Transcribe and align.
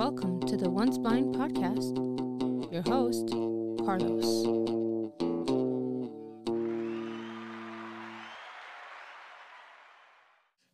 Welcome 0.00 0.40
to 0.46 0.56
the 0.56 0.70
Once 0.70 0.96
Blind 0.96 1.34
podcast. 1.34 1.92
Your 2.72 2.80
host, 2.80 3.28
Carlos. 3.84 4.46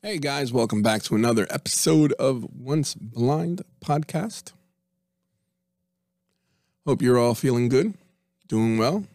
Hey 0.01 0.19
guys, 0.19 0.53
welcome 0.53 0.81
back 0.81 1.03
to 1.03 1.17
another 1.17 1.49
episode 1.51 2.13
of 2.13 2.47
Once 2.57 2.95
Blind 2.95 3.63
podcast. 3.85 4.53
Hope 6.87 7.03
you're 7.03 7.19
all 7.19 7.35
feeling 7.35 7.69
good, 7.69 7.95
doing 8.47 8.79
well. 8.79 9.07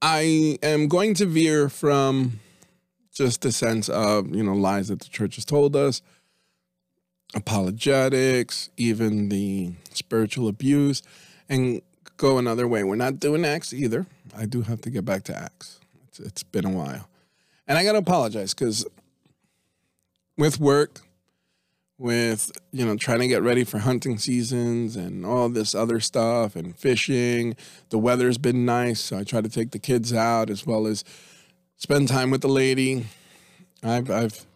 I 0.00 0.58
am 0.62 0.88
going 0.88 1.12
to 1.16 1.26
veer 1.26 1.68
from 1.68 2.40
just 3.12 3.44
a 3.44 3.52
sense 3.52 3.90
of, 3.90 4.34
you 4.34 4.42
know, 4.42 4.54
lies 4.54 4.88
that 4.88 5.00
the 5.00 5.10
church 5.10 5.34
has 5.34 5.44
told 5.44 5.76
us, 5.76 6.00
apologetics, 7.34 8.70
even 8.76 9.28
the 9.28 9.72
spiritual 9.92 10.48
abuse, 10.48 11.02
and 11.48 11.82
go 12.16 12.38
another 12.38 12.66
way. 12.68 12.84
We're 12.84 12.96
not 12.96 13.20
doing 13.20 13.44
Acts 13.44 13.72
either. 13.72 14.06
I 14.36 14.46
do 14.46 14.62
have 14.62 14.80
to 14.82 14.90
get 14.90 15.04
back 15.04 15.24
to 15.24 15.36
Acts. 15.36 15.80
It's, 16.08 16.20
it's 16.20 16.42
been 16.42 16.64
a 16.64 16.70
while. 16.70 17.08
And 17.66 17.78
I 17.78 17.84
got 17.84 17.92
to 17.92 17.98
apologize 17.98 18.52
because 18.52 18.86
with 20.36 20.58
work, 20.58 21.00
with, 21.98 22.50
you 22.72 22.84
know, 22.84 22.96
trying 22.96 23.20
to 23.20 23.28
get 23.28 23.42
ready 23.42 23.62
for 23.62 23.78
hunting 23.78 24.18
seasons 24.18 24.96
and 24.96 25.24
all 25.24 25.48
this 25.50 25.74
other 25.74 26.00
stuff 26.00 26.56
and 26.56 26.76
fishing, 26.76 27.54
the 27.90 27.98
weather's 27.98 28.38
been 28.38 28.64
nice. 28.64 29.00
So 29.00 29.18
I 29.18 29.24
try 29.24 29.40
to 29.40 29.48
take 29.48 29.70
the 29.70 29.78
kids 29.78 30.12
out 30.12 30.50
as 30.50 30.66
well 30.66 30.86
as 30.86 31.04
spend 31.76 32.08
time 32.08 32.30
with 32.30 32.40
the 32.40 32.48
lady. 32.48 33.06
I've, 33.82 34.10
I've, 34.10 34.46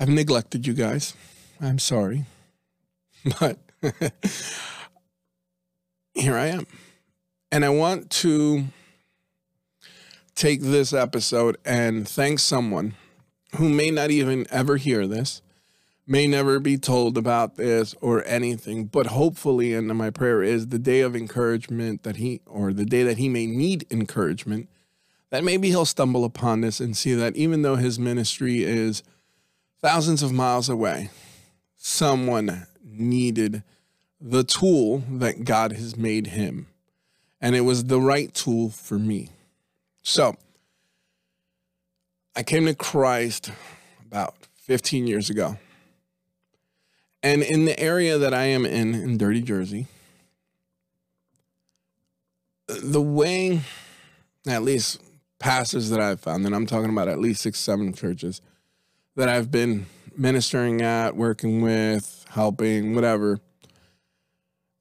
I've 0.00 0.08
neglected 0.08 0.66
you 0.66 0.74
guys. 0.74 1.14
I'm 1.60 1.78
sorry. 1.78 2.24
But 3.40 3.58
here 6.14 6.36
I 6.36 6.46
am. 6.46 6.66
And 7.50 7.64
I 7.64 7.68
want 7.68 8.10
to 8.10 8.66
take 10.34 10.60
this 10.62 10.92
episode 10.92 11.58
and 11.64 12.08
thank 12.08 12.38
someone 12.38 12.94
who 13.56 13.68
may 13.68 13.90
not 13.90 14.10
even 14.10 14.46
ever 14.50 14.76
hear 14.76 15.06
this, 15.06 15.42
may 16.06 16.26
never 16.26 16.60
be 16.60 16.78
told 16.78 17.18
about 17.18 17.56
this 17.56 17.94
or 18.00 18.24
anything, 18.26 18.84
but 18.84 19.08
hopefully, 19.08 19.74
and 19.74 19.88
my 19.88 20.10
prayer 20.10 20.42
is 20.42 20.68
the 20.68 20.78
day 20.78 21.00
of 21.00 21.16
encouragement 21.16 22.04
that 22.04 22.16
he, 22.16 22.40
or 22.46 22.72
the 22.72 22.86
day 22.86 23.02
that 23.02 23.18
he 23.18 23.28
may 23.28 23.46
need 23.46 23.84
encouragement, 23.90 24.68
that 25.30 25.44
maybe 25.44 25.68
he'll 25.68 25.84
stumble 25.84 26.24
upon 26.24 26.60
this 26.60 26.78
and 26.80 26.96
see 26.96 27.14
that 27.14 27.36
even 27.36 27.62
though 27.62 27.76
his 27.76 27.98
ministry 27.98 28.62
is 28.62 29.02
thousands 29.82 30.22
of 30.22 30.32
miles 30.32 30.68
away, 30.68 31.10
someone 31.78 32.66
needed 32.84 33.62
the 34.20 34.44
tool 34.44 35.04
that 35.10 35.44
God 35.44 35.72
has 35.72 35.96
made 35.96 36.26
him. 36.28 36.66
And 37.40 37.54
it 37.54 37.60
was 37.60 37.84
the 37.84 38.00
right 38.00 38.34
tool 38.34 38.68
for 38.68 38.98
me. 38.98 39.30
So 40.02 40.36
I 42.34 42.42
came 42.42 42.66
to 42.66 42.74
Christ 42.74 43.52
about 44.04 44.34
15 44.56 45.06
years 45.06 45.30
ago. 45.30 45.56
And 47.22 47.42
in 47.42 47.64
the 47.64 47.78
area 47.78 48.18
that 48.18 48.34
I 48.34 48.44
am 48.44 48.66
in, 48.66 48.94
in 48.94 49.16
Dirty 49.16 49.40
Jersey, 49.40 49.86
the 52.66 53.00
way, 53.00 53.60
at 54.46 54.62
least 54.62 55.00
pastors 55.38 55.90
that 55.90 56.00
I've 56.00 56.20
found, 56.20 56.44
and 56.44 56.54
I'm 56.54 56.66
talking 56.66 56.90
about 56.90 57.08
at 57.08 57.18
least 57.18 57.40
six, 57.40 57.58
seven 57.58 57.92
churches 57.92 58.40
that 59.16 59.28
I've 59.28 59.50
been 59.50 59.86
ministering 60.18 60.82
at, 60.82 61.16
working 61.16 61.60
with, 61.60 62.24
helping, 62.30 62.94
whatever, 62.94 63.40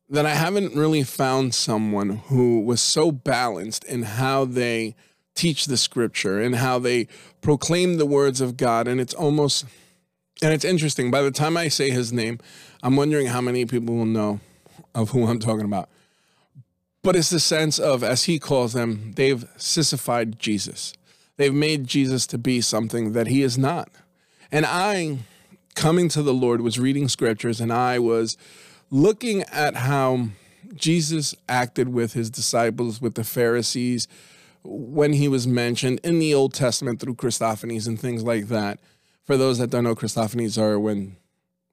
that 0.10 0.26
I 0.26 0.34
haven't 0.34 0.76
really 0.76 1.04
found 1.04 1.54
someone 1.54 2.18
who 2.28 2.62
was 2.62 2.82
so 2.82 3.12
balanced 3.12 3.84
in 3.84 4.04
how 4.04 4.46
they 4.46 4.96
teach 5.36 5.66
the 5.66 5.78
scripture 5.78 6.42
and 6.42 6.56
how 6.56 6.80
they 6.80 7.08
proclaim 7.42 7.98
the 7.98 8.06
words 8.06 8.42
of 8.42 8.58
God. 8.58 8.88
And 8.88 9.00
it's 9.00 9.14
almost, 9.14 9.66
and 10.42 10.54
it's 10.54 10.66
interesting. 10.66 11.12
By 11.12 11.22
the 11.22 11.32
time 11.32 11.58
I 11.58 11.68
say 11.68 11.92
his 11.92 12.12
name, 12.12 12.40
I'm 12.82 12.96
wondering 12.96 13.28
how 13.28 13.42
many 13.42 13.66
people 13.66 13.96
will 13.96 14.06
know 14.06 14.40
of 14.96 15.12
who 15.12 15.28
I'm 15.28 15.40
talking 15.40 15.66
about. 15.66 15.90
But 17.04 17.16
it's 17.16 17.30
the 17.30 17.40
sense 17.40 17.78
of, 17.80 18.04
as 18.04 18.24
he 18.24 18.40
calls 18.40 18.74
them, 18.74 19.14
they've 19.16 19.46
sissified 19.58 20.40
Jesus. 20.40 20.94
They've 21.38 21.54
made 21.54 21.86
Jesus 21.86 22.26
to 22.28 22.38
be 22.38 22.62
something 22.62 23.14
that 23.14 23.28
he 23.28 23.44
is 23.44 23.58
not. 23.58 23.90
And 24.52 24.66
I, 24.66 25.20
coming 25.76 26.10
to 26.10 26.22
the 26.22 26.34
Lord, 26.34 26.62
was 26.62 26.80
reading 26.80 27.08
scriptures 27.08 27.60
and 27.60 27.72
I 27.72 28.00
was 28.00 28.38
looking 28.90 29.44
at 29.44 29.76
how 29.76 30.30
Jesus 30.76 31.36
acted 31.50 31.90
with 31.90 32.14
his 32.14 32.30
disciples, 32.30 33.02
with 33.02 33.16
the 33.16 33.24
Pharisees, 33.24 34.08
when 34.64 35.14
he 35.14 35.28
was 35.28 35.48
mentioned 35.48 36.00
in 36.04 36.20
the 36.20 36.34
Old 36.34 36.54
Testament 36.54 37.00
through 37.00 37.16
Christophanies 37.16 37.88
and 37.88 38.00
things 38.00 38.24
like 38.24 38.48
that. 38.48 38.80
For 39.24 39.38
those 39.38 39.58
that 39.58 39.70
don't 39.70 39.84
know, 39.84 39.96
Christophanies 39.96 40.58
are 40.58 40.80
when 40.80 41.18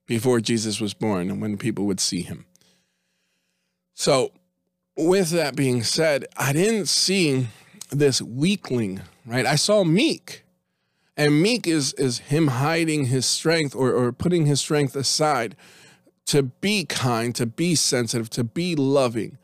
before 0.07 0.41
Jesus 0.41 0.81
was 0.81 0.95
born 0.95 1.31
and 1.31 1.41
when 1.41 1.57
people 1.57 1.87
would 1.87 2.01
see 2.01 2.23
him. 2.23 2.47
So, 3.95 4.33
with 4.97 5.31
that 5.31 5.57
being 5.57 5.83
said, 5.83 6.27
I 6.37 6.53
didn't 6.53 6.87
see 6.87 7.49
this 7.91 8.21
weakling, 8.21 9.01
right? 9.25 9.47
I 9.47 9.57
saw 9.57 9.85
meek. 9.85 10.45
And 11.17 11.41
meek 11.41 11.67
is 11.67 11.93
is 11.95 12.19
him 12.19 12.49
hiding 12.49 13.07
his 13.07 13.25
strength 13.27 13.75
or, 13.75 13.93
or 13.93 14.13
putting 14.13 14.47
his 14.47 14.61
strength 14.61 14.97
aside 14.97 15.55
to 16.27 16.43
be 16.43 16.85
kind, 16.85 17.35
to 17.35 17.47
be 17.47 17.75
sensitive, 17.75 18.31
to 18.31 18.45
be 18.45 18.75
loving. 18.75 19.39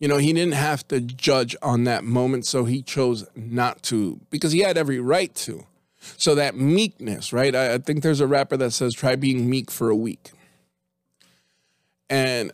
You 0.00 0.08
know, 0.08 0.16
he 0.16 0.32
didn't 0.32 0.54
have 0.54 0.88
to 0.88 1.00
judge 1.00 1.54
on 1.62 1.84
that 1.84 2.02
moment, 2.02 2.46
so 2.46 2.64
he 2.64 2.82
chose 2.82 3.24
not 3.36 3.82
to 3.84 4.20
because 4.30 4.52
he 4.52 4.60
had 4.60 4.76
every 4.76 4.98
right 4.98 5.32
to. 5.36 5.66
So 6.16 6.34
that 6.34 6.56
meekness, 6.56 7.32
right? 7.32 7.54
I, 7.54 7.74
I 7.74 7.78
think 7.78 8.02
there's 8.02 8.20
a 8.20 8.26
rapper 8.26 8.56
that 8.56 8.72
says, 8.72 8.94
try 8.94 9.14
being 9.14 9.48
meek 9.48 9.70
for 9.70 9.88
a 9.88 9.96
week. 9.96 10.32
And 12.10 12.50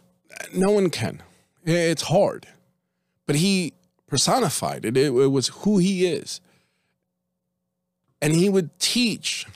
no 0.53 0.71
one 0.71 0.91
can. 0.91 1.23
It's 1.65 2.03
hard. 2.03 2.47
But 3.27 3.37
he 3.37 3.73
personified 4.07 4.85
it. 4.85 4.97
It, 4.97 5.07
it 5.07 5.29
was 5.29 5.49
who 5.49 5.79
he 5.79 6.07
is. 6.07 6.41
And 8.21 8.35
he 8.35 8.49
would 8.49 8.77
teach 8.79 9.47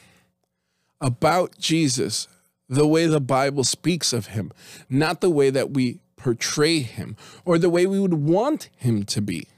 about 1.00 1.58
Jesus 1.58 2.28
the 2.68 2.86
way 2.86 3.06
the 3.06 3.20
Bible 3.20 3.64
speaks 3.64 4.12
of 4.12 4.28
him, 4.28 4.52
not 4.88 5.20
the 5.20 5.30
way 5.30 5.50
that 5.50 5.72
we 5.72 6.00
portray 6.16 6.80
him 6.80 7.16
or 7.44 7.58
the 7.58 7.68
way 7.68 7.86
we 7.86 7.98
would 7.98 8.14
want 8.14 8.70
him 8.76 9.04
to 9.04 9.20
be, 9.20 9.48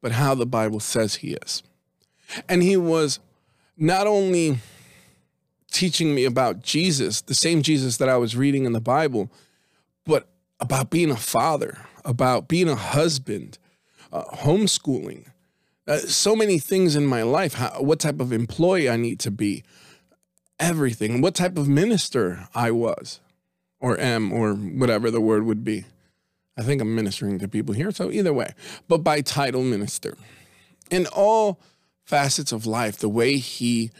but 0.00 0.12
how 0.12 0.34
the 0.34 0.46
Bible 0.46 0.80
says 0.80 1.16
he 1.16 1.34
is. 1.34 1.62
And 2.48 2.62
he 2.62 2.76
was 2.76 3.20
not 3.76 4.06
only 4.06 4.58
teaching 5.70 6.14
me 6.14 6.24
about 6.24 6.62
Jesus, 6.62 7.20
the 7.20 7.34
same 7.34 7.62
Jesus 7.62 7.98
that 7.98 8.08
I 8.08 8.16
was 8.16 8.34
reading 8.34 8.64
in 8.64 8.72
the 8.72 8.80
Bible, 8.80 9.30
but 10.06 10.28
about 10.58 10.90
being 10.90 11.10
a 11.10 11.16
father, 11.16 11.86
about 12.04 12.48
being 12.48 12.68
a 12.68 12.74
husband, 12.74 13.58
uh, 14.12 14.24
homeschooling, 14.24 15.26
uh, 15.88 15.98
so 15.98 16.34
many 16.34 16.58
things 16.58 16.96
in 16.96 17.06
my 17.06 17.22
life, 17.22 17.54
how, 17.54 17.80
what 17.80 18.00
type 18.00 18.20
of 18.20 18.32
employee 18.32 18.88
I 18.88 18.96
need 18.96 19.20
to 19.20 19.30
be, 19.30 19.62
everything, 20.58 21.20
what 21.20 21.34
type 21.34 21.56
of 21.56 21.68
minister 21.68 22.48
I 22.54 22.70
was 22.70 23.20
or 23.80 23.98
am 24.00 24.32
or 24.32 24.54
whatever 24.54 25.10
the 25.10 25.20
word 25.20 25.44
would 25.44 25.64
be. 25.64 25.84
I 26.58 26.62
think 26.62 26.80
I'm 26.80 26.94
ministering 26.94 27.38
to 27.40 27.48
people 27.48 27.74
here, 27.74 27.90
so 27.90 28.10
either 28.10 28.32
way, 28.32 28.54
but 28.88 28.98
by 28.98 29.20
title 29.20 29.62
minister. 29.62 30.16
In 30.90 31.06
all 31.08 31.60
facets 32.04 32.52
of 32.52 32.64
life, 32.66 32.96
the 32.96 33.08
way 33.08 33.36
he 33.36 33.90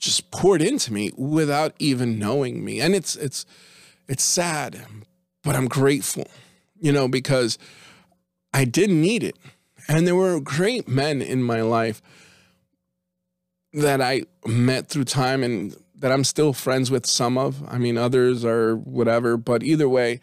just 0.00 0.30
poured 0.32 0.60
into 0.60 0.92
me 0.92 1.12
without 1.16 1.74
even 1.78 2.18
knowing 2.18 2.64
me. 2.64 2.80
And 2.80 2.94
it's 2.94 3.14
it's 3.14 3.46
it's 4.08 4.24
sad, 4.24 4.84
but 5.44 5.54
I'm 5.54 5.68
grateful, 5.68 6.26
you 6.80 6.90
know, 6.90 7.06
because 7.06 7.56
I 8.52 8.64
didn't 8.64 9.00
need 9.00 9.22
it. 9.22 9.36
And 9.88 10.06
there 10.06 10.16
were 10.16 10.40
great 10.40 10.88
men 10.88 11.22
in 11.22 11.42
my 11.42 11.62
life 11.62 12.02
that 13.72 14.00
I 14.00 14.22
met 14.46 14.88
through 14.88 15.04
time 15.04 15.42
and 15.42 15.74
that 15.96 16.12
I'm 16.12 16.24
still 16.24 16.52
friends 16.52 16.90
with 16.90 17.06
some 17.06 17.38
of. 17.38 17.62
I 17.68 17.78
mean, 17.78 17.96
others 17.96 18.44
are 18.44 18.76
whatever, 18.76 19.36
but 19.36 19.62
either 19.62 19.88
way, 19.88 20.20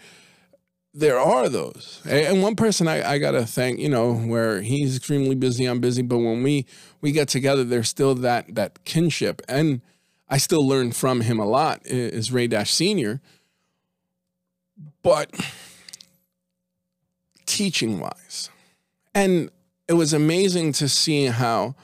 there 0.94 1.20
are 1.20 1.48
those. 1.50 2.02
And 2.08 2.42
one 2.42 2.56
person 2.56 2.88
I, 2.88 3.12
I 3.12 3.18
gotta 3.18 3.46
thank, 3.46 3.80
you 3.80 3.90
know, 3.90 4.14
where 4.14 4.62
he's 4.62 4.98
extremely 4.98 5.36
busy, 5.36 5.66
I'm 5.66 5.80
busy, 5.80 6.02
but 6.02 6.18
when 6.18 6.44
we 6.44 6.66
we 7.02 7.12
get 7.12 7.28
together, 7.28 7.64
there's 7.64 7.88
still 7.90 8.16
that 8.16 8.56
that 8.56 8.84
kinship. 8.86 9.42
And 9.48 9.82
I 10.28 10.38
still 10.38 10.68
learn 10.68 10.92
from 10.92 11.22
him 11.22 11.40
a 11.40 11.46
lot, 11.46 11.82
is 11.86 12.32
Ray 12.32 12.48
Dash 12.48 12.72
Sr. 12.72 13.22
But 15.02 15.34
teaching 17.46 18.00
wise. 18.00 18.50
And 19.14 19.50
it 19.88 19.94
was 19.94 20.14
amazing 20.14 20.74
to 20.74 20.88
see 20.88 21.26
how 21.26 21.76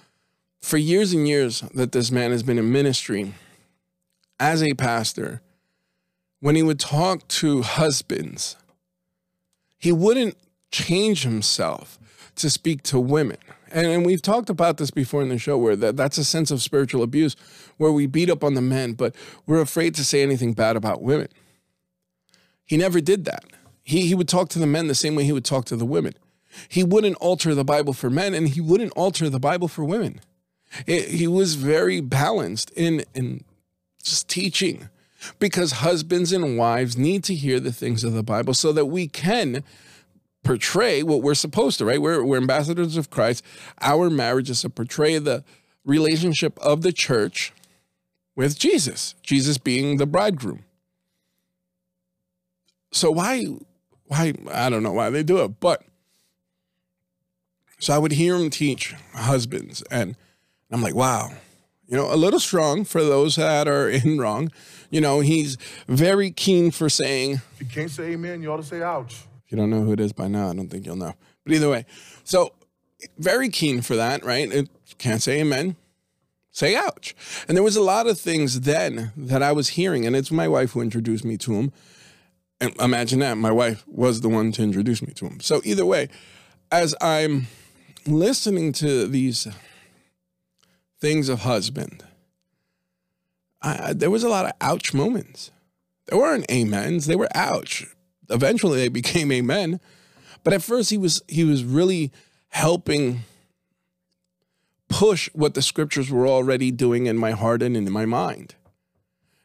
for 0.61 0.77
years 0.77 1.13
and 1.13 1.27
years 1.27 1.61
that 1.73 1.91
this 1.91 2.11
man 2.11 2.31
has 2.31 2.43
been 2.43 2.57
in 2.57 2.71
ministry 2.71 3.33
as 4.39 4.63
a 4.63 4.73
pastor 4.73 5.41
when 6.39 6.55
he 6.55 6.63
would 6.63 6.79
talk 6.79 7.27
to 7.27 7.61
husbands, 7.61 8.55
he 9.77 9.91
wouldn't 9.91 10.35
change 10.71 11.23
himself 11.23 11.97
to 12.35 12.49
speak 12.49 12.83
to 12.83 12.99
women. 12.99 13.37
And, 13.71 13.87
and 13.87 14.05
we've 14.05 14.21
talked 14.21 14.49
about 14.49 14.77
this 14.77 14.91
before 14.91 15.21
in 15.21 15.29
the 15.29 15.37
show 15.37 15.57
where 15.57 15.75
that, 15.75 15.97
that's 15.97 16.17
a 16.17 16.25
sense 16.25 16.51
of 16.51 16.61
spiritual 16.61 17.03
abuse 17.03 17.35
where 17.77 17.91
we 17.91 18.05
beat 18.05 18.29
up 18.29 18.43
on 18.43 18.53
the 18.53 18.61
men, 18.61 18.93
but 18.93 19.15
we're 19.45 19.61
afraid 19.61 19.95
to 19.95 20.05
say 20.05 20.21
anything 20.21 20.53
bad 20.53 20.75
about 20.75 21.01
women. 21.01 21.27
He 22.65 22.77
never 22.77 23.01
did 23.01 23.25
that. 23.25 23.45
He, 23.83 24.07
he 24.07 24.15
would 24.15 24.27
talk 24.27 24.49
to 24.49 24.59
the 24.59 24.67
men 24.67 24.87
the 24.87 24.95
same 24.95 25.15
way 25.15 25.23
he 25.23 25.31
would 25.31 25.45
talk 25.45 25.65
to 25.65 25.75
the 25.75 25.85
women. 25.85 26.13
He 26.69 26.83
wouldn't 26.83 27.17
alter 27.17 27.53
the 27.55 27.65
Bible 27.65 27.93
for 27.93 28.09
men 28.09 28.33
and 28.33 28.49
he 28.49 28.61
wouldn't 28.61 28.93
alter 28.93 29.29
the 29.29 29.39
Bible 29.39 29.67
for 29.67 29.83
women. 29.83 30.21
It, 30.85 31.09
he 31.09 31.27
was 31.27 31.55
very 31.55 32.01
balanced 32.01 32.71
in, 32.71 33.03
in 33.13 33.43
just 34.03 34.27
teaching 34.27 34.89
because 35.39 35.73
husbands 35.73 36.31
and 36.31 36.57
wives 36.57 36.97
need 36.97 37.23
to 37.25 37.35
hear 37.35 37.59
the 37.59 37.71
things 37.71 38.03
of 38.03 38.13
the 38.13 38.23
Bible 38.23 38.53
so 38.53 38.71
that 38.73 38.85
we 38.85 39.07
can 39.07 39.63
portray 40.43 41.01
what 41.01 41.21
we're 41.21 41.33
supposed 41.33 41.79
to, 41.79 41.85
right? 41.85 42.01
We're, 42.01 42.23
we're 42.23 42.37
ambassadors 42.37 42.97
of 42.97 43.09
Christ. 43.09 43.43
Our 43.81 44.09
marriage 44.09 44.49
is 44.49 44.61
to 44.61 44.69
portray 44.69 45.17
the 45.17 45.43
relationship 45.83 46.59
of 46.59 46.81
the 46.81 46.91
church 46.91 47.51
with 48.35 48.59
Jesus, 48.59 49.15
Jesus 49.23 49.57
being 49.57 49.97
the 49.97 50.05
bridegroom. 50.05 50.63
So 52.91 53.11
why, 53.11 53.45
why, 54.05 54.33
I 54.51 54.69
don't 54.69 54.83
know 54.83 54.93
why 54.93 55.09
they 55.09 55.23
do 55.23 55.43
it, 55.43 55.59
but 55.59 55.83
so 57.85 57.93
I 57.93 57.99
would 57.99 58.13
hear 58.13 58.35
him 58.35 58.49
teach 58.49 58.95
husbands 59.13 59.83
and 59.91 60.15
I'm 60.71 60.81
like, 60.81 60.95
wow, 60.95 61.29
you 61.87 61.95
know, 61.95 62.11
a 62.11 62.17
little 62.17 62.39
strong 62.39 62.83
for 62.83 63.03
those 63.03 63.35
that 63.35 63.67
are 63.67 63.87
in 63.87 64.17
wrong. 64.17 64.51
You 64.89 65.01
know, 65.01 65.19
he's 65.19 65.55
very 65.87 66.31
keen 66.31 66.71
for 66.71 66.89
saying. 66.89 67.41
If 67.53 67.59
you 67.59 67.67
can't 67.67 67.91
say 67.91 68.13
amen, 68.13 68.41
you 68.41 68.51
ought 68.51 68.57
to 68.57 68.63
say 68.63 68.81
ouch. 68.81 69.25
If 69.45 69.51
you 69.51 69.57
don't 69.57 69.69
know 69.69 69.83
who 69.83 69.93
it 69.93 69.99
is 69.99 70.13
by 70.13 70.27
now, 70.27 70.49
I 70.49 70.55
don't 70.55 70.67
think 70.67 70.87
you'll 70.87 70.95
know. 70.95 71.13
But 71.43 71.53
either 71.53 71.69
way, 71.69 71.85
so 72.23 72.53
very 73.19 73.49
keen 73.49 73.81
for 73.81 73.95
that, 73.95 74.25
right? 74.25 74.51
It 74.51 74.67
can't 74.97 75.21
say 75.21 75.41
amen, 75.41 75.75
say 76.49 76.75
ouch. 76.75 77.15
And 77.47 77.55
there 77.55 77.63
was 77.63 77.75
a 77.75 77.83
lot 77.83 78.07
of 78.07 78.19
things 78.19 78.61
then 78.61 79.11
that 79.15 79.43
I 79.43 79.51
was 79.51 79.69
hearing, 79.69 80.07
and 80.07 80.15
it's 80.15 80.31
my 80.31 80.47
wife 80.47 80.71
who 80.71 80.81
introduced 80.81 81.23
me 81.23 81.37
to 81.37 81.53
him. 81.53 81.71
And 82.59 82.75
imagine 82.81 83.19
that 83.19 83.37
my 83.37 83.51
wife 83.51 83.87
was 83.87 84.21
the 84.21 84.29
one 84.29 84.51
to 84.53 84.63
introduce 84.63 85.03
me 85.03 85.13
to 85.13 85.27
him. 85.27 85.39
So 85.39 85.61
either 85.63 85.85
way, 85.85 86.09
as 86.71 86.95
I'm 86.99 87.45
listening 88.07 88.71
to 88.73 89.07
these 89.07 89.47
things 90.99 91.29
of 91.29 91.41
husband, 91.41 92.03
I, 93.61 93.93
there 93.93 94.11
was 94.11 94.23
a 94.23 94.29
lot 94.29 94.45
of 94.45 94.51
ouch 94.61 94.93
moments. 94.93 95.51
There 96.07 96.19
weren't 96.19 96.49
amens; 96.51 97.07
they 97.07 97.15
were 97.15 97.29
ouch. 97.35 97.85
Eventually, 98.29 98.79
they 98.79 98.89
became 98.89 99.31
amen. 99.31 99.79
But 100.43 100.53
at 100.53 100.61
first, 100.61 100.89
he 100.91 100.97
was 100.97 101.21
he 101.27 101.43
was 101.43 101.63
really 101.63 102.11
helping 102.49 103.21
push 104.87 105.29
what 105.33 105.55
the 105.55 105.61
scriptures 105.61 106.11
were 106.11 106.27
already 106.27 106.71
doing 106.71 107.07
in 107.07 107.17
my 107.17 107.31
heart 107.31 107.61
and 107.61 107.75
in 107.75 107.91
my 107.91 108.05
mind. 108.05 108.55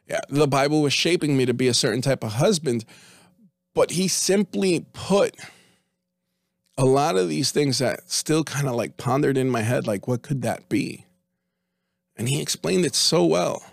Yeah, 0.07 0.21
the 0.29 0.47
Bible 0.47 0.81
was 0.81 0.93
shaping 0.93 1.35
me 1.35 1.45
to 1.45 1.53
be 1.53 1.67
a 1.67 1.73
certain 1.73 2.01
type 2.01 2.23
of 2.23 2.33
husband, 2.33 2.85
but 3.73 3.91
he 3.91 4.07
simply 4.07 4.85
put 4.93 5.35
a 6.81 6.85
lot 6.85 7.15
of 7.15 7.29
these 7.29 7.51
things 7.51 7.77
that 7.77 8.09
still 8.09 8.43
kind 8.43 8.67
of 8.67 8.73
like 8.73 8.97
pondered 8.97 9.37
in 9.37 9.49
my 9.49 9.61
head, 9.61 9.85
like, 9.85 10.07
what 10.07 10.23
could 10.23 10.41
that 10.41 10.67
be? 10.67 11.05
And 12.17 12.27
he 12.27 12.41
explained 12.41 12.85
it 12.85 12.95
so 12.95 13.23
well. 13.23 13.63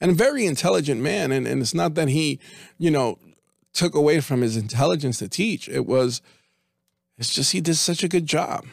And 0.00 0.10
a 0.10 0.14
very 0.14 0.46
intelligent 0.46 1.02
man. 1.02 1.30
And, 1.30 1.46
and 1.46 1.60
it's 1.60 1.74
not 1.74 1.94
that 1.94 2.08
he, 2.08 2.40
you 2.78 2.90
know, 2.90 3.18
took 3.74 3.94
away 3.94 4.20
from 4.20 4.40
his 4.40 4.56
intelligence 4.56 5.18
to 5.18 5.28
teach. 5.28 5.68
It 5.68 5.86
was, 5.86 6.22
it's 7.18 7.34
just 7.34 7.52
he 7.52 7.60
did 7.60 7.76
such 7.76 8.02
a 8.02 8.08
good 8.08 8.26
job. 8.26 8.64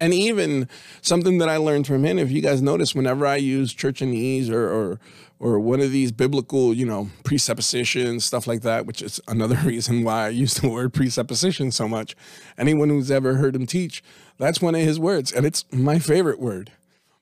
And 0.00 0.14
even 0.14 0.68
something 1.02 1.38
that 1.38 1.48
I 1.48 1.56
learned 1.56 1.86
from 1.86 2.04
him, 2.04 2.18
if 2.18 2.30
you 2.30 2.40
guys 2.40 2.62
notice, 2.62 2.94
whenever 2.94 3.26
I 3.26 3.36
use 3.36 3.74
churchanese 3.74 4.50
or, 4.50 4.68
or 4.68 5.00
or 5.40 5.60
one 5.60 5.80
of 5.80 5.92
these 5.92 6.10
biblical, 6.10 6.74
you 6.74 6.84
know, 6.84 7.10
presuppositions, 7.22 8.24
stuff 8.24 8.46
like 8.46 8.62
that, 8.62 8.86
which 8.86 9.02
is 9.02 9.20
another 9.28 9.56
reason 9.64 10.02
why 10.02 10.26
I 10.26 10.28
use 10.30 10.54
the 10.54 10.68
word 10.68 10.92
presupposition 10.92 11.70
so 11.70 11.86
much. 11.86 12.16
Anyone 12.56 12.88
who's 12.88 13.10
ever 13.10 13.34
heard 13.34 13.54
him 13.54 13.66
teach, 13.66 14.02
that's 14.38 14.60
one 14.60 14.74
of 14.74 14.80
his 14.80 14.98
words, 14.98 15.32
and 15.32 15.46
it's 15.46 15.64
my 15.72 15.98
favorite 15.98 16.40
word. 16.40 16.72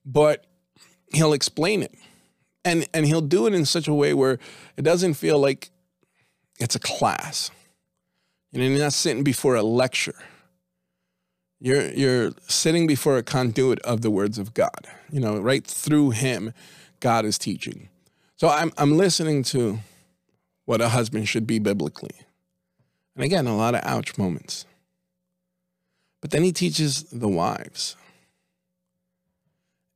But 0.04 0.46
he'll 1.12 1.32
explain 1.32 1.82
it. 1.82 1.94
And 2.64 2.88
and 2.92 3.06
he'll 3.06 3.20
do 3.20 3.46
it 3.46 3.54
in 3.54 3.64
such 3.64 3.86
a 3.86 3.94
way 3.94 4.12
where 4.12 4.38
it 4.76 4.82
doesn't 4.82 5.14
feel 5.14 5.38
like 5.38 5.70
it's 6.58 6.74
a 6.74 6.80
class. 6.80 7.50
You 8.50 8.60
know, 8.60 8.66
you're 8.66 8.82
not 8.82 8.92
sitting 8.92 9.22
before 9.22 9.54
a 9.54 9.62
lecture. 9.62 10.16
You're 11.66 11.90
you're 11.94 12.30
sitting 12.46 12.86
before 12.86 13.16
a 13.16 13.24
conduit 13.24 13.80
of 13.80 14.00
the 14.00 14.08
words 14.08 14.38
of 14.38 14.54
God. 14.54 14.86
You 15.10 15.18
know, 15.18 15.40
right 15.40 15.66
through 15.66 16.10
him, 16.10 16.52
God 17.00 17.24
is 17.24 17.38
teaching. 17.38 17.88
So 18.36 18.48
I'm 18.48 18.70
I'm 18.78 18.96
listening 18.96 19.42
to 19.54 19.80
what 20.64 20.80
a 20.80 20.90
husband 20.90 21.28
should 21.28 21.44
be 21.44 21.58
biblically. 21.58 22.14
And 23.16 23.24
again, 23.24 23.48
a 23.48 23.56
lot 23.56 23.74
of 23.74 23.80
ouch 23.82 24.16
moments. 24.16 24.64
But 26.20 26.30
then 26.30 26.44
he 26.44 26.52
teaches 26.52 27.02
the 27.10 27.28
wives. 27.28 27.96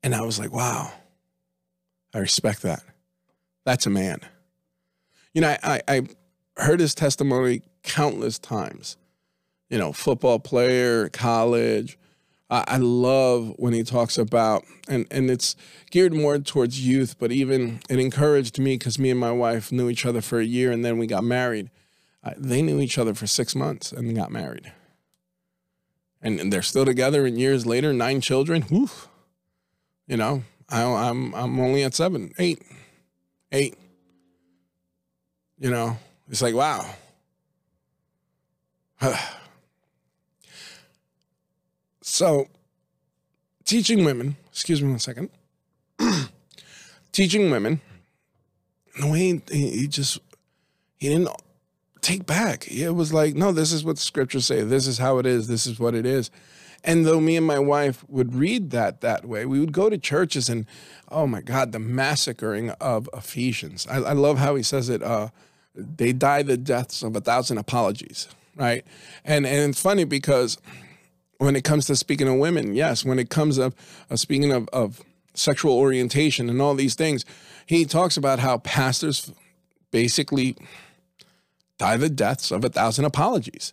And 0.02 0.12
I 0.12 0.22
was 0.22 0.40
like, 0.40 0.52
wow, 0.52 0.92
I 2.12 2.18
respect 2.18 2.62
that. 2.62 2.82
That's 3.64 3.86
a 3.86 3.90
man. 3.90 4.18
You 5.34 5.42
know, 5.42 5.56
I, 5.62 5.80
I, 5.86 6.02
heard 6.56 6.80
his 6.80 6.96
testimony 6.96 7.62
countless 7.84 8.40
times. 8.40 8.96
You 9.70 9.78
know, 9.78 9.92
football 9.92 10.38
player, 10.38 11.08
college. 11.08 11.98
I, 12.50 12.64
I 12.66 12.76
love 12.76 13.54
when 13.56 13.72
he 13.72 13.82
talks 13.82 14.18
about, 14.18 14.64
and, 14.88 15.06
and 15.10 15.30
it's 15.30 15.56
geared 15.90 16.12
more 16.12 16.38
towards 16.38 16.86
youth, 16.86 17.16
but 17.18 17.32
even 17.32 17.80
it 17.88 17.98
encouraged 17.98 18.58
me 18.58 18.74
because 18.74 18.98
me 18.98 19.10
and 19.10 19.20
my 19.20 19.32
wife 19.32 19.72
knew 19.72 19.88
each 19.88 20.04
other 20.04 20.20
for 20.20 20.40
a 20.40 20.44
year 20.44 20.72
and 20.72 20.84
then 20.84 20.98
we 20.98 21.06
got 21.06 21.24
married. 21.24 21.70
They 22.36 22.60
knew 22.60 22.80
each 22.80 22.98
other 22.98 23.14
for 23.14 23.26
six 23.26 23.54
months 23.54 23.92
and 23.92 24.14
got 24.14 24.30
married. 24.30 24.72
And, 26.20 26.38
and 26.38 26.52
they're 26.52 26.60
still 26.60 26.84
together 26.84 27.24
and 27.24 27.38
years 27.38 27.64
later, 27.64 27.92
nine 27.94 28.20
children. 28.20 28.62
Whew. 28.62 28.90
You 30.06 30.16
know, 30.16 30.42
I, 30.68 30.82
I'm 30.82 31.32
I'm 31.34 31.60
only 31.60 31.84
at 31.84 31.94
seven, 31.94 32.32
eight, 32.36 32.62
eight. 33.52 33.78
You 35.58 35.70
know, 35.70 35.96
it's 36.28 36.42
like 36.42 36.54
wow. 36.54 36.84
so, 42.10 42.48
teaching 43.64 44.04
women. 44.04 44.36
Excuse 44.50 44.82
me 44.82 44.90
one 44.90 44.98
second. 44.98 45.30
teaching 47.12 47.52
women. 47.52 47.80
Way 49.00 49.40
he, 49.50 49.70
he 49.70 49.86
just 49.86 50.18
he 50.98 51.08
didn't 51.08 51.28
take 52.00 52.26
back. 52.26 52.66
It 52.68 52.90
was 52.90 53.12
like, 53.12 53.36
no, 53.36 53.52
this 53.52 53.72
is 53.72 53.84
what 53.84 53.94
the 53.94 54.02
scriptures 54.02 54.44
say. 54.44 54.62
This 54.62 54.88
is 54.88 54.98
how 54.98 55.18
it 55.18 55.24
is. 55.24 55.46
This 55.46 55.66
is 55.66 55.78
what 55.78 55.94
it 55.94 56.04
is. 56.04 56.32
And 56.82 57.06
though 57.06 57.20
me 57.20 57.36
and 57.36 57.46
my 57.46 57.60
wife 57.60 58.04
would 58.08 58.34
read 58.34 58.70
that 58.70 59.02
that 59.02 59.24
way, 59.24 59.46
we 59.46 59.60
would 59.60 59.72
go 59.72 59.88
to 59.88 59.96
churches 59.96 60.48
and, 60.48 60.66
oh 61.10 61.28
my 61.28 61.42
God, 61.42 61.70
the 61.70 61.78
massacring 61.78 62.70
of 62.70 63.08
Ephesians. 63.14 63.86
I, 63.88 63.98
I 63.98 64.12
love 64.14 64.38
how 64.38 64.56
he 64.56 64.64
says 64.64 64.88
it. 64.88 65.00
Uh, 65.00 65.28
they 65.76 66.12
die 66.12 66.42
the 66.42 66.56
deaths 66.56 67.04
of 67.04 67.14
a 67.14 67.20
thousand 67.20 67.58
apologies, 67.58 68.28
right? 68.56 68.84
And 69.24 69.46
and 69.46 69.70
it's 69.70 69.80
funny 69.80 70.04
because 70.04 70.58
when 71.40 71.56
it 71.56 71.64
comes 71.64 71.86
to 71.86 71.96
speaking 71.96 72.28
of 72.28 72.36
women, 72.36 72.74
yes, 72.74 73.02
when 73.02 73.18
it 73.18 73.30
comes 73.30 73.56
of 73.56 73.74
uh, 74.10 74.16
speaking 74.16 74.52
of, 74.52 74.68
of 74.74 75.00
sexual 75.32 75.72
orientation 75.72 76.50
and 76.50 76.60
all 76.60 76.74
these 76.74 76.94
things, 76.94 77.24
he 77.64 77.86
talks 77.86 78.18
about 78.18 78.40
how 78.40 78.58
pastors 78.58 79.32
basically 79.90 80.54
die 81.78 81.96
the 81.96 82.10
deaths 82.10 82.50
of 82.50 82.62
a 82.62 82.68
thousand 82.68 83.06
apologies, 83.06 83.72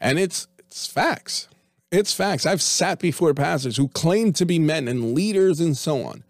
and 0.00 0.18
it's 0.18 0.48
it's 0.58 0.88
facts. 0.88 1.48
It's 1.92 2.12
facts. 2.12 2.46
I've 2.46 2.60
sat 2.60 2.98
before 2.98 3.32
pastors 3.32 3.76
who 3.76 3.86
claimed 3.86 4.34
to 4.36 4.44
be 4.44 4.58
men 4.58 4.88
and 4.88 5.14
leaders 5.14 5.60
and 5.60 5.76
so 5.76 6.02
on. 6.02 6.24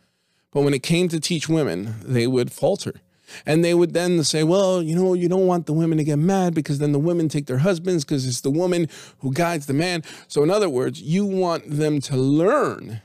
But 0.53 0.61
when 0.61 0.75
it 0.75 0.83
came 0.83 1.09
to 1.09 1.19
teach 1.19 1.49
women, 1.49 1.95
they 2.05 2.27
would 2.27 2.53
falter. 2.53 3.01
And 3.47 3.65
they 3.65 3.75
would 3.75 3.95
then 3.95 4.23
say, 4.25 4.45
well, 4.45 4.83
you 4.83 4.95
know, 4.95 5.15
you 5.15 5.29
don't 5.29 5.47
want 5.47 5.67
the 5.67 5.73
women 5.73 5.99
to 5.99 6.05
get 6.05 6.19
mad 6.19 6.55
because 6.55 6.79
then 6.79 6.93
the 6.93 6.99
women 6.99 7.29
take 7.29 7.47
their 7.47 7.59
husbands 7.59 8.05
because 8.05 8.27
it's 8.27 8.43
the 8.43 8.51
woman 8.51 8.89
who 9.21 9.33
guides 9.33 9.67
the 9.67 9.75
man. 9.75 10.03
So, 10.29 10.43
in 10.43 10.51
other 10.51 10.69
words, 10.69 11.01
you 11.01 11.25
want 11.25 11.69
them 11.69 12.01
to 12.03 12.17
learn 12.17 13.01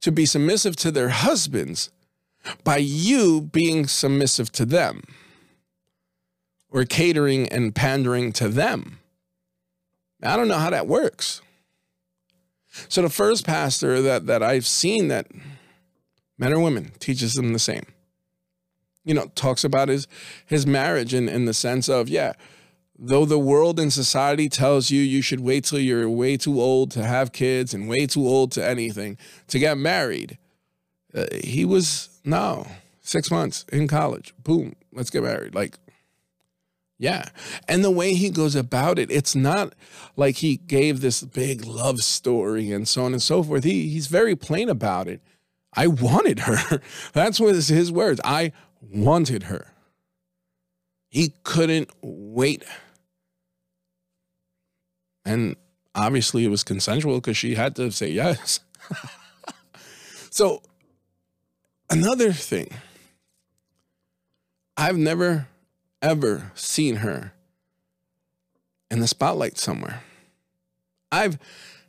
to 0.00 0.10
be 0.10 0.26
submissive 0.26 0.76
to 0.76 0.90
their 0.90 1.10
husbands 1.10 1.90
by 2.64 2.78
you 2.78 3.42
being 3.42 3.86
submissive 3.86 4.50
to 4.52 4.64
them 4.64 5.02
or 6.70 6.84
catering 6.84 7.48
and 7.48 7.74
pandering 7.74 8.32
to 8.32 8.48
them. 8.48 8.98
I 10.22 10.36
don't 10.36 10.48
know 10.48 10.58
how 10.58 10.70
that 10.70 10.86
works. 10.86 11.42
So 12.88 13.02
the 13.02 13.10
first 13.10 13.44
pastor 13.44 14.00
that 14.02 14.26
that 14.26 14.42
I've 14.42 14.66
seen 14.66 15.08
that 15.08 15.26
men 16.38 16.52
or 16.52 16.60
women 16.60 16.92
teaches 16.98 17.34
them 17.34 17.52
the 17.52 17.58
same. 17.58 17.84
You 19.10 19.14
know, 19.14 19.26
talks 19.34 19.64
about 19.64 19.88
his 19.88 20.06
his 20.46 20.68
marriage 20.68 21.12
in, 21.12 21.28
in 21.28 21.44
the 21.44 21.52
sense 21.52 21.88
of, 21.88 22.08
yeah, 22.08 22.34
though 22.96 23.24
the 23.24 23.40
world 23.40 23.80
and 23.80 23.92
society 23.92 24.48
tells 24.48 24.92
you 24.92 25.00
you 25.02 25.20
should 25.20 25.40
wait 25.40 25.64
till 25.64 25.80
you're 25.80 26.08
way 26.08 26.36
too 26.36 26.60
old 26.60 26.92
to 26.92 27.02
have 27.02 27.32
kids 27.32 27.74
and 27.74 27.88
way 27.88 28.06
too 28.06 28.24
old 28.24 28.52
to 28.52 28.64
anything 28.64 29.18
to 29.48 29.58
get 29.58 29.76
married, 29.76 30.38
uh, 31.12 31.26
he 31.42 31.64
was 31.64 32.20
no 32.24 32.64
six 33.00 33.32
months 33.32 33.64
in 33.72 33.88
college. 33.88 34.32
Boom, 34.44 34.76
let's 34.92 35.10
get 35.10 35.24
married. 35.24 35.56
Like, 35.56 35.76
yeah. 36.96 37.30
And 37.66 37.82
the 37.82 37.90
way 37.90 38.14
he 38.14 38.30
goes 38.30 38.54
about 38.54 38.96
it, 38.96 39.10
it's 39.10 39.34
not 39.34 39.74
like 40.14 40.36
he 40.36 40.56
gave 40.56 41.00
this 41.00 41.20
big 41.24 41.64
love 41.64 41.98
story 41.98 42.70
and 42.70 42.86
so 42.86 43.06
on 43.06 43.12
and 43.12 43.20
so 43.20 43.42
forth. 43.42 43.64
He 43.64 43.88
he's 43.88 44.06
very 44.06 44.36
plain 44.36 44.68
about 44.68 45.08
it. 45.08 45.20
I 45.74 45.86
wanted 45.86 46.40
her. 46.40 46.80
That's 47.12 47.40
what 47.40 47.54
his 47.54 47.92
words. 47.92 48.20
I 48.24 48.52
wanted 48.80 49.44
her. 49.44 49.72
He 51.08 51.34
couldn't 51.42 51.90
wait 52.02 52.64
and 55.24 55.56
obviously 55.94 56.44
it 56.44 56.48
was 56.48 56.64
consensual 56.64 57.16
because 57.16 57.36
she 57.36 57.54
had 57.54 57.76
to 57.76 57.90
say 57.90 58.10
yes. 58.10 58.60
so, 60.30 60.62
another 61.88 62.32
thing, 62.32 62.68
I've 64.76 64.96
never 64.96 65.46
ever 66.02 66.50
seen 66.54 66.96
her 66.96 67.32
in 68.90 69.00
the 69.00 69.06
spotlight 69.06 69.58
somewhere. 69.58 70.02
I've 71.12 71.38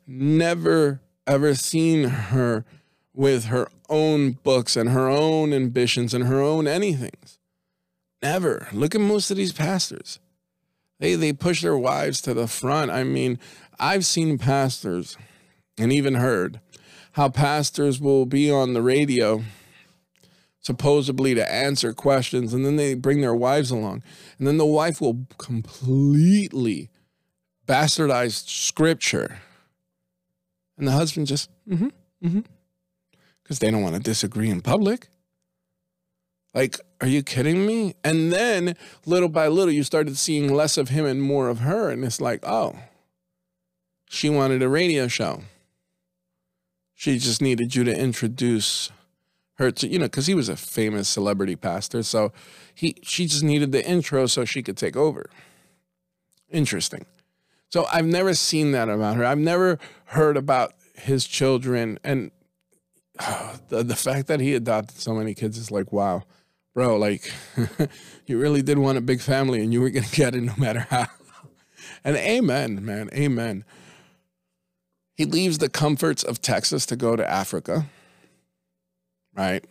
never 0.05 1.01
ever 1.25 1.55
seen 1.55 2.03
her 2.03 2.65
with 3.13 3.45
her 3.45 3.67
own 3.89 4.31
books 4.31 4.75
and 4.75 4.89
her 4.89 5.09
own 5.09 5.53
ambitions 5.53 6.13
and 6.13 6.25
her 6.25 6.41
own 6.41 6.65
anythings. 6.65 7.37
Never. 8.21 8.67
Look 8.71 8.95
at 8.95 9.01
most 9.01 9.31
of 9.31 9.37
these 9.37 9.53
pastors. 9.53 10.19
They 10.99 11.15
they 11.15 11.33
push 11.33 11.61
their 11.61 11.77
wives 11.77 12.21
to 12.21 12.33
the 12.33 12.47
front. 12.47 12.91
I 12.91 13.03
mean, 13.03 13.39
I've 13.79 14.05
seen 14.05 14.37
pastors 14.37 15.17
and 15.77 15.91
even 15.91 16.15
heard 16.15 16.59
how 17.13 17.29
pastors 17.29 17.99
will 17.99 18.25
be 18.25 18.49
on 18.51 18.73
the 18.73 18.81
radio 18.81 19.43
supposedly 20.59 21.33
to 21.33 21.51
answer 21.51 21.91
questions 21.91 22.53
and 22.53 22.63
then 22.63 22.75
they 22.75 22.93
bring 22.93 23.21
their 23.21 23.33
wives 23.33 23.71
along 23.71 24.03
and 24.37 24.47
then 24.47 24.57
the 24.57 24.65
wife 24.65 25.01
will 25.01 25.25
completely 25.39 26.89
bastardize 27.67 28.47
scripture 28.47 29.39
and 30.77 30.87
the 30.87 30.91
husband 30.91 31.25
just 31.25 31.49
mm-hmm 31.67 31.87
mm-hmm 32.23 32.41
because 33.51 33.59
they 33.59 33.69
don't 33.69 33.83
want 33.83 33.95
to 33.95 34.01
disagree 34.01 34.49
in 34.49 34.61
public 34.61 35.09
like, 36.53 36.79
are 36.99 37.07
you 37.07 37.23
kidding 37.23 37.65
me? 37.65 37.95
And 38.03 38.31
then 38.31 38.75
little 39.05 39.29
by 39.29 39.47
little, 39.47 39.73
you 39.73 39.83
started 39.83 40.17
seeing 40.17 40.53
less 40.53 40.77
of 40.77 40.89
him 40.89 41.05
and 41.05 41.21
more 41.21 41.49
of 41.49 41.59
her. 41.59 41.89
And 41.89 42.03
it's 42.03 42.19
like, 42.19 42.45
oh, 42.45 42.75
she 44.09 44.29
wanted 44.29 44.61
a 44.61 44.67
radio 44.67 45.07
show. 45.07 45.43
She 46.93 47.17
just 47.17 47.41
needed 47.41 47.75
you 47.75 47.83
to 47.85 47.97
introduce 47.97 48.91
her 49.55 49.71
to, 49.71 49.87
you 49.87 49.97
know, 49.97 50.05
because 50.05 50.27
he 50.27 50.35
was 50.35 50.49
a 50.49 50.57
famous 50.57 51.07
celebrity 51.07 51.55
pastor. 51.55 52.03
So 52.03 52.31
he 52.75 52.95
she 53.01 53.25
just 53.25 53.43
needed 53.43 53.71
the 53.71 53.85
intro 53.85 54.25
so 54.25 54.45
she 54.45 54.61
could 54.61 54.77
take 54.77 54.95
over. 54.95 55.29
Interesting. 56.49 57.05
So 57.69 57.87
I've 57.91 58.05
never 58.05 58.33
seen 58.33 58.71
that 58.73 58.89
about 58.89 59.15
her. 59.15 59.25
I've 59.25 59.39
never 59.39 59.79
heard 60.05 60.35
about 60.35 60.73
his 60.95 61.25
children 61.25 61.97
and 62.03 62.31
the, 63.69 63.83
the 63.83 63.95
fact 63.95 64.27
that 64.27 64.39
he 64.39 64.55
adopted 64.55 64.97
so 64.97 65.13
many 65.13 65.33
kids 65.33 65.57
is 65.57 65.71
like, 65.71 65.91
wow 65.91 66.23
bro, 66.73 66.97
like 66.97 67.31
you 68.25 68.39
really 68.39 68.61
did 68.61 68.77
want 68.77 68.97
a 68.97 69.01
big 69.01 69.21
family 69.21 69.61
and 69.61 69.73
you 69.73 69.81
were 69.81 69.89
going 69.89 70.03
to 70.07 70.15
get 70.15 70.35
it 70.35 70.41
no 70.41 70.53
matter 70.57 70.87
how. 70.89 71.07
And 72.03 72.15
amen, 72.17 72.83
man, 72.83 73.09
amen. 73.13 73.63
He 75.15 75.25
leaves 75.25 75.59
the 75.59 75.69
comforts 75.69 76.23
of 76.23 76.41
Texas 76.41 76.85
to 76.87 76.95
go 76.95 77.15
to 77.15 77.29
Africa, 77.29 77.85
right? 79.35 79.63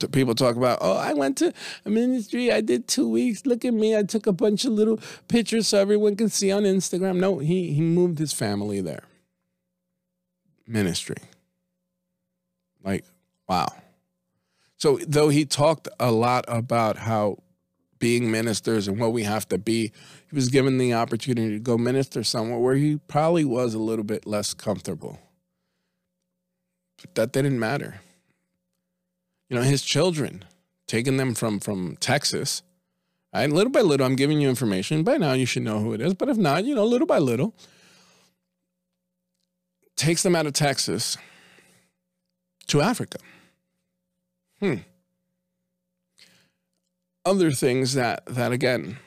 So 0.00 0.08
people 0.08 0.34
talk 0.34 0.56
about, 0.56 0.78
oh, 0.80 0.96
I 0.96 1.12
went 1.12 1.36
to 1.38 1.52
a 1.84 1.90
ministry, 1.90 2.50
I 2.50 2.60
did 2.60 2.88
two 2.88 3.08
weeks. 3.08 3.44
Look 3.44 3.64
at 3.64 3.74
me, 3.74 3.96
I 3.96 4.02
took 4.02 4.26
a 4.26 4.32
bunch 4.32 4.64
of 4.64 4.72
little 4.72 4.98
pictures 5.28 5.68
so 5.68 5.78
everyone 5.78 6.16
can 6.16 6.28
see 6.28 6.50
on 6.50 6.62
Instagram. 6.62 7.16
No, 7.16 7.38
he 7.38 7.72
he 7.72 7.80
moved 7.82 8.18
his 8.18 8.32
family 8.32 8.80
there. 8.80 9.04
Ministry. 10.66 11.18
Like, 12.84 13.04
wow. 13.48 13.68
So, 14.76 14.98
though 15.06 15.28
he 15.28 15.44
talked 15.44 15.88
a 16.00 16.10
lot 16.10 16.44
about 16.48 16.98
how 16.98 17.38
being 17.98 18.32
ministers 18.32 18.88
and 18.88 18.98
what 18.98 19.12
we 19.12 19.22
have 19.22 19.48
to 19.48 19.58
be, 19.58 19.92
he 20.28 20.34
was 20.34 20.48
given 20.48 20.76
the 20.76 20.92
opportunity 20.92 21.50
to 21.50 21.60
go 21.60 21.78
minister 21.78 22.24
somewhere 22.24 22.58
where 22.58 22.74
he 22.74 22.96
probably 23.06 23.44
was 23.44 23.74
a 23.74 23.78
little 23.78 24.04
bit 24.04 24.26
less 24.26 24.54
comfortable. 24.54 25.20
But 27.00 27.14
that 27.14 27.32
didn't 27.32 27.60
matter. 27.60 28.00
You 29.48 29.56
know, 29.56 29.62
his 29.62 29.82
children, 29.82 30.44
taking 30.88 31.16
them 31.16 31.34
from 31.34 31.60
from 31.60 31.96
Texas, 32.00 32.62
right? 33.32 33.48
Little 33.48 33.70
by 33.70 33.82
little, 33.82 34.04
I'm 34.04 34.16
giving 34.16 34.40
you 34.40 34.48
information. 34.48 35.04
By 35.04 35.16
now, 35.16 35.34
you 35.34 35.46
should 35.46 35.62
know 35.62 35.78
who 35.78 35.92
it 35.92 36.00
is. 36.00 36.14
But 36.14 36.28
if 36.28 36.36
not, 36.36 36.64
you 36.64 36.74
know, 36.74 36.84
little 36.84 37.06
by 37.06 37.18
little, 37.18 37.54
takes 39.96 40.24
them 40.24 40.34
out 40.34 40.46
of 40.46 40.54
Texas 40.54 41.16
to 42.66 42.80
Africa. 42.80 43.18
Hmm. 44.60 44.76
Other 47.24 47.50
things 47.50 47.94
that 47.94 48.24
that 48.26 48.52
again 48.52 48.98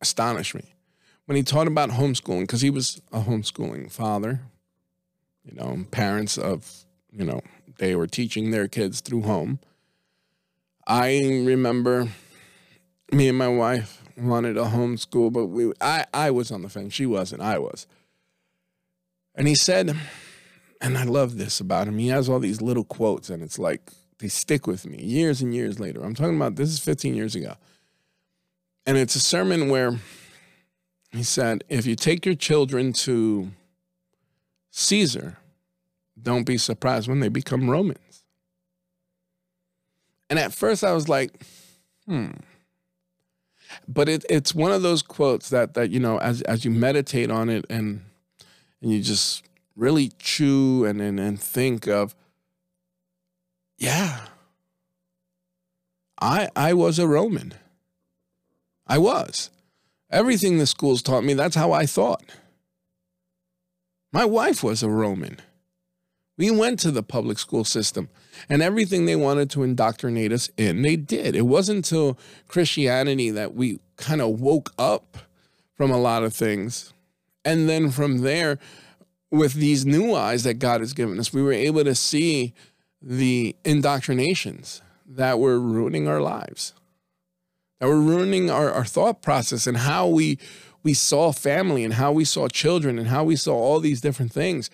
astonish 0.00 0.54
me 0.54 0.74
when 1.26 1.36
he 1.36 1.42
taught 1.42 1.66
about 1.66 1.90
homeschooling 1.90 2.42
because 2.42 2.60
he 2.60 2.70
was 2.70 3.00
a 3.12 3.20
homeschooling 3.20 3.90
father. 3.90 4.40
You 5.44 5.54
know, 5.54 5.86
parents 5.90 6.38
of 6.38 6.84
you 7.12 7.24
know 7.24 7.40
they 7.78 7.94
were 7.94 8.06
teaching 8.06 8.50
their 8.50 8.68
kids 8.68 9.00
through 9.00 9.22
home. 9.22 9.60
I 10.86 11.42
remember 11.44 12.08
me 13.12 13.28
and 13.28 13.38
my 13.38 13.48
wife 13.48 14.02
wanted 14.16 14.56
a 14.56 14.64
homeschool, 14.64 15.32
but 15.32 15.46
we 15.46 15.72
I 15.80 16.06
I 16.12 16.30
was 16.30 16.50
on 16.50 16.62
the 16.62 16.68
fence. 16.68 16.94
She 16.94 17.06
wasn't. 17.06 17.42
I 17.42 17.58
was. 17.58 17.86
And 19.34 19.46
he 19.46 19.54
said 19.54 19.96
and 20.80 20.98
I 20.98 21.04
love 21.04 21.38
this 21.38 21.60
about 21.60 21.88
him. 21.88 21.98
He 21.98 22.08
has 22.08 22.28
all 22.28 22.38
these 22.38 22.60
little 22.60 22.84
quotes, 22.84 23.30
and 23.30 23.42
it's 23.42 23.58
like 23.58 23.90
they 24.18 24.28
stick 24.28 24.66
with 24.66 24.86
me 24.86 25.02
years 25.02 25.42
and 25.42 25.54
years 25.54 25.78
later. 25.78 26.02
I'm 26.02 26.14
talking 26.14 26.36
about 26.36 26.56
this 26.56 26.70
is 26.70 26.78
15 26.78 27.14
years 27.14 27.34
ago. 27.34 27.54
And 28.86 28.96
it's 28.96 29.16
a 29.16 29.20
sermon 29.20 29.68
where 29.68 29.98
he 31.10 31.22
said, 31.22 31.64
If 31.68 31.86
you 31.86 31.96
take 31.96 32.24
your 32.24 32.34
children 32.34 32.92
to 32.94 33.50
Caesar, 34.70 35.38
don't 36.20 36.44
be 36.44 36.58
surprised 36.58 37.08
when 37.08 37.20
they 37.20 37.28
become 37.28 37.68
Romans. 37.68 38.24
And 40.30 40.38
at 40.38 40.52
first 40.52 40.82
I 40.82 40.92
was 40.92 41.08
like, 41.08 41.42
hmm. 42.06 42.30
But 43.88 44.08
it, 44.08 44.24
it's 44.30 44.54
one 44.54 44.72
of 44.72 44.82
those 44.82 45.02
quotes 45.02 45.50
that 45.50 45.74
that 45.74 45.90
you 45.90 46.00
know, 46.00 46.18
as 46.18 46.40
as 46.42 46.64
you 46.64 46.70
meditate 46.70 47.30
on 47.30 47.48
it 47.48 47.64
and 47.68 48.02
and 48.80 48.92
you 48.92 49.02
just 49.02 49.44
really 49.76 50.10
chew 50.18 50.84
and, 50.84 51.00
and, 51.00 51.20
and 51.20 51.40
think 51.40 51.86
of, 51.86 52.14
yeah, 53.78 54.20
I, 56.20 56.48
I 56.56 56.72
was 56.72 56.98
a 56.98 57.06
Roman. 57.06 57.54
I 58.86 58.98
was. 58.98 59.50
Everything 60.10 60.58
the 60.58 60.66
schools 60.66 61.02
taught 61.02 61.24
me, 61.24 61.34
that's 61.34 61.56
how 61.56 61.72
I 61.72 61.84
thought. 61.84 62.24
My 64.12 64.24
wife 64.24 64.62
was 64.62 64.82
a 64.82 64.88
Roman. 64.88 65.40
We 66.38 66.50
went 66.50 66.78
to 66.80 66.90
the 66.90 67.02
public 67.02 67.38
school 67.38 67.64
system, 67.64 68.08
and 68.48 68.62
everything 68.62 69.04
they 69.04 69.16
wanted 69.16 69.50
to 69.50 69.62
indoctrinate 69.62 70.32
us 70.32 70.50
in, 70.56 70.82
they 70.82 70.96
did. 70.96 71.34
It 71.34 71.42
wasn't 71.42 71.78
until 71.78 72.18
Christianity 72.46 73.30
that 73.30 73.54
we 73.54 73.80
kind 73.96 74.20
of 74.20 74.40
woke 74.40 74.72
up 74.78 75.18
from 75.74 75.90
a 75.90 75.98
lot 75.98 76.22
of 76.22 76.34
things. 76.34 76.92
And 77.44 77.68
then 77.68 77.90
from 77.90 78.18
there, 78.18 78.58
with 79.30 79.54
these 79.54 79.84
new 79.84 80.14
eyes 80.14 80.44
that 80.44 80.54
God 80.54 80.80
has 80.80 80.92
given 80.92 81.18
us, 81.18 81.32
we 81.32 81.42
were 81.42 81.52
able 81.52 81.84
to 81.84 81.94
see 81.94 82.54
the 83.02 83.54
indoctrinations 83.64 84.82
that 85.06 85.38
were 85.38 85.60
ruining 85.60 86.08
our 86.08 86.20
lives, 86.20 86.74
that 87.80 87.86
were 87.86 88.00
ruining 88.00 88.50
our, 88.50 88.70
our 88.70 88.84
thought 88.84 89.22
process 89.22 89.66
and 89.66 89.78
how 89.78 90.06
we 90.06 90.38
we 90.82 90.94
saw 90.94 91.32
family 91.32 91.82
and 91.82 91.94
how 91.94 92.12
we 92.12 92.24
saw 92.24 92.46
children 92.46 92.96
and 92.96 93.08
how 93.08 93.24
we 93.24 93.34
saw 93.34 93.54
all 93.56 93.80
these 93.80 94.00
different 94.00 94.32
things. 94.32 94.70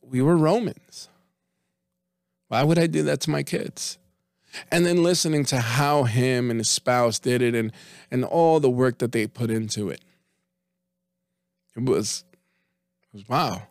We 0.00 0.22
were 0.22 0.36
Romans. 0.36 1.08
Why 2.46 2.62
would 2.62 2.78
I 2.78 2.86
do 2.86 3.02
that 3.02 3.20
to 3.22 3.30
my 3.30 3.42
kids? 3.42 3.98
And 4.70 4.86
then 4.86 5.02
listening 5.02 5.44
to 5.46 5.58
how 5.58 6.04
him 6.04 6.50
and 6.52 6.60
his 6.60 6.68
spouse 6.68 7.18
did 7.18 7.42
it 7.42 7.54
and 7.54 7.72
and 8.10 8.24
all 8.24 8.60
the 8.60 8.70
work 8.70 8.98
that 8.98 9.10
they 9.10 9.26
put 9.26 9.50
into 9.50 9.90
it. 9.90 10.00
It 11.76 11.84
was 11.84 12.24
wow. 13.28 13.62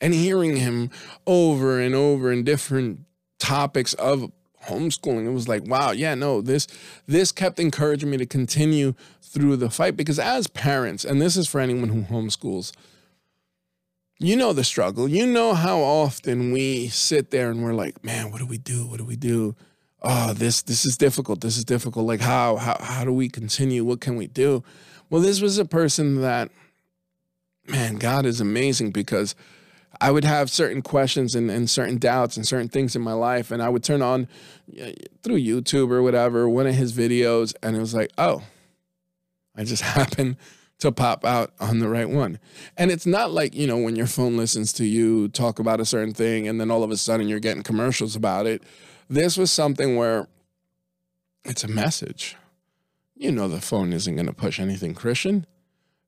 And 0.00 0.12
hearing 0.12 0.56
him 0.56 0.90
over 1.26 1.80
and 1.80 1.94
over 1.94 2.32
in 2.32 2.42
different 2.42 3.00
topics 3.38 3.94
of 3.94 4.32
homeschooling, 4.66 5.26
it 5.26 5.32
was 5.32 5.48
like, 5.48 5.64
wow, 5.66 5.92
yeah, 5.92 6.14
no, 6.14 6.40
this 6.40 6.66
this 7.06 7.32
kept 7.32 7.60
encouraging 7.60 8.10
me 8.10 8.16
to 8.16 8.26
continue 8.26 8.94
through 9.20 9.56
the 9.56 9.70
fight 9.70 9.96
because 9.96 10.18
as 10.18 10.46
parents, 10.48 11.04
and 11.04 11.22
this 11.22 11.36
is 11.36 11.48
for 11.48 11.60
anyone 11.60 11.88
who 11.88 12.02
homeschools, 12.02 12.72
you 14.18 14.36
know 14.36 14.52
the 14.52 14.64
struggle. 14.64 15.08
You 15.08 15.26
know 15.26 15.54
how 15.54 15.80
often 15.80 16.52
we 16.52 16.88
sit 16.88 17.30
there 17.30 17.50
and 17.50 17.62
we're 17.62 17.74
like, 17.74 18.04
man, 18.04 18.30
what 18.30 18.38
do 18.38 18.46
we 18.46 18.58
do? 18.58 18.86
What 18.86 18.98
do 18.98 19.04
we 19.04 19.16
do? 19.16 19.56
Oh, 20.02 20.32
this 20.32 20.62
this 20.62 20.84
is 20.84 20.96
difficult. 20.96 21.40
This 21.40 21.56
is 21.56 21.64
difficult. 21.64 22.06
Like 22.06 22.20
how 22.20 22.56
how 22.56 22.76
how 22.80 23.04
do 23.04 23.12
we 23.12 23.28
continue? 23.28 23.84
What 23.84 24.00
can 24.00 24.16
we 24.16 24.26
do? 24.26 24.62
Well, 25.10 25.20
this 25.20 25.40
was 25.40 25.58
a 25.58 25.64
person 25.64 26.20
that 26.22 26.50
man, 27.66 27.96
God 27.96 28.26
is 28.26 28.40
amazing 28.40 28.90
because 28.90 29.34
I 30.00 30.10
would 30.10 30.24
have 30.24 30.50
certain 30.50 30.82
questions 30.82 31.34
and, 31.34 31.50
and 31.50 31.68
certain 31.68 31.98
doubts 31.98 32.36
and 32.36 32.46
certain 32.46 32.68
things 32.68 32.96
in 32.96 33.02
my 33.02 33.12
life. 33.12 33.50
And 33.50 33.62
I 33.62 33.68
would 33.68 33.84
turn 33.84 34.02
on 34.02 34.28
through 35.22 35.38
YouTube 35.38 35.90
or 35.90 36.02
whatever, 36.02 36.48
one 36.48 36.66
of 36.66 36.74
his 36.74 36.92
videos, 36.92 37.54
and 37.62 37.76
it 37.76 37.80
was 37.80 37.94
like, 37.94 38.10
oh, 38.18 38.42
I 39.54 39.64
just 39.64 39.82
happened 39.82 40.36
to 40.78 40.90
pop 40.90 41.24
out 41.24 41.52
on 41.60 41.78
the 41.78 41.88
right 41.88 42.08
one. 42.08 42.38
And 42.76 42.90
it's 42.90 43.06
not 43.06 43.30
like, 43.30 43.54
you 43.54 43.66
know, 43.66 43.78
when 43.78 43.94
your 43.94 44.08
phone 44.08 44.36
listens 44.36 44.72
to 44.74 44.84
you 44.84 45.28
talk 45.28 45.58
about 45.60 45.80
a 45.80 45.84
certain 45.84 46.12
thing 46.12 46.48
and 46.48 46.60
then 46.60 46.70
all 46.70 46.82
of 46.82 46.90
a 46.90 46.96
sudden 46.96 47.28
you're 47.28 47.38
getting 47.38 47.62
commercials 47.62 48.16
about 48.16 48.46
it. 48.46 48.62
This 49.08 49.36
was 49.36 49.52
something 49.52 49.96
where 49.96 50.26
it's 51.44 51.62
a 51.62 51.68
message. 51.68 52.36
You 53.14 53.30
know, 53.30 53.46
the 53.46 53.60
phone 53.60 53.92
isn't 53.92 54.16
going 54.16 54.26
to 54.26 54.32
push 54.32 54.58
anything 54.58 54.94
Christian. 54.94 55.46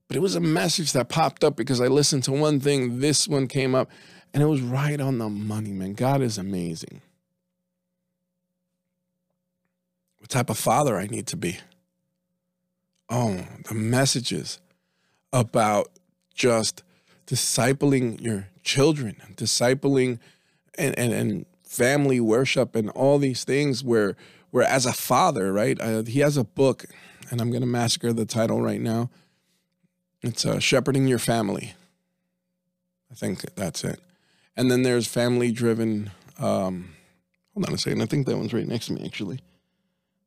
But 0.08 0.16
it 0.16 0.20
was 0.20 0.34
a 0.34 0.40
message 0.40 0.92
that 0.92 1.08
popped 1.08 1.44
up 1.44 1.56
because 1.56 1.80
I 1.80 1.86
listened 1.86 2.24
to 2.24 2.32
one 2.32 2.60
thing, 2.60 3.00
this 3.00 3.26
one 3.26 3.46
came 3.46 3.74
up, 3.74 3.90
and 4.32 4.42
it 4.42 4.46
was 4.46 4.60
right 4.60 5.00
on 5.00 5.18
the 5.18 5.28
money, 5.28 5.72
man. 5.72 5.94
God 5.94 6.20
is 6.20 6.38
amazing. 6.38 7.00
What 10.18 10.30
type 10.30 10.50
of 10.50 10.58
father 10.58 10.98
I 10.98 11.06
need 11.06 11.26
to 11.28 11.36
be? 11.36 11.58
Oh, 13.10 13.44
the 13.68 13.74
messages 13.74 14.58
about 15.32 15.90
just 16.34 16.82
discipling 17.26 18.20
your 18.20 18.48
children, 18.62 19.16
discipling 19.36 20.18
and, 20.76 20.98
and, 20.98 21.12
and 21.12 21.46
family 21.62 22.20
worship 22.20 22.74
and 22.74 22.90
all 22.90 23.18
these 23.18 23.44
things 23.44 23.84
where 23.84 24.16
where 24.50 24.64
as 24.64 24.86
a 24.86 24.92
father, 24.92 25.52
right? 25.52 25.80
Uh, 25.80 26.04
he 26.04 26.20
has 26.20 26.36
a 26.36 26.44
book, 26.44 26.84
and 27.30 27.40
I'm 27.40 27.50
gonna 27.50 27.66
massacre 27.66 28.12
the 28.12 28.24
title 28.24 28.62
right 28.62 28.80
now. 28.80 29.10
It's 30.24 30.46
uh, 30.46 30.58
shepherding 30.58 31.06
your 31.06 31.18
family. 31.18 31.74
I 33.10 33.14
think 33.14 33.42
that's 33.56 33.84
it. 33.84 34.00
And 34.56 34.70
then 34.70 34.82
there's 34.82 35.06
family 35.06 35.52
driven. 35.52 36.10
Um, 36.38 36.94
hold 37.52 37.68
on 37.68 37.74
a 37.74 37.78
second. 37.78 38.00
I 38.00 38.06
think 38.06 38.26
that 38.26 38.36
one's 38.36 38.54
right 38.54 38.66
next 38.66 38.86
to 38.86 38.94
me, 38.94 39.04
actually. 39.04 39.40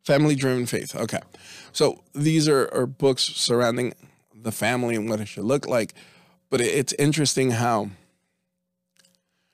Family 0.04 0.36
driven 0.36 0.68
faith. 0.68 0.96
Okay. 0.96 1.20
So 1.72 2.04
these 2.14 2.48
are, 2.48 2.72
are 2.74 2.86
books 2.86 3.24
surrounding 3.24 3.94
the 4.36 4.52
family 4.52 4.96
and 4.96 5.10
what 5.10 5.20
it 5.20 5.28
should 5.28 5.46
look 5.46 5.68
like. 5.68 5.96
But 6.52 6.62
it's 6.62 6.94
interesting 6.94 7.52
how 7.52 7.90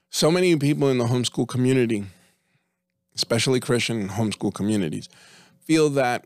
so 0.10 0.30
many 0.30 0.56
people 0.58 0.90
in 0.90 0.98
the 0.98 1.06
homeschool 1.06 1.48
community, 1.48 2.04
especially 3.16 3.62
Christian 3.62 4.10
homeschool 4.10 4.54
communities, 4.54 5.08
feel 5.62 5.90
that 5.92 6.26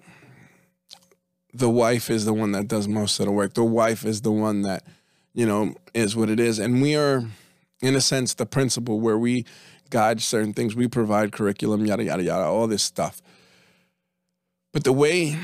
the 1.54 1.70
wife 1.70 2.10
is 2.10 2.25
the 2.25 2.34
one 2.34 2.51
that 2.51 2.68
does 2.68 2.88
most 2.88 3.20
of 3.20 3.25
the 3.25 3.32
work. 3.32 3.54
The 3.54 3.63
wife 3.63 4.06
is 4.06 4.22
the 4.22 4.32
one 4.32 4.62
that, 4.63 4.84
you 5.34 5.46
know, 5.46 5.75
is 5.94 6.16
what 6.16 6.30
it 6.30 6.39
is. 6.39 6.60
And 6.60 6.82
we 6.82 6.96
are, 6.96 7.25
in 7.82 7.96
a 7.96 8.01
sense, 8.01 8.34
the 8.34 8.46
principal 8.46 9.00
where 9.00 9.18
we 9.18 9.46
guide 9.89 10.22
certain 10.22 10.54
things, 10.54 10.76
we 10.76 10.88
provide 10.88 11.32
curriculum, 11.32 11.86
yada, 11.86 12.04
yada, 12.04 12.24
yada, 12.24 12.45
all 12.45 12.67
this 12.67 12.84
stuff. 12.84 13.22
But 14.74 14.84
the 14.84 14.93
way 14.93 15.38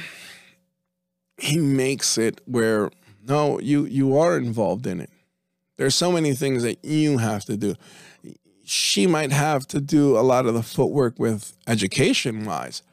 he 1.37 1.57
makes 1.57 2.17
it 2.17 2.41
where, 2.45 2.91
no, 3.25 3.59
you 3.59 3.85
you 3.85 4.17
are 4.17 4.37
involved 4.37 4.85
in 4.85 4.99
it. 4.99 5.09
There's 5.77 5.95
so 5.95 6.11
many 6.11 6.33
things 6.33 6.63
that 6.63 6.83
you 6.83 7.17
have 7.17 7.45
to 7.45 7.57
do. 7.57 7.75
She 8.63 9.07
might 9.07 9.31
have 9.31 9.65
to 9.67 9.81
do 9.81 10.17
a 10.17 10.21
lot 10.21 10.45
of 10.45 10.53
the 10.53 10.63
footwork 10.63 11.17
with 11.17 11.57
education 11.67 12.45
wise 12.45 12.83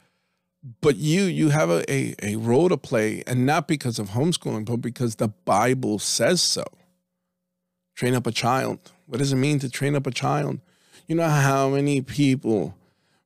but 0.81 0.97
you 0.97 1.23
you 1.23 1.49
have 1.51 1.71
a, 1.71 1.91
a, 1.93 2.15
a 2.23 2.37
role 2.37 2.69
to 2.69 2.77
play 2.77 3.23
and 3.27 3.47
not 3.47 3.67
because 3.67 3.99
of 3.99 4.11
homeschooling 4.11 4.65
but 4.65 4.77
because 4.77 5.17
the 5.17 5.29
bible 5.29 5.99
says 5.99 6.43
so. 6.43 6.65
Train 7.95 8.15
up 8.15 8.27
a 8.27 8.33
child. 8.33 8.93
What 9.07 9.19
does 9.19 9.33
it 9.33 9.37
mean 9.37 9.59
to 9.59 9.69
train 9.69 9.95
up 9.95 10.07
a 10.07 10.11
child? 10.11 10.61
You 11.07 11.17
know 11.17 11.29
how 11.29 11.71
many 11.71 12.01
people 12.01 12.75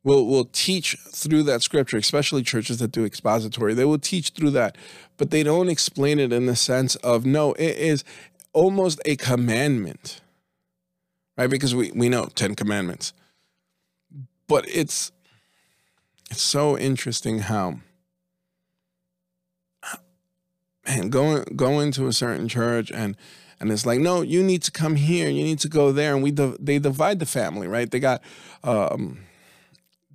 will 0.02 0.26
will 0.26 0.46
teach 0.46 0.96
through 1.08 1.42
that 1.44 1.62
scripture 1.62 1.96
especially 1.96 2.42
churches 2.42 2.78
that 2.78 2.92
do 2.92 3.04
expository. 3.04 3.74
They 3.74 3.84
will 3.84 3.98
teach 3.98 4.30
through 4.30 4.50
that 4.50 4.76
but 5.16 5.30
they 5.30 5.42
don't 5.42 5.68
explain 5.68 6.18
it 6.18 6.32
in 6.32 6.46
the 6.46 6.56
sense 6.56 6.96
of 6.96 7.26
no 7.26 7.52
it 7.54 7.76
is 7.76 8.04
almost 8.52 9.00
a 9.04 9.16
commandment 9.16 10.20
right? 11.36 11.50
Because 11.50 11.74
we 11.74 11.90
we 11.92 12.08
know 12.08 12.26
10 12.34 12.54
commandments. 12.54 13.12
But 14.46 14.66
it's 14.68 15.10
it's 16.30 16.42
so 16.42 16.76
interesting 16.78 17.40
how 17.40 17.80
man 20.86 21.08
going 21.08 21.44
going 21.56 21.92
to 21.92 22.06
a 22.06 22.12
certain 22.12 22.48
church 22.48 22.90
and 22.90 23.16
and 23.60 23.70
it's 23.70 23.86
like 23.86 24.00
no 24.00 24.22
you 24.22 24.42
need 24.42 24.62
to 24.62 24.70
come 24.70 24.96
here 24.96 25.28
you 25.28 25.42
need 25.42 25.58
to 25.58 25.68
go 25.68 25.92
there. 25.92 26.14
And 26.14 26.22
we 26.22 26.30
they 26.30 26.78
divide 26.78 27.18
the 27.18 27.26
family 27.26 27.68
right? 27.68 27.90
They 27.90 28.00
got 28.00 28.22
um 28.62 29.20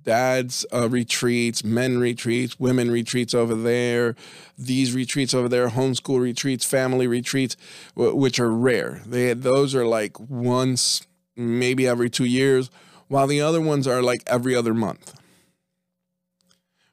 dad's 0.02 0.64
uh, 0.72 0.88
retreats 0.88 1.62
men 1.62 1.98
retreats 1.98 2.58
women 2.58 2.90
retreats 2.90 3.34
over 3.34 3.54
there 3.54 4.16
these 4.56 4.94
retreats 4.94 5.34
over 5.34 5.46
there 5.46 5.68
homeschool 5.68 6.18
retreats 6.18 6.64
family 6.64 7.06
retreats 7.06 7.56
which 7.94 8.38
are 8.38 8.50
rare. 8.50 9.02
They 9.06 9.32
those 9.34 9.74
are 9.74 9.86
like 9.86 10.18
once 10.18 11.06
maybe 11.36 11.86
every 11.86 12.10
two 12.10 12.24
years 12.24 12.70
while 13.08 13.26
the 13.26 13.40
other 13.40 13.60
ones 13.60 13.86
are 13.86 14.02
like 14.02 14.22
every 14.26 14.54
other 14.54 14.74
month 14.74 15.19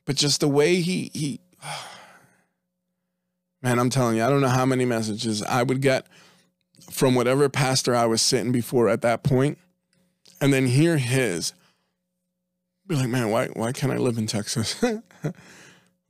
but 0.07 0.15
just 0.15 0.39
the 0.39 0.47
way 0.47 0.81
he 0.81 1.11
he 1.13 1.39
man 3.61 3.77
i'm 3.77 3.91
telling 3.91 4.17
you 4.17 4.23
i 4.23 4.29
don't 4.29 4.41
know 4.41 4.47
how 4.47 4.65
many 4.65 4.85
messages 4.85 5.43
i 5.43 5.61
would 5.61 5.81
get 5.81 6.07
from 6.89 7.13
whatever 7.13 7.47
pastor 7.49 7.93
i 7.93 8.05
was 8.05 8.23
sitting 8.23 8.51
before 8.51 8.89
at 8.89 9.03
that 9.03 9.21
point 9.21 9.59
and 10.41 10.51
then 10.51 10.65
hear 10.65 10.97
his 10.97 11.53
be 12.87 12.95
like 12.95 13.09
man 13.09 13.29
why 13.29 13.47
why 13.47 13.71
can't 13.71 13.93
i 13.93 13.97
live 13.97 14.17
in 14.17 14.25
texas? 14.25 14.83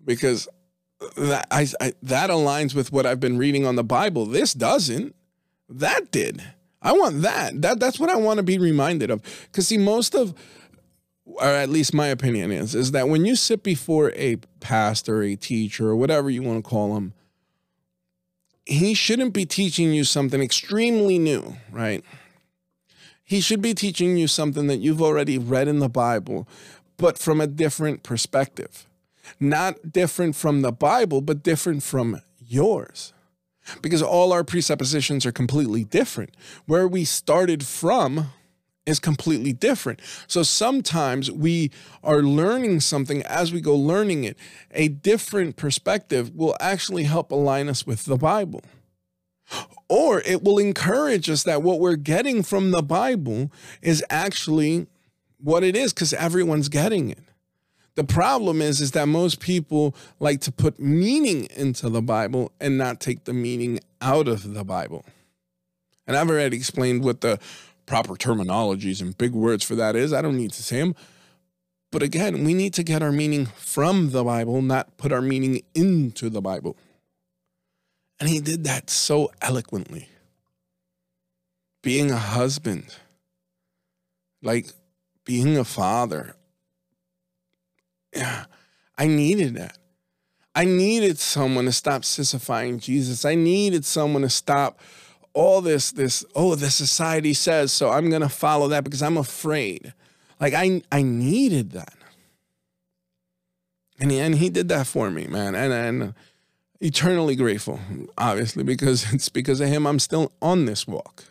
Because 0.06 0.48
that 1.18 1.46
I, 1.52 1.68
I 1.82 1.94
that 2.02 2.30
aligns 2.30 2.74
with 2.74 2.92
what 2.92 3.06
i've 3.06 3.20
been 3.20 3.38
reading 3.38 3.66
on 3.66 3.76
the 3.76 3.84
bible. 3.84 4.26
This 4.26 4.54
doesn't. 4.54 5.14
That 5.70 6.12
did. 6.12 6.42
I 6.82 6.94
want 6.94 7.22
that. 7.24 7.62
That 7.62 7.80
that's 7.80 8.00
what 8.00 8.10
i 8.10 8.16
want 8.16 8.38
to 8.38 8.44
be 8.44 8.58
reminded 8.58 9.12
of. 9.12 9.22
Because 9.52 9.68
see 9.68 9.78
most 9.78 10.16
of 10.16 10.34
or 11.28 11.44
at 11.46 11.70
least 11.70 11.94
my 11.94 12.08
opinion 12.08 12.52
is, 12.52 12.74
is 12.74 12.92
that 12.92 13.10
when 13.10 13.26
you 13.26 13.36
sit 13.36 13.62
before 13.62 14.12
a 14.16 14.38
pastor, 14.60 15.22
a 15.22 15.36
teacher, 15.36 15.90
or 15.90 15.96
whatever 15.96 16.30
you 16.30 16.42
want 16.42 16.64
to 16.64 16.70
call 16.70 16.96
him, 16.96 17.14
he 18.66 18.94
shouldn't 18.94 19.34
be 19.34 19.46
teaching 19.46 19.94
you 19.94 20.04
something 20.04 20.42
extremely 20.42 21.20
new, 21.20 21.58
right? 21.72 22.04
He 23.24 23.42
should 23.42 23.62
be 23.62 23.74
teaching 23.74 24.18
you 24.18 24.28
something 24.28 24.68
that 24.68 24.78
you've 24.78 25.02
already 25.02 25.38
read 25.38 25.68
in 25.68 25.80
the 25.80 25.90
Bible, 25.90 26.48
but 26.98 27.18
from 27.18 27.42
a 27.42 27.48
different 27.48 28.04
perspective. 28.04 28.88
Not 29.40 29.92
different 29.92 30.36
from 30.36 30.62
the 30.62 30.72
Bible, 30.72 31.22
but 31.22 31.44
different 31.44 31.84
from 31.84 32.22
yours. 32.40 33.14
Because 33.82 34.02
all 34.02 34.32
our 34.32 34.46
presuppositions 34.46 35.26
are 35.26 35.34
completely 35.34 35.84
different. 35.84 36.36
Where 36.66 36.88
we 36.88 37.04
started 37.04 37.66
from 37.66 38.30
is 38.88 39.00
completely 39.00 39.54
different. 39.54 40.02
So 40.26 40.42
sometimes 40.42 41.30
we 41.30 41.70
are 42.04 42.24
learning 42.24 42.80
something 42.80 43.22
as 43.24 43.52
we 43.52 43.62
go 43.62 43.76
learning 43.76 44.24
it. 44.24 44.38
A 44.72 44.88
different 44.88 45.58
perspective 45.58 46.34
will 46.34 46.56
actually 46.60 47.04
help 47.04 47.32
align 47.32 47.70
us 47.70 47.86
with 47.86 48.06
the 48.06 48.18
Bible. 48.18 48.62
Or 49.90 50.22
it 50.22 50.42
will 50.44 50.58
encourage 50.58 51.30
us 51.30 51.44
that 51.44 51.62
what 51.62 51.80
we're 51.80 51.96
getting 51.96 52.44
from 52.44 52.72
the 52.72 52.82
Bible 52.82 53.52
is 53.82 54.04
actually 54.10 54.88
what 55.40 55.64
it 55.64 55.76
is 55.76 55.94
because 55.94 56.14
everyone's 56.14 56.70
getting 56.70 57.10
it. 57.10 57.20
The 57.96 58.04
problem 58.04 58.62
is 58.62 58.80
is 58.80 58.92
that 58.92 59.08
most 59.08 59.40
people 59.40 59.96
like 60.20 60.42
to 60.42 60.52
put 60.52 60.80
meaning 60.80 61.48
into 61.56 61.90
the 61.90 62.02
Bible 62.02 62.52
and 62.60 62.78
not 62.78 63.00
take 63.00 63.24
the 63.24 63.34
meaning 63.34 63.80
out 64.02 64.28
of 64.28 64.54
the 64.54 64.64
Bible. 64.64 65.04
And 66.06 66.16
I've 66.16 66.30
already 66.30 66.58
explained 66.58 67.04
what 67.04 67.22
the 67.22 67.40
proper 67.88 68.14
terminologies 68.14 69.02
and 69.02 69.18
big 69.18 69.32
words 69.32 69.64
for 69.64 69.74
that 69.76 69.96
is. 69.96 70.14
I 70.14 70.22
don't 70.22 70.38
need 70.38 70.52
to 70.54 70.62
say 70.62 70.80
them. 70.80 70.94
But 71.92 72.04
again, 72.04 72.44
we 72.44 72.54
need 72.54 72.74
to 72.76 72.84
get 72.84 73.02
our 73.02 73.12
meaning 73.12 73.48
from 73.48 74.12
the 74.12 74.24
Bible, 74.24 74.62
not 74.62 74.98
put 74.98 75.12
our 75.12 75.22
meaning 75.22 75.64
into 75.74 76.30
the 76.30 76.42
Bible. 76.42 76.78
And 78.20 78.30
he 78.30 78.40
did 78.40 78.66
that 78.66 78.90
so 78.90 79.32
eloquently. 79.42 80.10
Being 81.82 82.12
a 82.12 82.18
husband, 82.18 82.94
like 84.44 84.68
being 85.24 85.58
a 85.58 85.64
father, 85.64 86.36
Yeah, 88.14 88.46
I 88.98 89.08
needed 89.08 89.56
that. 89.56 89.78
I 90.56 90.66
needed 90.66 91.20
someone 91.20 91.66
to 91.66 91.72
stop 91.72 92.02
sissifying 92.02 92.80
Jesus. 92.80 93.26
I 93.26 93.36
needed 93.36 93.86
someone 93.86 94.24
to 94.24 94.30
stop 94.30 94.80
all 95.38 95.62
this, 95.62 95.92
this, 95.92 96.26
oh, 96.36 96.56
the 96.56 96.72
society 96.72 97.34
says, 97.34 97.72
so 97.72 97.92
I'm 97.92 98.10
gonna 98.10 98.28
follow 98.28 98.68
that 98.70 98.84
because 98.84 99.04
I'm 99.04 99.18
afraid. 99.18 99.94
Like 100.40 100.56
I 100.56 100.82
I 100.92 101.04
needed 101.04 101.72
that. 101.72 101.94
And 104.00 104.12
he, 104.12 104.20
and 104.20 104.36
he 104.36 104.50
did 104.50 104.68
that 104.70 104.88
for 104.88 105.12
me, 105.12 105.28
man. 105.28 105.54
And 105.54 105.72
and 105.72 106.14
eternally 106.82 107.36
grateful, 107.36 107.80
obviously, 108.18 108.64
because 108.64 109.14
it's 109.14 109.30
because 109.30 109.62
of 109.62 109.70
him 109.70 109.86
I'm 109.86 110.00
still 110.00 110.32
on 110.42 110.66
this 110.66 110.88
walk. 110.88 111.26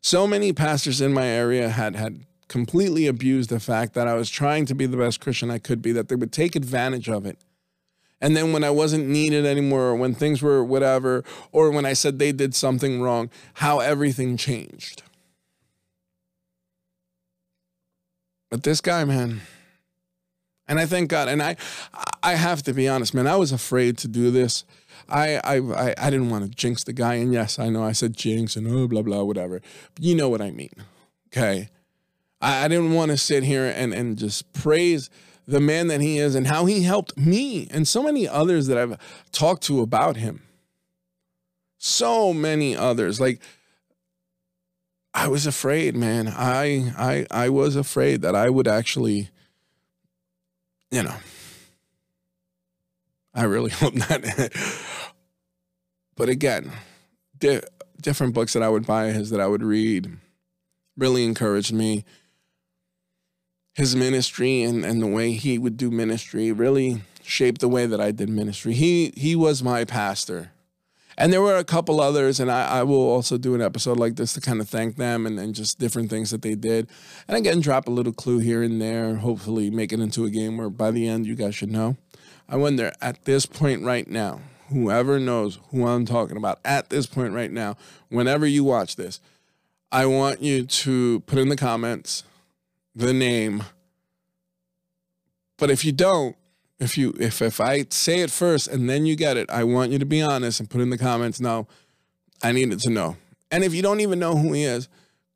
So 0.00 0.26
many 0.26 0.52
pastors 0.52 1.00
in 1.00 1.12
my 1.12 1.26
area 1.26 1.68
had 1.68 1.94
had 1.94 2.26
completely 2.48 3.06
abused 3.06 3.50
the 3.50 3.60
fact 3.60 3.94
that 3.94 4.08
I 4.08 4.14
was 4.14 4.28
trying 4.28 4.66
to 4.66 4.74
be 4.74 4.86
the 4.86 4.96
best 4.96 5.20
Christian 5.20 5.52
I 5.52 5.58
could 5.58 5.80
be, 5.80 5.92
that 5.92 6.08
they 6.08 6.16
would 6.16 6.32
take 6.32 6.56
advantage 6.56 7.08
of 7.08 7.24
it. 7.26 7.38
And 8.20 8.36
then 8.36 8.52
when 8.52 8.64
I 8.64 8.70
wasn't 8.70 9.08
needed 9.08 9.46
anymore, 9.46 9.88
or 9.88 9.96
when 9.96 10.14
things 10.14 10.42
were 10.42 10.62
whatever, 10.62 11.24
or 11.52 11.70
when 11.70 11.86
I 11.86 11.94
said 11.94 12.18
they 12.18 12.32
did 12.32 12.54
something 12.54 13.00
wrong, 13.00 13.30
how 13.54 13.80
everything 13.80 14.36
changed. 14.36 15.02
But 18.50 18.62
this 18.62 18.80
guy, 18.80 19.04
man, 19.04 19.40
and 20.70 20.78
I 20.78 20.86
thank 20.86 21.10
God. 21.10 21.28
And 21.28 21.42
I, 21.42 21.56
I 22.22 22.34
have 22.34 22.62
to 22.62 22.72
be 22.72 22.88
honest, 22.88 23.12
man. 23.12 23.26
I 23.26 23.36
was 23.36 23.50
afraid 23.50 23.98
to 23.98 24.08
do 24.08 24.30
this. 24.30 24.64
I, 25.08 25.40
I, 25.42 25.56
I, 25.58 25.94
I 25.98 26.10
didn't 26.10 26.30
want 26.30 26.44
to 26.44 26.50
jinx 26.50 26.84
the 26.84 26.92
guy. 26.92 27.14
And 27.14 27.32
yes, 27.32 27.58
I 27.58 27.68
know 27.70 27.82
I 27.82 27.90
said 27.90 28.16
jinx 28.16 28.54
and 28.54 28.68
oh, 28.68 28.86
blah, 28.86 29.02
blah, 29.02 29.24
whatever. 29.24 29.60
But 29.94 30.04
you 30.04 30.14
know 30.14 30.28
what 30.28 30.40
I 30.40 30.52
mean. 30.52 30.70
Okay. 31.28 31.70
I, 32.40 32.64
I 32.64 32.68
didn't 32.68 32.92
want 32.94 33.10
to 33.10 33.16
sit 33.16 33.42
here 33.42 33.72
and, 33.74 33.92
and 33.92 34.16
just 34.16 34.52
praise 34.52 35.10
the 35.50 35.60
man 35.60 35.88
that 35.88 36.00
he 36.00 36.18
is 36.18 36.34
and 36.34 36.46
how 36.46 36.64
he 36.64 36.82
helped 36.82 37.16
me 37.18 37.66
and 37.72 37.86
so 37.86 38.02
many 38.02 38.26
others 38.28 38.68
that 38.68 38.78
I've 38.78 38.96
talked 39.32 39.64
to 39.64 39.80
about 39.80 40.16
him. 40.16 40.42
So 41.78 42.32
many 42.32 42.76
others. 42.76 43.20
Like, 43.20 43.40
I 45.12 45.26
was 45.26 45.46
afraid, 45.46 45.96
man. 45.96 46.28
I 46.28 46.92
I 46.96 47.26
I 47.30 47.48
was 47.48 47.74
afraid 47.74 48.22
that 48.22 48.36
I 48.36 48.48
would 48.48 48.68
actually 48.68 49.30
you 50.90 51.02
know, 51.02 51.14
I 53.34 53.44
really 53.44 53.70
hope 53.80 53.94
not. 53.94 54.22
but 56.16 56.28
again, 56.28 56.70
di- 57.38 57.62
different 58.00 58.34
books 58.34 58.52
that 58.52 58.62
I 58.62 58.68
would 58.68 58.86
buy, 58.86 59.10
his 59.10 59.30
that 59.30 59.40
I 59.40 59.46
would 59.46 59.62
read, 59.62 60.16
really 60.96 61.24
encouraged 61.24 61.72
me. 61.72 62.04
His 63.74 63.94
ministry 63.94 64.62
and, 64.62 64.84
and 64.84 65.00
the 65.00 65.06
way 65.06 65.32
he 65.32 65.58
would 65.58 65.76
do 65.76 65.90
ministry 65.90 66.52
really 66.52 67.02
shaped 67.22 67.60
the 67.60 67.68
way 67.68 67.86
that 67.86 68.00
I 68.00 68.10
did 68.10 68.28
ministry. 68.28 68.74
He 68.74 69.12
he 69.16 69.36
was 69.36 69.62
my 69.62 69.84
pastor. 69.84 70.52
And 71.16 71.32
there 71.32 71.42
were 71.42 71.56
a 71.56 71.64
couple 71.64 72.00
others, 72.00 72.40
and 72.40 72.50
I, 72.50 72.78
I, 72.78 72.82
will 72.82 73.06
also 73.10 73.36
do 73.36 73.54
an 73.54 73.60
episode 73.60 73.98
like 73.98 74.16
this 74.16 74.32
to 74.32 74.40
kind 74.40 74.58
of 74.58 74.70
thank 74.70 74.96
them 74.96 75.26
and, 75.26 75.38
and 75.38 75.54
just 75.54 75.78
different 75.78 76.08
things 76.08 76.30
that 76.30 76.40
they 76.40 76.54
did. 76.54 76.88
And 77.28 77.36
again, 77.36 77.60
drop 77.60 77.86
a 77.86 77.90
little 77.90 78.14
clue 78.14 78.38
here 78.38 78.62
and 78.62 78.80
there, 78.80 79.16
hopefully 79.16 79.70
make 79.70 79.92
it 79.92 80.00
into 80.00 80.24
a 80.24 80.30
game 80.30 80.56
where 80.56 80.70
by 80.70 80.90
the 80.90 81.06
end 81.06 81.26
you 81.26 81.34
guys 81.34 81.54
should 81.54 81.70
know. 81.70 81.98
I 82.48 82.56
wonder 82.56 82.92
at 83.02 83.26
this 83.26 83.44
point 83.44 83.84
right 83.84 84.08
now, 84.08 84.40
whoever 84.70 85.20
knows 85.20 85.58
who 85.70 85.86
I'm 85.86 86.06
talking 86.06 86.38
about 86.38 86.58
at 86.64 86.88
this 86.88 87.06
point 87.06 87.34
right 87.34 87.52
now, 87.52 87.76
whenever 88.08 88.46
you 88.46 88.64
watch 88.64 88.96
this, 88.96 89.20
I 89.92 90.06
want 90.06 90.40
you 90.40 90.64
to 90.64 91.20
put 91.20 91.38
in 91.38 91.50
the 91.50 91.56
comments 91.56 92.22
the 92.94 93.12
name. 93.12 93.64
But 95.58 95.70
if 95.70 95.84
you 95.84 95.92
don't, 95.92 96.36
if 96.78 96.96
you 96.96 97.14
if 97.20 97.42
if 97.42 97.60
I 97.60 97.84
say 97.90 98.20
it 98.20 98.30
first 98.30 98.68
and 98.68 98.88
then 98.88 99.06
you 99.06 99.14
get 99.16 99.36
it, 99.36 99.50
I 99.50 99.64
want 99.64 99.92
you 99.92 99.98
to 99.98 100.06
be 100.06 100.22
honest 100.22 100.60
and 100.60 100.70
put 100.70 100.80
in 100.80 100.90
the 100.90 100.98
comments. 100.98 101.40
No, 101.40 101.68
I 102.42 102.52
needed 102.52 102.80
to 102.80 102.90
know. 102.90 103.16
And 103.50 103.64
if 103.64 103.74
you 103.74 103.82
don't 103.82 104.00
even 104.00 104.18
know 104.18 104.36
who 104.36 104.52
he 104.52 104.64
is, 104.64 104.88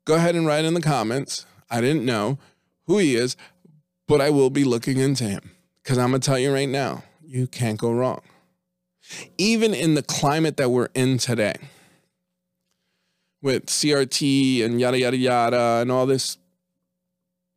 go 0.05 0.15
ahead 0.15 0.35
and 0.35 0.47
write 0.47 0.65
in 0.65 0.73
the 0.73 0.81
comments. 0.81 1.45
I 1.69 1.81
didn't 1.81 2.05
know 2.05 2.39
who 2.87 2.97
he 2.97 3.15
is, 3.15 3.35
but 4.07 4.21
I 4.21 4.29
will 4.29 4.49
be 4.49 4.63
looking 4.63 4.97
into 4.97 5.25
him 5.25 5.51
because 5.83 5.97
I'm 5.97 6.09
gonna 6.09 6.19
tell 6.19 6.39
you 6.39 6.51
right 6.51 6.69
now, 6.69 7.03
you 7.23 7.47
can't 7.47 7.79
go 7.79 7.91
wrong. 7.91 8.21
Even 9.37 9.73
in 9.73 9.93
the 9.93 10.01
climate 10.01 10.57
that 10.57 10.69
we're 10.69 10.89
in 10.95 11.19
today, 11.19 11.55
with 13.45 13.67
CRT 13.67 14.65
and 14.65 14.81
yada 14.81 14.97
yada 14.97 15.17
yada 15.17 15.79
and 15.81 15.91
all 15.91 16.07
this 16.07 16.39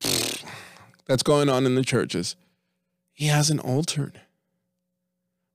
that's 1.06 1.22
going 1.22 1.48
on 1.48 1.66
in 1.66 1.74
the 1.74 1.84
churches 1.84 2.36
he 3.18 3.26
hasn't 3.26 3.58
altered. 3.64 4.20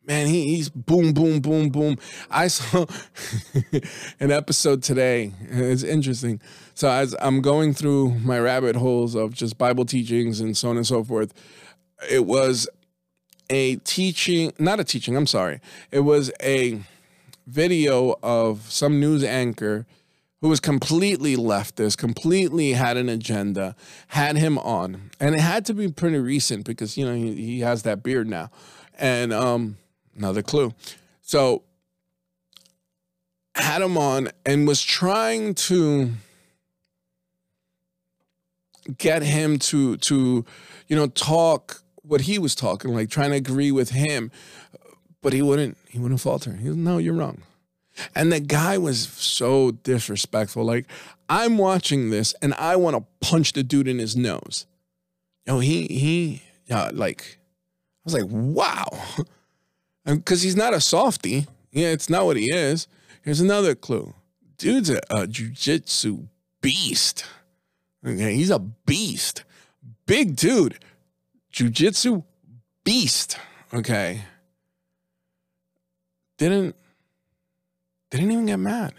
Man, 0.06 0.27
he, 0.27 0.53
he's 0.53 0.67
boom, 0.67 1.13
boom, 1.13 1.39
boom, 1.39 1.69
boom. 1.69 1.97
I 2.29 2.47
saw 2.49 2.86
an 4.19 4.34
episode 4.34 4.84
today. 4.84 5.32
It's 5.43 5.82
interesting. 5.82 6.41
So 6.73 6.89
as 6.89 7.15
I'm 7.21 7.39
going 7.39 7.73
through 7.73 8.15
my 8.15 8.38
rabbit 8.38 8.75
holes 8.75 9.15
of 9.15 9.34
just 9.34 9.58
Bible 9.58 9.86
teachings 9.86 10.41
and 10.41 10.58
so 10.58 10.71
on 10.71 10.75
and 10.75 10.86
so 10.86 11.06
forth, 11.06 11.34
it 12.12 12.25
was 12.25 12.67
a 13.49 13.77
teaching, 13.77 14.51
not 14.60 14.82
a 14.82 14.84
teaching, 14.84 15.15
I'm 15.15 15.25
sorry. 15.25 15.62
It 15.89 16.01
was 16.01 16.34
a 16.41 16.82
video 17.47 18.19
of 18.21 18.69
some 18.69 18.99
news 18.99 19.23
anchor 19.23 19.86
who 20.43 20.49
was 20.49 20.60
completely 20.60 21.38
leftist, 21.38 21.97
completely 21.97 22.73
had 22.73 22.97
an 22.97 23.08
agenda, 23.08 23.77
had 24.10 24.36
him 24.36 24.58
on. 24.58 25.10
And 25.17 25.34
it 25.34 25.39
had 25.39 25.65
to 25.67 25.73
be 25.73 25.89
pretty 25.89 26.17
recent 26.17 26.65
because, 26.65 26.97
you 26.97 27.06
know, 27.06 27.15
he, 27.15 27.34
he 27.34 27.60
has 27.62 27.84
that 27.84 28.03
beard 28.03 28.27
now. 28.27 28.51
And 28.99 29.32
um, 29.32 29.77
another 30.17 30.41
clue. 30.41 30.73
So 31.21 31.63
had 33.56 33.82
him 33.82 33.97
on 33.97 34.32
and 34.45 34.67
was 34.67 34.82
trying 34.82 35.53
to 35.53 36.12
get 38.97 39.23
him 39.23 39.60
to 39.60 39.95
to 39.95 40.43
you 40.89 40.95
know 40.97 41.08
talk 41.08 41.84
what 42.01 42.19
he 42.19 42.38
was 42.38 42.53
talking 42.53 42.93
like 42.93 43.10
trying 43.10 43.29
to 43.29 43.38
agree 43.38 43.71
with 43.71 43.91
him 43.91 44.29
but 45.21 45.32
he 45.32 45.41
wouldn't 45.41 45.77
he 45.88 45.99
wouldn't 45.99 46.19
falter 46.19 46.58
he 46.58 46.67
was 46.67 46.75
no 46.75 46.97
you're 46.97 47.13
wrong 47.13 47.43
and 48.15 48.32
the 48.32 48.39
guy 48.39 48.77
was 48.77 49.08
so 49.08 49.71
disrespectful. 49.71 50.63
Like, 50.63 50.86
I'm 51.29 51.58
watching 51.58 52.10
this 52.10 52.34
and 52.41 52.53
I 52.56 52.75
want 52.75 52.95
to 52.95 53.27
punch 53.27 53.53
the 53.53 53.63
dude 53.63 53.88
in 53.88 53.99
his 53.99 54.15
nose. 54.15 54.65
Yo, 55.45 55.60
he, 55.60 55.88
he, 55.88 56.43
yeah, 56.65 56.89
like, 56.93 57.38
I 57.39 58.01
was 58.06 58.13
like, 58.13 58.29
wow. 58.29 58.86
Because 60.06 60.41
he's 60.41 60.58
not 60.58 60.73
a 60.73 60.82
softy. 60.82 61.47
Yeah, 61.71 61.88
it's 61.88 62.10
not 62.10 62.25
what 62.25 62.36
he 62.36 62.51
is. 62.51 62.89
Here's 63.21 63.39
another 63.39 63.73
clue 63.73 64.13
dude's 64.58 64.89
a, 64.89 64.97
a 65.10 65.27
jujitsu 65.27 66.27
beast. 66.62 67.25
Okay, 68.06 68.36
he's 68.36 68.49
a 68.49 68.60
beast. 68.60 69.43
Big 70.06 70.36
dude. 70.36 70.79
Jujitsu 71.53 72.23
beast. 72.84 73.38
Okay. 73.73 74.21
Didn't 76.38 76.75
they 78.13 78.19
didn't 78.19 78.32
even 78.32 78.45
get 78.45 78.60
mad. 78.60 78.93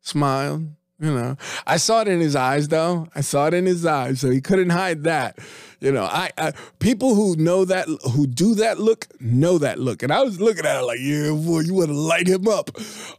Smiled, 0.00 0.62
you 0.98 1.14
know. 1.14 1.36
I 1.66 1.76
saw 1.76 2.00
it 2.00 2.08
in 2.08 2.20
his 2.20 2.34
eyes 2.34 2.68
though. 2.68 3.06
I 3.14 3.20
saw 3.20 3.48
it 3.48 3.54
in 3.54 3.66
his 3.66 3.84
eyes, 3.84 4.18
so 4.18 4.30
he 4.30 4.40
couldn't 4.40 4.70
hide 4.70 5.04
that. 5.04 5.38
You 5.78 5.92
know, 5.92 6.04
I, 6.04 6.30
I 6.38 6.52
people 6.78 7.14
who 7.14 7.36
know 7.36 7.66
that 7.66 7.86
who 8.14 8.26
do 8.26 8.54
that 8.54 8.80
look 8.80 9.08
know 9.20 9.58
that 9.58 9.78
look. 9.78 10.02
And 10.02 10.10
I 10.10 10.22
was 10.22 10.40
looking 10.40 10.64
at 10.64 10.80
it 10.80 10.86
like, 10.86 11.00
yeah, 11.02 11.32
boy, 11.32 11.60
you 11.60 11.74
want 11.74 11.88
to 11.88 11.94
light 11.94 12.26
him 12.26 12.48
up. 12.48 12.70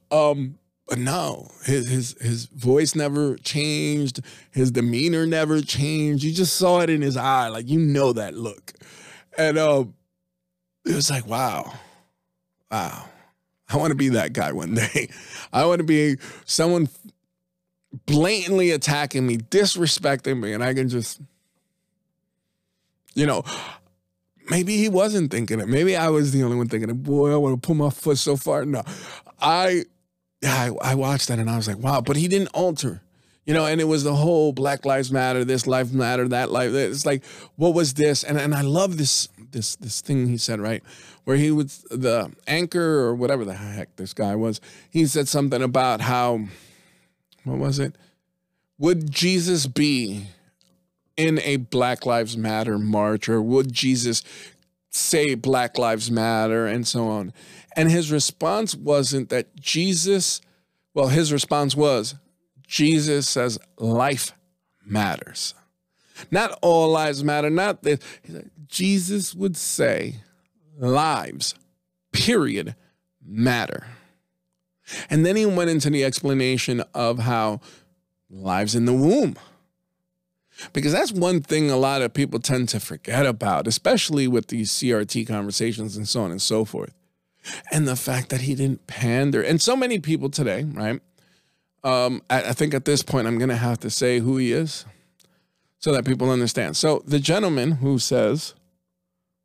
Um, 0.10 0.58
but 0.88 0.98
no, 0.98 1.52
his 1.66 1.88
his 1.88 2.16
his 2.20 2.46
voice 2.48 2.96
never 2.96 3.36
changed. 3.38 4.22
His 4.50 4.72
demeanor 4.72 5.28
never 5.28 5.62
changed. 5.62 6.24
You 6.24 6.34
just 6.34 6.56
saw 6.56 6.80
it 6.80 6.90
in 6.90 7.04
his 7.04 7.16
eye, 7.16 7.50
like 7.50 7.70
you 7.70 7.78
know 7.78 8.12
that 8.14 8.34
look. 8.34 8.74
And 9.38 9.60
um, 9.60 9.94
it 10.84 10.96
was 10.96 11.12
like, 11.12 11.28
wow, 11.28 11.74
wow. 12.72 13.06
I 13.70 13.78
want 13.78 13.92
to 13.92 13.96
be 13.96 14.10
that 14.10 14.34
guy 14.34 14.52
one 14.52 14.76
day. 14.76 15.10
I 15.52 15.66
want 15.66 15.80
to 15.80 15.86
be 15.86 16.18
someone 16.46 16.90
blatantly 18.06 18.72
attacking 18.72 19.26
me, 19.26 19.38
disrespecting 19.38 20.40
me, 20.40 20.54
and 20.54 20.64
I 20.64 20.74
can 20.74 20.90
just, 20.90 21.22
you 23.14 23.26
know, 23.26 23.44
maybe 24.50 24.78
he 24.78 24.90
wasn't 24.90 25.32
thinking 25.32 25.60
it. 25.60 25.68
Maybe 25.68 25.96
I 25.96 26.10
was 26.10 26.32
the 26.32 26.44
only 26.44 26.58
one 26.58 26.68
thinking 26.68 26.90
it. 26.90 27.04
Boy, 27.04 27.34
I 27.34 27.38
want 27.38 27.62
to 27.62 27.66
put 27.66 27.76
my 27.76 27.90
foot 27.90 28.18
so 28.18 28.36
far. 28.36 28.66
No, 28.66 28.84
I, 29.40 29.86
I, 30.44 30.72
I 30.82 30.96
watched 30.96 31.30
that 31.30 31.40
and 31.40 31.50
I 31.50 31.58
was 31.58 31.68
like, 31.68 31.78
wow. 31.78 32.02
But 32.02 32.18
he 32.18 32.28
didn't 32.28 32.50
alter, 32.50 33.02
you 33.46 33.54
know. 33.54 33.66
And 33.66 33.82
it 33.82 33.86
was 33.86 34.04
the 34.04 34.16
whole 34.16 34.54
Black 34.54 34.86
Lives 34.86 35.12
Matter, 35.12 35.44
this 35.44 35.66
life 35.66 35.92
matter, 35.92 36.28
that 36.28 36.52
life. 36.52 36.74
It's 36.74 37.06
like, 37.06 37.24
what 37.56 37.74
was 37.74 37.94
this? 37.96 38.24
And 38.24 38.38
and 38.38 38.54
I 38.54 38.62
love 38.62 38.98
this 38.98 39.30
this 39.56 39.76
this 39.78 40.02
thing 40.02 40.28
he 40.28 40.38
said 40.38 40.60
right 40.60 40.84
where 41.24 41.38
he 41.38 41.50
was 41.50 41.86
the 41.90 42.32
anchor 42.46 43.00
or 43.00 43.16
whatever 43.16 43.44
the 43.44 43.56
heck 43.56 43.96
this 43.96 44.14
guy 44.14 44.36
was. 44.36 44.62
He 44.90 45.08
said 45.08 45.28
something 45.28 45.64
about 45.64 46.02
how 46.02 46.46
what 47.44 47.58
was 47.58 47.80
it? 47.80 47.96
Would 48.78 49.10
Jesus 49.10 49.66
be 49.66 50.28
in 51.18 51.40
a 51.40 51.58
Black 51.58 52.06
Lives 52.06 52.36
Matter 52.36 52.78
march 52.78 53.30
or 53.30 53.42
would 53.42 53.72
Jesus 53.72 54.22
say 54.96 55.36
Black 55.36 55.78
Lives 55.78 56.10
Matter 56.10 56.66
and 56.66 56.88
so 56.88 57.08
on. 57.08 57.34
And 57.76 57.92
his 57.92 58.12
response 58.12 58.76
wasn't 58.76 59.30
that 59.30 59.56
Jesus, 59.56 60.42
well, 60.94 61.08
his 61.08 61.34
response 61.34 61.76
was 61.76 62.16
Jesus 62.68 63.28
says 63.28 63.60
life 63.78 64.32
matters. 64.86 65.54
Not 66.32 66.58
all 66.62 66.90
lives 66.90 67.24
matter, 67.24 67.50
not 67.50 67.84
that 67.84 68.02
Jesus 68.68 69.36
would 69.36 69.58
say 69.58 70.18
lives, 70.78 71.56
period, 72.12 72.76
matter. 73.24 73.88
And 75.10 75.26
then 75.26 75.36
he 75.36 75.46
went 75.46 75.70
into 75.70 75.90
the 75.90 76.04
explanation 76.04 76.84
of 76.94 77.20
how 77.20 77.62
lives 78.30 78.76
in 78.76 78.86
the 78.86 78.94
womb. 78.94 79.36
Because 80.72 80.94
that's 80.94 81.12
one 81.12 81.42
thing 81.42 81.70
a 81.70 81.76
lot 81.76 82.02
of 82.02 82.14
people 82.14 82.40
tend 82.40 82.70
to 82.70 82.80
forget 82.80 83.26
about, 83.26 83.68
especially 83.68 84.28
with 84.28 84.48
these 84.48 84.72
CRT 84.72 85.28
conversations 85.28 85.98
and 85.98 86.08
so 86.08 86.22
on 86.22 86.32
and 86.32 86.42
so 86.42 86.64
forth. 86.64 86.94
And 87.72 87.88
the 87.88 87.96
fact 87.96 88.30
that 88.30 88.42
he 88.42 88.56
didn't 88.56 88.88
pander. 88.88 89.42
And 89.42 89.62
so 89.62 89.76
many 89.76 90.00
people 90.00 90.30
today, 90.30 90.64
right? 90.64 91.02
Um, 91.84 92.22
I, 92.30 92.44
I 92.44 92.54
think 92.54 92.74
at 92.74 92.86
this 92.86 93.04
point, 93.04 93.28
I'm 93.28 93.38
going 93.38 93.50
to 93.50 93.56
have 93.56 93.80
to 93.82 93.90
say 93.90 94.20
who 94.20 94.38
he 94.38 94.52
is 94.52 94.86
so 95.86 95.92
that 95.92 96.04
people 96.04 96.32
understand. 96.32 96.76
So 96.76 97.04
the 97.06 97.20
gentleman 97.20 97.74
who 97.74 98.00
says, 98.00 98.56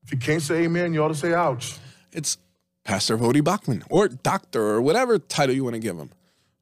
If 0.05 0.11
you 0.11 0.17
can't 0.17 0.41
say 0.41 0.65
amen, 0.65 0.95
you 0.95 1.05
ought 1.05 1.09
to 1.09 1.15
say 1.15 1.35
ouch. 1.35 1.77
it's 2.13 2.39
Pastor 2.83 3.19
Voddie 3.19 3.43
Baucham 3.43 3.83
or 3.91 4.09
doctor 4.09 4.63
or 4.63 4.81
whatever 4.81 5.19
title 5.19 5.55
you 5.55 5.65
want 5.65 5.75
to 5.75 5.81
give 5.81 5.99
him. 5.99 6.09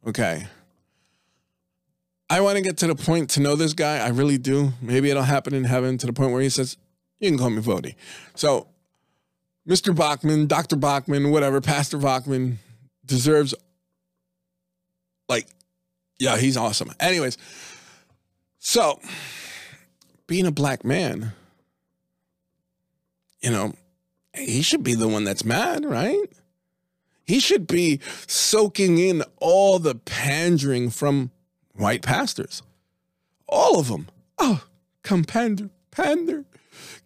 Okay. 0.04 0.48
I 2.28 2.40
want 2.40 2.56
to 2.56 2.60
get 2.60 2.76
to 2.78 2.88
the 2.88 2.96
point 2.96 3.30
to 3.30 3.40
know 3.40 3.54
this 3.54 3.72
guy. 3.72 3.98
I 3.98 4.08
really 4.08 4.36
do. 4.36 4.72
Maybe 4.82 5.10
it'll 5.10 5.22
happen 5.22 5.54
in 5.54 5.62
heaven 5.62 5.96
to 5.98 6.08
the 6.08 6.12
point 6.12 6.32
where 6.32 6.42
he 6.42 6.50
says, 6.50 6.76
You 7.20 7.30
can 7.30 7.38
call 7.38 7.50
me 7.50 7.62
Voddie. 7.62 7.94
So, 8.34 8.66
Mr. 9.68 9.94
Baucham, 9.94 10.48
Dr. 10.48 10.74
Baucham, 10.74 11.30
whatever, 11.30 11.60
Pastor 11.60 11.98
Baucham 11.98 12.56
deserves, 13.06 13.54
like, 15.28 15.46
yeah, 16.18 16.36
he's 16.36 16.56
awesome. 16.56 16.90
Anyways, 16.98 17.38
so 18.58 18.98
being 20.28 20.46
a 20.46 20.52
black 20.52 20.84
man, 20.84 21.32
you 23.40 23.50
know, 23.50 23.74
he 24.34 24.62
should 24.62 24.84
be 24.84 24.94
the 24.94 25.08
one 25.08 25.24
that's 25.24 25.44
mad, 25.44 25.84
right? 25.84 26.30
He 27.24 27.40
should 27.40 27.66
be 27.66 27.98
soaking 28.28 28.98
in 28.98 29.24
all 29.38 29.80
the 29.80 29.96
pandering 29.96 30.90
from 30.90 31.32
white 31.74 32.02
pastors. 32.02 32.62
All 33.48 33.80
of 33.80 33.88
them. 33.88 34.06
Oh, 34.38 34.64
come 35.02 35.24
pander, 35.24 35.70
pander. 35.90 36.44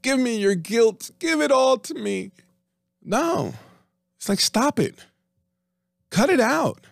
Give 0.02 0.18
me 0.18 0.36
your 0.36 0.54
guilt. 0.54 1.10
Give 1.18 1.40
it 1.40 1.50
all 1.50 1.78
to 1.78 1.94
me. 1.94 2.32
No. 3.02 3.54
It's 4.16 4.28
like, 4.28 4.40
stop 4.40 4.78
it. 4.78 4.96
Cut 6.10 6.28
it 6.28 6.40
out. 6.40 6.86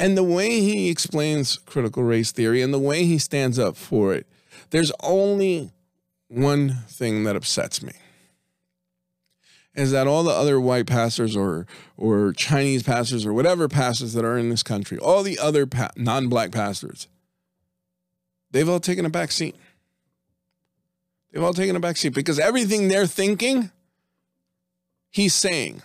And 0.00 0.16
the 0.16 0.24
way 0.24 0.60
he 0.60 0.90
explains 0.90 1.58
critical 1.58 2.02
race 2.02 2.32
theory 2.32 2.60
and 2.62 2.74
the 2.74 2.78
way 2.78 3.04
he 3.04 3.18
stands 3.18 3.58
up 3.58 3.76
for 3.76 4.14
it, 4.14 4.26
there's 4.70 4.92
only 5.02 5.72
one 6.28 6.70
thing 6.88 7.24
that 7.24 7.36
upsets 7.36 7.82
me 7.82 7.92
is 9.76 9.92
that 9.92 10.06
all 10.06 10.22
the 10.22 10.30
other 10.30 10.58
white 10.58 10.86
pastors 10.86 11.36
or 11.36 11.66
or 11.96 12.32
Chinese 12.32 12.82
pastors 12.82 13.26
or 13.26 13.32
whatever 13.32 13.68
pastors 13.68 14.14
that 14.14 14.24
are 14.24 14.38
in 14.38 14.48
this 14.48 14.62
country, 14.62 14.98
all 14.98 15.22
the 15.22 15.38
other 15.38 15.66
pa- 15.66 15.90
non-black 15.96 16.50
pastors, 16.50 17.06
they've 18.50 18.68
all 18.68 18.80
taken 18.80 19.04
a 19.04 19.10
back 19.10 19.30
seat. 19.30 19.54
They've 21.30 21.42
all 21.42 21.52
taken 21.52 21.76
a 21.76 21.80
back 21.80 21.98
seat 21.98 22.14
because 22.14 22.38
everything 22.38 22.88
they're 22.88 23.06
thinking, 23.06 23.70
he's 25.10 25.34
saying. 25.34 25.82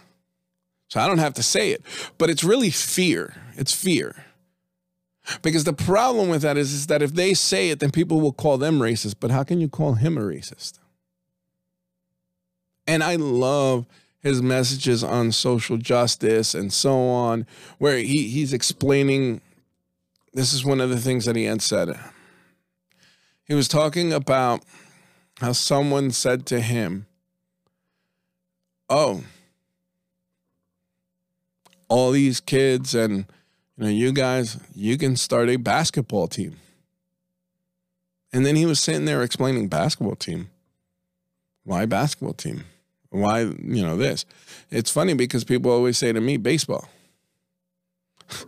So 0.88 1.00
I 1.00 1.08
don't 1.08 1.20
have 1.20 1.34
to 1.36 1.44
say 1.44 1.72
it, 1.72 1.84
but 2.18 2.30
it's 2.30 2.44
really 2.44 2.70
fear. 2.70 3.36
It's 3.56 3.74
fear. 3.74 4.26
Because 5.42 5.64
the 5.64 5.74
problem 5.74 6.30
with 6.30 6.42
that 6.42 6.58
is, 6.58 6.74
is 6.74 6.88
that 6.88 7.02
if 7.02 7.14
they 7.14 7.34
say 7.34 7.70
it, 7.70 7.80
then 7.80 7.92
people 7.92 8.22
will 8.22 8.34
call 8.34 8.58
them 8.58 8.80
racist. 8.80 9.16
But 9.20 9.32
how 9.32 9.44
can 9.44 9.60
you 9.60 9.70
call 9.70 9.94
him 9.94 10.18
a 10.18 10.22
racist? 10.22 10.80
And 12.88 13.04
I 13.04 13.16
love 13.16 13.86
his 14.20 14.42
messages 14.42 15.04
on 15.04 15.32
social 15.32 15.78
justice 15.78 16.54
and 16.54 16.72
so 16.72 17.00
on, 17.08 17.48
where 17.80 17.98
he, 17.98 18.30
he's 18.30 18.54
explaining 18.54 19.42
this 20.34 20.54
is 20.54 20.64
one 20.64 20.80
of 20.80 20.90
the 20.90 21.00
things 21.00 21.26
that 21.26 21.36
he 21.36 21.46
had 21.46 21.62
said. 21.62 22.00
He 23.46 23.54
was 23.54 23.68
talking 23.68 24.14
about 24.14 24.64
how 25.40 25.52
someone 25.52 26.12
said 26.12 26.46
to 26.48 26.62
him, 26.62 27.08
Oh, 28.90 29.24
all 31.88 32.12
these 32.12 32.40
kids 32.40 32.94
and 32.94 33.26
you 33.82 33.88
you 33.90 34.12
guys, 34.12 34.60
you 34.76 34.98
can 34.98 35.16
start 35.16 35.50
a 35.50 35.56
basketball 35.58 36.28
team. 36.28 36.58
And 38.34 38.46
then 38.46 38.56
he 38.56 38.66
was 38.66 38.80
sitting 38.80 39.06
there 39.06 39.24
explaining 39.24 39.68
basketball 39.68 40.16
team. 40.16 40.50
Why 41.64 41.86
basketball 41.86 42.34
team? 42.34 42.66
Why, 43.10 43.42
you 43.42 43.82
know, 43.84 43.98
this? 43.98 44.26
It's 44.70 44.90
funny 44.90 45.14
because 45.14 45.44
people 45.44 45.72
always 45.72 45.98
say 45.98 46.14
to 46.14 46.22
me, 46.22 46.38
baseball. 46.38 46.88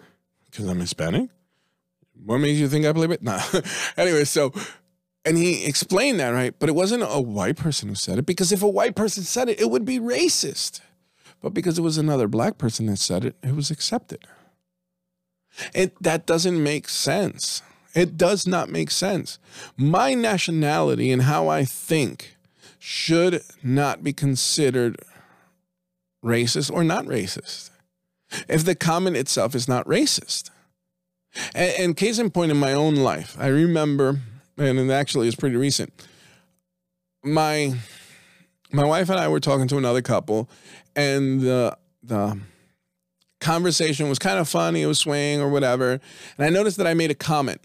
Because 0.50 0.67
I'm 0.67 0.80
Hispanic? 0.80 1.32
What 2.24 2.38
makes 2.38 2.60
you 2.60 2.67
think 2.67 2.86
I 2.86 2.93
play 2.93 3.08
baseball? 3.08 3.39
Nah. 3.54 3.62
anyway, 3.98 4.24
so, 4.24 4.54
and 5.26 5.36
he 5.36 5.65
explained 5.65 6.19
that, 6.19 6.30
right? 6.30 6.54
But 6.60 6.69
it 6.69 6.74
wasn't 6.74 7.02
a 7.02 7.19
white 7.19 7.56
person 7.58 7.89
who 7.89 7.96
said 7.96 8.19
it 8.19 8.28
because 8.28 8.52
if 8.52 8.62
a 8.62 8.67
white 8.67 8.96
person 8.96 9.24
said 9.24 9.50
it, 9.50 9.60
it 9.60 9.72
would 9.72 9.84
be 9.84 10.00
racist. 10.00 10.82
But 11.41 11.56
because 11.56 11.80
it 11.80 11.82
was 11.82 11.98
another 11.98 12.28
black 12.28 12.60
person 12.60 12.86
that 12.86 13.00
said 13.00 13.26
it, 13.26 13.36
it 13.41 13.56
was 13.56 13.72
accepted. 13.72 14.28
It, 15.74 16.02
that 16.02 16.26
doesn't 16.26 16.62
make 16.62 16.89
sense. 16.89 17.62
It 17.94 18.18
does 18.18 18.48
not 18.48 18.70
make 18.70 18.89
sense. 18.89 19.38
My 19.78 20.13
nationality 20.13 21.12
and 21.12 21.24
how 21.24 21.48
I 21.48 21.63
think 21.63 22.36
should 22.80 23.42
not 23.62 24.04
be 24.04 24.13
considered 24.13 24.98
racist 26.24 26.72
or 26.72 26.84
not 26.84 27.06
racist 27.06 27.70
if 28.48 28.66
the 28.66 28.76
comment 28.76 29.16
itself 29.16 29.56
is 29.56 29.68
not 29.68 29.86
racist. 29.86 30.50
And, 31.54 31.74
and 31.80 31.98
case 31.98 32.20
in 32.20 32.30
point 32.30 32.52
in 32.52 32.58
my 32.58 32.74
own 32.74 32.96
life, 32.96 33.36
I 33.39 33.48
remember, 33.48 34.20
and 34.58 34.80
it 34.80 34.92
actually 34.92 35.28
is 35.28 35.36
pretty 35.36 35.56
recent, 35.56 35.94
my 37.24 37.76
my 38.72 38.86
wife 38.86 39.10
and 39.10 39.20
I 39.20 39.28
were 39.28 39.39
talking 39.39 39.68
to 39.68 39.78
another 39.78 40.02
couple, 40.02 40.50
and 40.96 41.42
the 41.42 41.78
the 42.02 42.39
conversation 43.44 44.10
was 44.10 44.20
kind 44.20 44.40
of 44.40 44.50
funny, 44.50 44.82
it 44.82 44.88
was 44.88 45.00
swaying 45.00 45.42
or 45.42 45.50
whatever. 45.50 46.00
And 46.38 46.46
I 46.46 46.50
noticed 46.50 46.78
that 46.78 46.88
I 46.88 46.94
made 46.94 47.12
a 47.12 47.16
comment. 47.16 47.62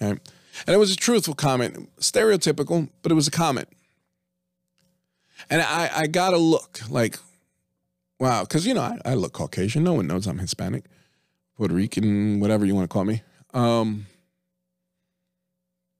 Right? 0.00 0.18
And 0.66 0.74
it 0.74 0.78
was 0.78 0.92
a 0.92 0.96
truthful 0.96 1.34
comment, 1.34 1.88
stereotypical, 2.00 2.88
but 3.02 3.12
it 3.12 3.14
was 3.14 3.28
a 3.28 3.30
comment. 3.30 3.68
And 5.50 5.62
I, 5.62 5.90
I 5.94 6.06
got 6.06 6.34
a 6.34 6.38
look 6.38 6.80
like, 6.90 7.18
wow, 8.18 8.42
because, 8.42 8.66
you 8.66 8.74
know, 8.74 8.82
I, 8.82 8.98
I, 9.04 9.14
look 9.14 9.32
Caucasian. 9.32 9.84
No 9.84 9.94
one 9.94 10.06
knows 10.06 10.26
I'm 10.26 10.38
Hispanic, 10.38 10.84
Puerto 11.56 11.74
Rican, 11.74 12.40
whatever 12.40 12.64
you 12.64 12.74
want 12.74 12.90
to 12.90 12.92
call 12.92 13.04
me. 13.04 13.22
Um, 13.54 14.06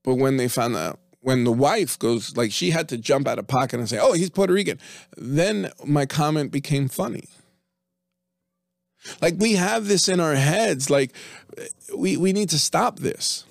but 0.02 0.16
when 0.16 0.36
they 0.36 0.48
found 0.48 0.76
out, 0.76 0.98
when 1.20 1.44
the 1.44 1.52
wife 1.52 1.98
goes, 1.98 2.36
like, 2.36 2.52
she 2.52 2.70
had 2.70 2.88
to 2.88 2.98
jump 2.98 3.28
out 3.28 3.38
of 3.38 3.46
pocket 3.46 3.78
and 3.78 3.88
say, 3.88 3.98
oh, 4.00 4.12
he's 4.12 4.30
Puerto 4.30 4.52
Rican, 4.52 4.78
then 5.16 5.70
my 5.84 6.06
comment 6.06 6.50
became 6.50 6.88
funny. 6.88 7.24
Like 9.20 9.34
we 9.38 9.54
have 9.54 9.86
this 9.86 10.08
in 10.08 10.20
our 10.20 10.34
heads. 10.34 10.90
Like 10.90 11.12
we, 11.96 12.16
we 12.16 12.32
need 12.32 12.50
to 12.50 12.58
stop 12.58 12.98
this 12.98 13.44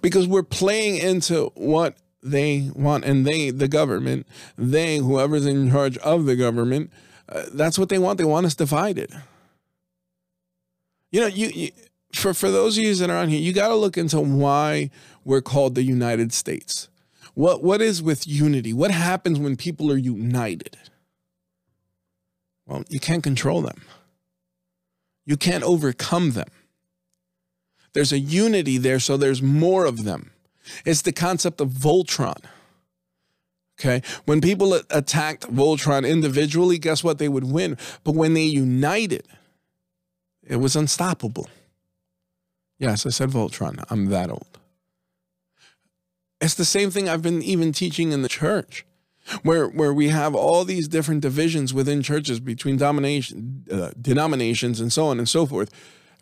because 0.00 0.26
we're 0.26 0.42
playing 0.42 0.96
into 0.98 1.52
what 1.54 1.96
they 2.22 2.70
want 2.74 3.04
and 3.04 3.26
they, 3.26 3.50
the 3.50 3.68
government, 3.68 4.26
they, 4.58 4.98
whoever's 4.98 5.46
in 5.46 5.70
charge 5.70 5.96
of 5.98 6.26
the 6.26 6.36
government, 6.36 6.90
uh, 7.28 7.44
that's 7.52 7.78
what 7.78 7.88
they 7.88 7.98
want. 7.98 8.18
They 8.18 8.24
want 8.24 8.46
us 8.46 8.54
divided. 8.54 9.10
You 11.10 11.22
know, 11.22 11.26
you, 11.26 11.48
you 11.48 11.70
for, 12.12 12.34
for 12.34 12.50
those 12.50 12.76
of 12.76 12.84
you 12.84 12.94
that 12.94 13.10
are 13.10 13.16
on 13.16 13.28
here, 13.28 13.40
you 13.40 13.52
got 13.52 13.68
to 13.68 13.74
look 13.74 13.96
into 13.96 14.20
why 14.20 14.90
we're 15.24 15.40
called 15.40 15.74
the 15.74 15.82
United 15.82 16.32
States. 16.32 16.88
What, 17.34 17.62
what 17.62 17.80
is 17.80 18.02
with 18.02 18.26
unity? 18.26 18.72
What 18.72 18.90
happens 18.90 19.38
when 19.38 19.56
people 19.56 19.92
are 19.92 19.96
united? 19.96 20.76
Well, 22.66 22.84
you 22.88 23.00
can't 23.00 23.22
control 23.22 23.62
them. 23.62 23.82
You 25.24 25.36
can't 25.36 25.64
overcome 25.64 26.32
them. 26.32 26.48
There's 27.92 28.12
a 28.12 28.18
unity 28.18 28.78
there, 28.78 29.00
so 29.00 29.16
there's 29.16 29.42
more 29.42 29.84
of 29.84 30.04
them. 30.04 30.30
It's 30.84 31.02
the 31.02 31.12
concept 31.12 31.60
of 31.60 31.70
Voltron. 31.70 32.44
Okay. 33.78 34.02
When 34.26 34.40
people 34.40 34.74
attacked 34.90 35.52
Voltron 35.52 36.08
individually, 36.08 36.78
guess 36.78 37.02
what? 37.02 37.18
They 37.18 37.28
would 37.28 37.50
win. 37.50 37.78
But 38.04 38.14
when 38.14 38.34
they 38.34 38.42
united, 38.42 39.26
it 40.42 40.56
was 40.56 40.76
unstoppable. 40.76 41.48
Yes, 42.78 43.06
I 43.06 43.10
said 43.10 43.30
Voltron. 43.30 43.82
I'm 43.90 44.06
that 44.06 44.30
old. 44.30 44.58
It's 46.40 46.54
the 46.54 46.64
same 46.64 46.90
thing 46.90 47.08
I've 47.08 47.22
been 47.22 47.42
even 47.42 47.72
teaching 47.72 48.12
in 48.12 48.22
the 48.22 48.28
church, 48.28 48.84
where 49.42 49.68
where 49.68 49.92
we 49.92 50.08
have 50.08 50.34
all 50.34 50.64
these 50.64 50.88
different 50.88 51.20
divisions 51.20 51.72
within 51.72 52.02
churches 52.02 52.40
between 52.40 52.76
domination, 52.76 53.64
uh, 53.70 53.90
denominations, 54.00 54.80
and 54.80 54.92
so 54.92 55.06
on 55.06 55.18
and 55.18 55.28
so 55.28 55.46
forth. 55.46 55.70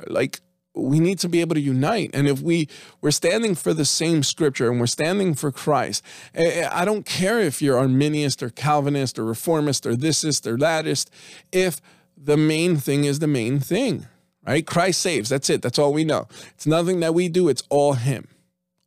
Like 0.07 0.40
we 0.75 1.01
need 1.01 1.18
to 1.21 1.29
be 1.29 1.40
able 1.40 1.55
to 1.55 1.61
unite, 1.61 2.11
and 2.14 2.29
if 2.29 2.40
we 2.40 2.68
we're 3.01 3.11
standing 3.11 3.55
for 3.55 3.75
the 3.75 3.85
same 3.85 4.23
scripture 4.23 4.71
and 4.71 4.79
we're 4.79 4.87
standing 4.87 5.35
for 5.35 5.51
Christ, 5.51 6.03
I 6.35 6.85
don't 6.85 7.05
care 7.05 7.40
if 7.40 7.61
you're 7.61 7.81
Arminianist 7.81 8.42
or 8.42 8.51
Calvinist 8.51 9.18
or 9.18 9.25
Reformist 9.25 9.87
or 9.87 9.92
thisist 9.94 10.47
or 10.47 10.57
thatist, 10.57 11.11
if 11.53 11.81
the 12.16 12.37
main 12.37 12.77
thing 12.77 13.05
is 13.05 13.18
the 13.18 13.27
main 13.27 13.61
thing, 13.61 14.07
right? 14.47 14.66
Christ 14.66 15.01
saves. 15.01 15.29
That's 15.29 15.51
it. 15.51 15.62
That's 15.62 15.79
all 15.79 15.92
we 15.92 16.05
know. 16.05 16.29
It's 16.55 16.66
nothing 16.66 17.01
that 17.01 17.14
we 17.14 17.29
do. 17.29 17.49
It's 17.49 17.62
all 17.71 17.94
Him, 17.94 18.29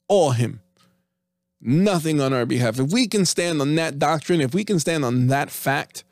all 0.07 0.31
Him 0.31 0.61
nothing 1.61 2.19
on 2.19 2.33
our 2.33 2.45
behalf. 2.45 2.79
If 2.79 2.91
we 2.91 3.07
can 3.07 3.25
stand 3.25 3.61
on 3.61 3.75
that 3.75 3.99
doctrine, 3.99 4.41
if 4.41 4.53
we 4.53 4.63
can 4.63 4.79
stand 4.79 5.05
on 5.05 5.27
that 5.27 5.49
fact, 5.49 6.03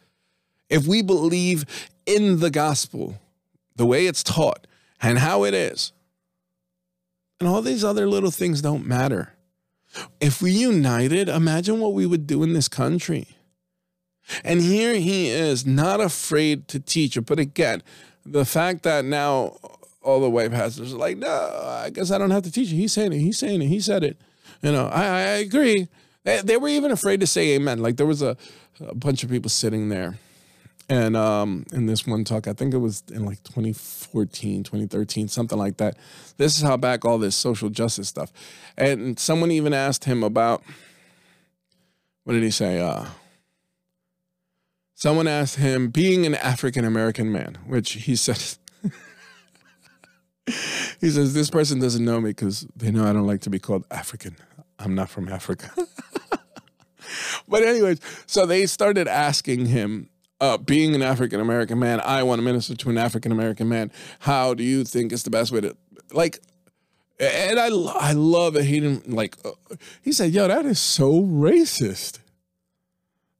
if 0.69 0.85
we 0.85 1.01
believe 1.01 1.65
in 2.05 2.39
the 2.39 2.51
gospel, 2.51 3.19
the 3.75 3.85
way 3.85 4.05
it's 4.05 4.23
taught 4.23 4.67
and 5.01 5.17
how 5.17 5.43
it 5.43 5.53
is, 5.53 5.91
and 7.39 7.47
all 7.47 7.61
these 7.61 7.83
other 7.83 8.07
little 8.07 8.31
things 8.31 8.61
don't 8.61 8.85
matter. 8.85 9.33
If 10.19 10.41
we 10.41 10.51
united, 10.51 11.29
imagine 11.29 11.79
what 11.79 11.93
we 11.93 12.05
would 12.05 12.27
do 12.27 12.43
in 12.43 12.53
this 12.53 12.67
country. 12.67 13.27
And 14.43 14.61
here 14.61 14.93
he 14.93 15.29
is, 15.29 15.65
not 15.65 15.99
afraid 15.99 16.67
to 16.67 16.79
teach 16.79 17.17
it. 17.17 17.21
But 17.21 17.39
again, 17.39 17.81
the 18.25 18.45
fact 18.45 18.83
that 18.83 19.05
now 19.05 19.57
all 20.01 20.19
the 20.19 20.29
white 20.29 20.51
pastors 20.51 20.93
are 20.93 20.97
like, 20.97 21.17
no, 21.17 21.27
I 21.27 21.89
guess 21.89 22.11
I 22.11 22.17
don't 22.17 22.29
have 22.29 22.43
to 22.43 22.51
teach 22.51 22.71
it. 22.71 22.75
He's 22.75 22.93
saying 22.93 23.13
it. 23.13 23.19
He's 23.19 23.39
saying 23.39 23.61
it. 23.61 23.67
He 23.67 23.79
said 23.79 24.03
it. 24.03 24.17
You 24.61 24.71
know, 24.71 24.87
I, 24.87 25.03
I 25.03 25.37
agree. 25.37 25.87
They, 26.23 26.41
they, 26.41 26.57
were 26.57 26.67
even 26.67 26.91
afraid 26.91 27.21
to 27.21 27.27
say 27.27 27.55
amen. 27.55 27.79
Like 27.79 27.97
there 27.97 28.05
was 28.05 28.21
a, 28.21 28.35
a 28.81 28.95
bunch 28.95 29.23
of 29.23 29.29
people 29.29 29.49
sitting 29.49 29.89
there. 29.89 30.17
And 30.89 31.15
um, 31.15 31.65
in 31.71 31.85
this 31.85 32.07
one 32.07 32.23
talk, 32.23 32.47
I 32.47 32.53
think 32.53 32.73
it 32.73 32.77
was 32.77 33.03
in 33.11 33.23
like 33.23 33.43
2014, 33.43 34.63
2013, 34.63 35.27
something 35.27 35.57
like 35.57 35.77
that. 35.77 35.95
This 36.37 36.57
is 36.57 36.63
how 36.63 36.77
back 36.77 37.05
all 37.05 37.19
this 37.19 37.35
social 37.35 37.69
justice 37.69 38.07
stuff. 38.07 38.33
And 38.75 39.19
someone 39.19 39.51
even 39.51 39.71
asked 39.71 40.05
him 40.05 40.23
about, 40.23 40.63
what 42.23 42.33
did 42.33 42.41
he 42.41 42.49
say? 42.49 42.79
Uh, 42.79 43.05
someone 44.95 45.27
asked 45.27 45.57
him, 45.57 45.89
being 45.89 46.25
an 46.25 46.33
African 46.35 46.85
American 46.85 47.31
man, 47.31 47.59
which 47.67 47.93
he 47.93 48.15
said, 48.15 48.41
he 50.99 51.09
says, 51.09 51.35
This 51.35 51.51
person 51.51 51.79
doesn't 51.79 52.03
know 52.03 52.19
me 52.19 52.31
because 52.31 52.65
they 52.75 52.89
know 52.89 53.07
I 53.07 53.13
don't 53.13 53.27
like 53.27 53.41
to 53.41 53.49
be 53.51 53.59
called 53.59 53.85
African. 53.91 54.35
I'm 54.79 54.95
not 54.95 55.09
from 55.09 55.27
Africa. 55.27 55.71
but, 57.47 57.63
anyways, 57.63 57.99
so 58.25 58.45
they 58.45 58.65
started 58.65 59.07
asking 59.07 59.67
him, 59.67 60.09
uh, 60.41 60.57
being 60.57 60.95
an 60.95 61.01
African 61.01 61.41
American 61.41 61.79
man, 61.79 61.99
I 61.99 62.23
want 62.23 62.39
to 62.39 62.43
minister 62.43 62.75
to 62.75 62.89
an 62.89 62.97
African 62.97 63.31
American 63.31 63.67
man. 63.67 63.91
How 64.19 64.53
do 64.53 64.63
you 64.63 64.85
think 64.85 65.11
is 65.11 65.23
the 65.23 65.29
best 65.29 65.51
way 65.51 65.61
to, 65.61 65.75
like, 66.13 66.39
and 67.19 67.59
I, 67.59 67.67
I 67.67 68.13
love 68.13 68.55
it. 68.55 68.63
He 68.63 68.79
didn't 68.79 69.11
like, 69.11 69.35
uh, 69.43 69.51
he 70.01 70.13
said, 70.13 70.31
yo, 70.31 70.47
that 70.47 70.65
is 70.65 70.79
so 70.79 71.21
racist. 71.21 72.19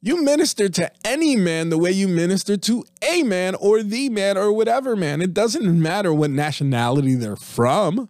You 0.02 0.24
minister 0.24 0.70
to 0.70 0.92
any 1.06 1.36
man 1.36 1.70
the 1.70 1.78
way 1.78 1.92
you 1.92 2.08
minister 2.08 2.56
to 2.58 2.86
a 3.02 3.24
man 3.24 3.56
or 3.56 3.84
the 3.84 4.10
man 4.10 4.38
or 4.38 4.52
whatever 4.52 4.96
man. 4.96 5.22
It 5.22 5.34
doesn't 5.34 5.82
matter 5.82 6.14
what 6.14 6.32
nationality 6.32 7.16
they're 7.16 7.36
from. 7.36 8.10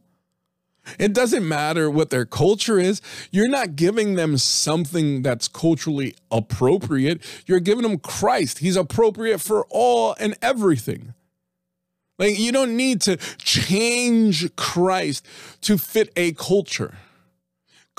It 0.97 1.13
doesn't 1.13 1.47
matter 1.47 1.89
what 1.89 2.09
their 2.09 2.25
culture 2.25 2.79
is. 2.79 3.01
You're 3.31 3.49
not 3.49 3.75
giving 3.75 4.15
them 4.15 4.37
something 4.37 5.21
that's 5.21 5.47
culturally 5.47 6.15
appropriate. 6.31 7.21
You're 7.45 7.59
giving 7.59 7.83
them 7.83 7.99
Christ. 7.99 8.59
He's 8.59 8.75
appropriate 8.75 9.39
for 9.41 9.65
all 9.69 10.15
and 10.19 10.35
everything. 10.41 11.13
Like, 12.17 12.37
you 12.37 12.51
don't 12.51 12.75
need 12.75 13.01
to 13.01 13.15
change 13.37 14.55
Christ 14.55 15.25
to 15.61 15.77
fit 15.77 16.11
a 16.17 16.33
culture 16.33 16.95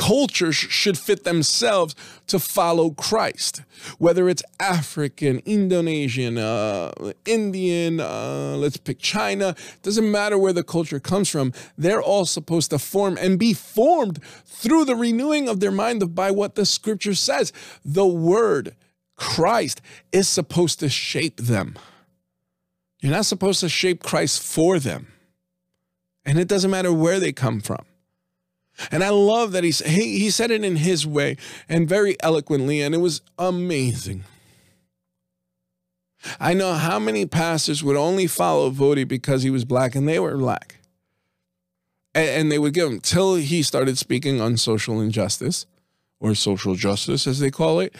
cultures 0.00 0.56
should 0.56 0.96
fit 0.96 1.24
themselves 1.24 1.94
to 2.26 2.38
follow 2.38 2.90
Christ. 2.90 3.60
Whether 3.98 4.30
it's 4.30 4.42
African, 4.58 5.42
Indonesian, 5.44 6.38
uh, 6.38 7.12
Indian, 7.26 8.00
uh, 8.00 8.56
let's 8.56 8.78
pick 8.78 8.98
China, 8.98 9.54
doesn't 9.82 10.10
matter 10.10 10.38
where 10.38 10.54
the 10.54 10.64
culture 10.64 11.00
comes 11.00 11.28
from, 11.28 11.52
they're 11.76 12.00
all 12.00 12.24
supposed 12.24 12.70
to 12.70 12.78
form 12.78 13.18
and 13.20 13.38
be 13.38 13.52
formed 13.52 14.22
through 14.46 14.86
the 14.86 14.96
renewing 14.96 15.50
of 15.50 15.60
their 15.60 15.70
mind 15.70 16.14
by 16.14 16.30
what 16.30 16.54
the 16.54 16.64
scripture 16.64 17.14
says. 17.14 17.52
The 17.84 18.06
word, 18.06 18.74
Christ, 19.16 19.82
is 20.12 20.30
supposed 20.30 20.80
to 20.80 20.88
shape 20.88 21.36
them. 21.36 21.78
You're 23.00 23.12
not 23.12 23.26
supposed 23.26 23.60
to 23.60 23.68
shape 23.68 24.02
Christ 24.02 24.42
for 24.42 24.78
them. 24.78 25.12
And 26.24 26.38
it 26.38 26.48
doesn't 26.48 26.70
matter 26.70 26.92
where 26.92 27.20
they 27.20 27.32
come 27.32 27.60
from. 27.60 27.84
And 28.90 29.02
I 29.02 29.10
love 29.10 29.52
that 29.52 29.64
he, 29.64 29.70
he, 29.70 30.18
he 30.18 30.30
said 30.30 30.50
it 30.50 30.64
in 30.64 30.76
his 30.76 31.06
way 31.06 31.36
and 31.68 31.88
very 31.88 32.16
eloquently, 32.20 32.80
and 32.80 32.94
it 32.94 32.98
was 32.98 33.20
amazing. 33.38 34.24
I 36.38 36.54
know 36.54 36.74
how 36.74 36.98
many 36.98 37.26
pastors 37.26 37.82
would 37.82 37.96
only 37.96 38.26
follow 38.26 38.70
Voddie 38.70 39.08
because 39.08 39.42
he 39.42 39.50
was 39.50 39.64
black 39.64 39.94
and 39.94 40.08
they 40.08 40.18
were 40.18 40.36
black. 40.36 40.76
And, 42.14 42.28
and 42.28 42.52
they 42.52 42.58
would 42.58 42.74
give 42.74 42.90
him 42.90 43.00
till 43.00 43.36
he 43.36 43.62
started 43.62 43.98
speaking 43.98 44.40
on 44.40 44.56
social 44.56 45.00
injustice 45.00 45.66
or 46.18 46.34
social 46.34 46.74
justice, 46.74 47.26
as 47.26 47.38
they 47.40 47.50
call 47.50 47.80
it 47.80 47.94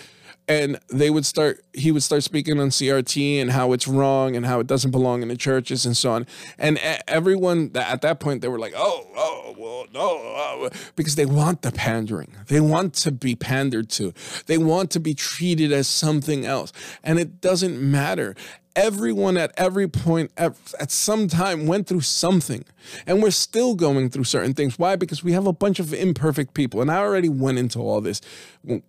and 0.50 0.80
they 0.88 1.10
would 1.10 1.24
start 1.24 1.64
he 1.72 1.92
would 1.92 2.02
start 2.02 2.24
speaking 2.24 2.58
on 2.58 2.70
crt 2.70 3.40
and 3.40 3.52
how 3.52 3.72
it's 3.72 3.86
wrong 3.86 4.34
and 4.34 4.44
how 4.44 4.58
it 4.58 4.66
doesn't 4.66 4.90
belong 4.90 5.22
in 5.22 5.28
the 5.28 5.36
churches 5.36 5.86
and 5.86 5.96
so 5.96 6.10
on. 6.10 6.26
And 6.58 6.78
everyone 7.06 7.70
at 7.76 8.02
that 8.02 8.18
point 8.18 8.42
they 8.42 8.48
were 8.48 8.58
like 8.58 8.74
oh 8.76 9.06
oh 9.16 9.54
well 9.56 9.86
no 9.94 10.00
oh, 10.00 10.68
because 10.96 11.14
they 11.14 11.24
want 11.24 11.62
the 11.62 11.70
pandering. 11.70 12.34
They 12.48 12.60
want 12.60 12.94
to 12.94 13.12
be 13.12 13.36
pandered 13.36 13.88
to. 13.90 14.12
They 14.46 14.58
want 14.58 14.90
to 14.90 15.00
be 15.00 15.14
treated 15.14 15.72
as 15.72 15.86
something 15.86 16.44
else. 16.44 16.72
And 17.04 17.20
it 17.20 17.40
doesn't 17.40 17.80
matter 17.80 18.34
everyone 18.76 19.37
at 19.37 19.52
every 19.56 19.88
point 19.88 20.30
at, 20.37 20.56
at, 20.78 20.90
some 20.90 21.28
time 21.28 21.66
went 21.66 21.87
through 21.87 22.00
something. 22.02 22.64
And 23.06 23.22
we're 23.22 23.30
still 23.30 23.74
going 23.74 24.11
through 24.11 24.24
certain 24.24 24.54
things. 24.54 24.78
Why? 24.78 24.96
Because 24.96 25.24
we 25.24 25.33
have 25.33 25.46
a 25.46 25.52
bunch 25.52 25.80
of 25.80 25.92
imperfect 25.92 26.54
people. 26.54 26.80
And 26.80 26.90
i 26.90 26.98
already 26.98 27.28
went 27.28 27.59
into 27.59 27.78
all 27.78 28.00
this 28.00 28.20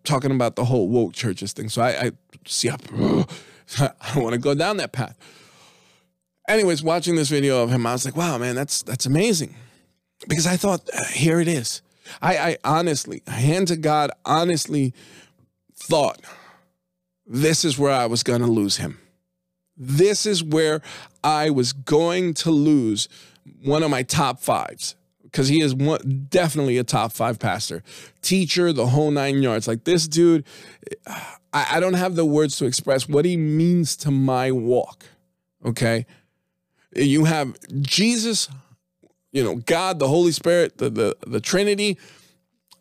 talking 0.04 0.32
about 0.32 0.56
the 0.56 0.66
whole 0.66 0.88
woke 0.88 1.14
churches 1.14 1.54
thing. 1.54 1.70
So 1.70 1.82
i, 1.82 1.90
I 1.90 2.12
see 2.46 2.70
I, 2.70 2.76
I 3.80 4.14
don't 4.14 4.24
want 4.24 4.34
to 4.34 4.40
go 4.40 4.54
down 4.54 4.78
that 4.78 4.92
path. 4.92 5.18
Anyways 6.48 6.84
watching 6.84 7.16
this 7.16 7.30
video 7.30 7.64
of 7.64 7.70
him 7.70 7.86
i 7.86 7.94
was 7.94 8.06
like 8.06 8.16
wow 8.16 8.38
man 8.38 8.56
that's 8.56 8.84
that's 8.84 9.06
amazing. 9.06 9.56
Because 10.28 10.48
i 10.48 10.58
thought 10.58 10.90
uh, 10.94 11.04
here 11.06 11.40
it 11.40 11.48
is. 11.48 11.82
I, 12.22 12.38
I 12.38 12.58
honestly 12.64 13.24
hand 13.28 13.70
to 13.70 13.78
god 13.78 14.12
honestly 14.26 14.94
thought 15.76 16.20
this 17.26 17.64
is 17.64 17.80
where 17.80 17.92
i 17.92 18.06
was 18.06 18.22
going 18.22 18.42
to 18.42 18.48
lose 18.48 18.78
him 18.78 19.00
this 19.82 20.28
is 20.28 20.44
where 20.44 20.82
I 21.24 21.50
was 21.50 21.74
going 21.74 22.36
to 22.36 22.52
lose 22.52 23.10
one 23.64 23.82
of 23.82 23.90
my 23.90 24.04
top 24.04 24.40
fives 24.40 24.96
because 25.24 25.48
he 25.48 25.60
is 25.60 25.74
one, 25.74 26.28
definitely 26.30 26.78
a 26.78 26.84
top 26.84 27.12
five 27.12 27.40
pastor, 27.40 27.82
teacher, 28.22 28.72
the 28.72 28.86
whole 28.86 29.10
nine 29.10 29.42
yards. 29.42 29.68
Like 29.68 29.86
this 29.86 30.08
dude, 30.08 30.46
I, 31.08 31.68
I 31.72 31.80
don't 31.80 31.96
have 31.96 32.16
the 32.16 32.26
words 32.26 32.58
to 32.58 32.66
express 32.66 33.10
what 33.10 33.26
he 33.26 33.38
means 33.38 33.96
to 33.98 34.12
my 34.12 34.52
walk. 34.52 35.06
Okay. 35.66 36.06
You 36.96 37.26
have 37.26 37.58
Jesus, 37.80 38.50
you 39.32 39.44
know, 39.44 39.56
God, 39.56 39.98
the 39.98 40.10
Holy 40.10 40.32
Spirit, 40.32 40.78
the, 40.78 40.92
the, 40.92 41.18
the 41.26 41.40
Trinity. 41.40 41.98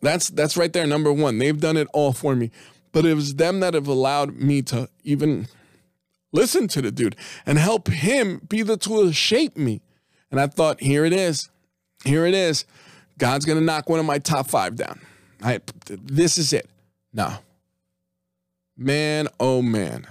That's 0.03 0.29
that's 0.29 0.57
right 0.57 0.73
there, 0.73 0.87
number 0.87 1.13
one. 1.13 1.39
They've 1.39 1.61
done 1.61 1.77
it 1.77 1.89
all 1.95 2.13
for 2.13 2.37
me. 2.37 2.51
But 2.93 3.07
it 3.07 3.15
was 3.15 3.37
them 3.37 3.61
that 3.61 3.75
have 3.75 3.87
allowed 3.87 4.35
me 4.35 4.63
to 4.63 4.89
even 5.05 5.47
listen 6.33 6.69
to 6.69 6.83
the 6.83 6.91
dude 6.91 7.17
and 7.47 7.59
help 7.59 7.89
him 7.89 8.43
be 8.49 8.63
the 8.63 8.77
tool 8.77 9.07
to 9.07 9.13
shape 9.13 9.57
me. 9.57 9.81
And 10.31 10.41
I 10.41 10.47
thought, 10.47 10.81
here 10.81 11.05
it 11.05 11.13
is. 11.13 11.51
Here 12.05 12.27
it 12.27 12.35
is. 12.35 12.65
God's 13.19 13.45
going 13.45 13.59
to 13.59 13.65
knock 13.65 13.89
one 13.89 14.01
of 14.01 14.07
my 14.07 14.19
top 14.19 14.49
five 14.49 14.77
down. 14.77 15.01
I, 15.43 15.61
this 15.87 16.39
is 16.39 16.53
it. 16.53 16.69
No. 17.13 17.35
Man, 18.77 19.29
oh 19.39 19.63
man. 19.63 20.07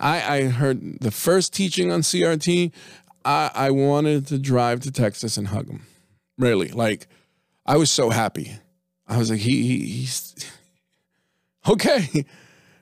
I, 0.00 0.36
I 0.36 0.42
heard 0.44 1.00
the 1.00 1.10
first 1.10 1.52
teaching 1.52 1.90
on 1.90 2.00
CRT. 2.00 2.72
I, 3.24 3.50
I 3.54 3.70
wanted 3.70 4.26
to 4.28 4.38
drive 4.38 4.80
to 4.80 4.90
Texas 4.90 5.36
and 5.36 5.48
hug 5.48 5.68
him. 5.68 5.86
Really. 6.38 6.68
Like, 6.68 7.06
I 7.66 7.76
was 7.76 7.90
so 7.90 8.10
happy. 8.10 8.56
I 9.06 9.18
was 9.18 9.30
like, 9.30 9.40
he, 9.40 9.62
he 9.62 9.78
he's 9.86 10.34
okay. 11.68 12.24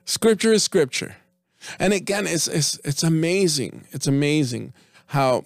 Scripture 0.05 0.53
is 0.53 0.63
scripture. 0.63 1.15
And 1.79 1.93
again, 1.93 2.27
it's, 2.27 2.47
it's, 2.47 2.79
it's 2.83 3.03
amazing. 3.03 3.85
It's 3.91 4.07
amazing 4.07 4.73
how 5.07 5.45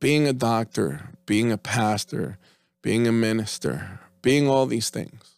being 0.00 0.26
a 0.28 0.32
doctor, 0.32 1.10
being 1.26 1.50
a 1.50 1.58
pastor, 1.58 2.38
being 2.82 3.06
a 3.06 3.12
minister, 3.12 4.00
being 4.22 4.48
all 4.48 4.66
these 4.66 4.90
things. 4.90 5.34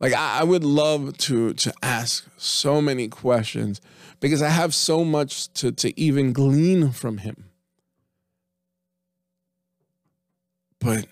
Like 0.00 0.14
I, 0.14 0.40
I 0.40 0.44
would 0.44 0.64
love 0.64 1.16
to 1.18 1.52
to 1.54 1.72
ask 1.82 2.26
so 2.36 2.80
many 2.80 3.06
questions 3.08 3.80
because 4.18 4.42
I 4.42 4.48
have 4.48 4.74
so 4.74 5.04
much 5.04 5.52
to 5.54 5.72
to 5.72 5.98
even 6.00 6.32
glean 6.32 6.90
from 6.90 7.18
him. 7.18 7.50
But 10.78 11.06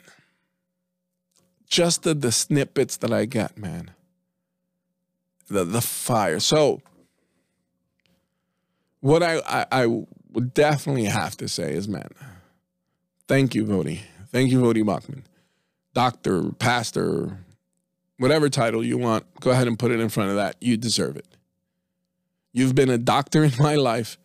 just 1.69 2.03
the, 2.03 2.15
the 2.15 2.33
snippets 2.33 2.97
that 2.99 3.13
I 3.13 3.27
get, 3.27 3.59
man. 3.59 3.91
The 5.49 5.65
the 5.65 5.81
fire. 5.81 6.41
So 6.41 6.83
what 9.01 9.23
I, 9.23 9.41
I, 9.47 9.67
I 9.71 9.87
would 10.33 10.55
definitely 10.55 11.05
have 11.05 11.37
to 11.39 11.49
say 11.49 11.73
is, 11.73 11.89
man, 11.89 12.09
thank 13.27 13.55
you, 13.55 13.65
Voddie. 13.65 14.01
Thank 14.31 14.51
you, 14.51 14.61
Voddie 14.61 14.85
Baucham. 14.85 15.23
Doctor, 15.95 16.53
pastor, 16.53 17.39
whatever 18.19 18.49
title 18.49 18.85
you 18.85 18.99
want, 18.99 19.25
go 19.41 19.51
ahead 19.51 19.67
and 19.67 19.79
put 19.79 19.91
it 19.91 20.01
in 20.01 20.09
front 20.09 20.31
of 20.31 20.37
that. 20.37 20.57
You 20.61 20.77
deserve 20.77 21.17
it. 21.17 21.27
You've 22.53 22.75
been 22.75 22.91
a 22.91 22.99
doctor 22.99 23.45
in 23.45 23.53
my 23.59 23.77
life 23.77 24.19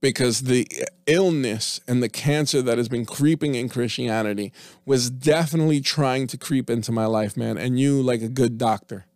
because 0.00 0.42
the 0.42 0.66
illness 1.06 1.80
and 1.88 2.02
the 2.02 2.08
cancer 2.08 2.62
that 2.62 2.78
has 2.78 2.88
been 2.88 3.04
creeping 3.04 3.54
in 3.54 3.68
Christianity 3.68 4.52
was 4.84 5.10
definitely 5.10 5.80
trying 5.80 6.26
to 6.28 6.38
creep 6.38 6.70
into 6.70 6.92
my 6.92 7.06
life, 7.06 7.36
man. 7.36 7.58
And 7.58 7.78
you, 7.78 8.00
like 8.02 8.22
a 8.22 8.28
good 8.28 8.58
doctor, 8.58 9.06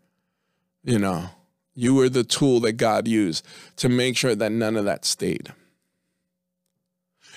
you 0.84 0.98
know, 0.98 1.30
you 1.74 1.94
were 1.94 2.08
the 2.08 2.24
tool 2.24 2.60
that 2.60 2.72
God 2.72 3.06
used 3.06 3.46
to 3.76 3.88
make 3.88 4.16
sure 4.16 4.34
that 4.34 4.52
none 4.52 4.76
of 4.76 4.84
that 4.84 5.04
stayed. 5.04 5.52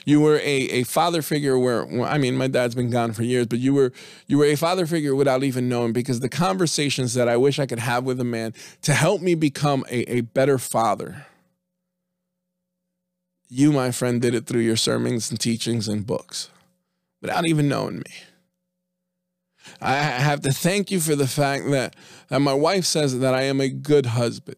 You 0.06 0.20
were 0.20 0.36
a, 0.38 0.42
a 0.42 0.84
father 0.84 1.22
figure 1.22 1.58
where 1.58 1.88
I 2.04 2.18
mean 2.18 2.36
my 2.36 2.48
dad's 2.48 2.76
been 2.76 2.90
gone 2.90 3.14
for 3.14 3.24
years, 3.24 3.48
but 3.48 3.60
you 3.60 3.74
were 3.74 3.94
you 4.28 4.38
were 4.38 4.46
a 4.46 4.56
father 4.56 4.86
figure 4.86 5.16
without 5.16 5.44
even 5.44 5.70
knowing 5.70 5.94
because 5.94 6.20
the 6.20 6.28
conversations 6.28 7.14
that 7.14 7.30
I 7.30 7.38
wish 7.38 7.58
I 7.58 7.66
could 7.66 7.80
have 7.80 8.04
with 8.04 8.20
a 8.20 8.26
man 8.26 8.54
to 8.82 8.94
help 8.94 9.22
me 9.22 9.34
become 9.34 9.86
a, 9.90 10.18
a 10.18 10.22
better 10.22 10.58
father 10.58 11.26
you, 13.54 13.72
my 13.72 13.92
friend, 13.92 14.20
did 14.20 14.34
it 14.34 14.48
through 14.48 14.62
your 14.62 14.76
sermons 14.76 15.30
and 15.30 15.40
teachings 15.40 15.88
and 15.88 16.08
books 16.08 16.50
without 17.22 17.46
even 17.46 17.68
knowing 17.68 17.98
me. 17.98 18.12
I 19.82 19.96
have 19.96 20.42
to 20.42 20.52
thank 20.52 20.92
you 20.92 21.00
for 21.00 21.16
the 21.16 21.28
fact 21.28 21.70
that, 21.72 21.96
that 22.30 22.40
my 22.40 22.54
wife 22.54 22.86
says 22.86 23.20
that 23.20 23.34
I 23.34 23.44
am 23.44 23.62
a 23.62 23.70
good 23.70 24.08
husband. 24.08 24.58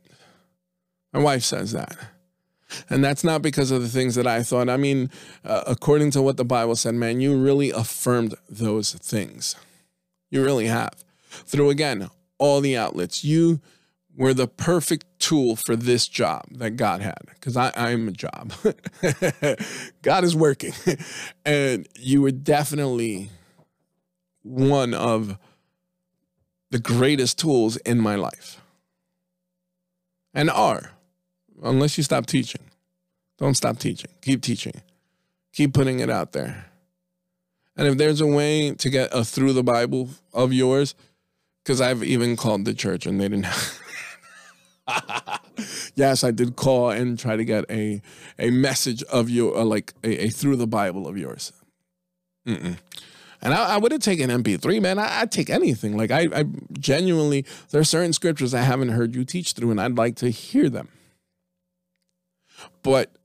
My 1.14 1.20
wife 1.20 1.43
says 1.43 1.72
that. 1.72 1.95
And 2.89 3.03
that's 3.03 3.24
not 3.24 3.41
because 3.41 3.72
of 3.72 3.82
the 3.82 3.88
things 3.88 4.16
that 4.16 4.28
I 4.28 4.43
thought. 4.43 4.70
I 4.70 4.78
mean, 4.78 5.10
uh, 5.43 5.64
according 5.68 6.12
to 6.12 6.22
what 6.22 6.38
the 6.38 6.45
Bible 6.45 6.76
said, 6.76 6.95
man, 6.95 7.22
you 7.22 7.38
really 7.38 7.72
affirmed 7.72 8.36
those 8.49 8.93
things. 8.93 9.56
You 10.30 10.43
really 10.43 10.68
have. 10.68 11.03
Through, 11.30 11.70
again, 11.70 12.10
all 12.38 12.62
the 12.62 12.76
outlets. 12.76 13.24
You 13.24 13.62
were 14.18 14.34
the 14.34 14.47
perfect 14.47 15.06
tool 15.20 15.56
for 15.56 15.76
this 15.76 16.08
job 16.08 16.45
that 16.51 16.72
God 16.72 17.01
had 17.01 17.20
because 17.34 17.58
I'm 17.58 18.08
a 18.08 18.12
job. 18.12 18.53
God 20.01 20.24
is 20.24 20.36
working. 20.36 20.74
and 21.45 21.88
you 21.95 22.22
were 22.22 22.32
definitely 22.32 23.30
one 24.46 24.93
of 24.93 25.38
the 26.70 26.80
greatest 26.80 27.39
tools 27.39 27.78
in 27.78 28.00
my 28.00 28.16
life 28.16 28.62
and 30.34 30.50
are, 30.50 30.91
unless 31.64 31.98
you 31.98 32.04
stop 32.04 32.26
teaching. 32.26 32.62
Don't 33.38 33.56
stop 33.56 33.80
teaching. 33.80 34.12
Keep 34.22 34.41
teaching. 34.41 34.82
Keep 35.54 35.74
putting 35.74 36.00
it 36.00 36.10
out 36.10 36.34
there. 36.34 36.66
And 37.76 37.88
if 37.88 37.98
there's 37.98 38.22
a 38.22 38.28
way 38.28 38.74
to 38.76 38.89
get 38.89 39.10
a 39.14 39.26
through 39.26 39.54
the 39.54 39.64
Bible 39.64 40.10
of 40.34 40.54
yours, 40.54 40.96
because 41.64 41.82
I've 41.82 42.04
even 42.04 42.36
called 42.36 42.66
the 42.66 42.74
church 42.74 43.06
and 43.06 43.20
they 43.20 43.28
didn't. 43.28 43.48
yes, 45.96 46.24
I 46.24 46.32
did 46.32 46.56
call 46.56 46.91
and 46.91 47.18
try 47.18 47.36
to 47.36 47.43
get 47.43 47.66
a 47.70 48.02
a 48.38 48.52
message 48.52 49.04
of 49.04 49.30
your, 49.30 49.58
uh, 49.58 49.64
like 49.64 49.93
a, 50.04 50.26
a, 50.26 50.30
through 50.30 50.58
the 50.58 50.68
Bible 50.68 51.08
of 51.08 51.18
yours. 51.18 51.52
Mm-mm. 52.48 52.78
And 53.46 53.54
I, 53.54 53.76
I 53.76 53.78
would 53.78 53.91
have 53.91 54.02
taken 54.02 54.32
MP3, 54.32 54.82
man. 54.82 54.98
I, 54.98 55.22
would 55.22 55.32
take 55.32 55.52
anything. 55.52 55.96
Like 55.96 56.10
I, 56.10 56.28
I 56.34 56.46
genuinely, 56.80 57.46
there 57.70 57.80
are 57.80 57.86
certain 57.86 58.12
scriptures 58.12 58.56
I 58.56 58.62
haven't 58.62 58.89
heard 58.89 59.14
you 59.16 59.24
teach 59.24 59.54
through, 59.54 59.70
and 59.70 59.80
I'd 59.80 59.96
like 59.96 60.16
to 60.18 60.32
hear 60.32 60.68
them. 60.68 60.89
But 62.82 63.16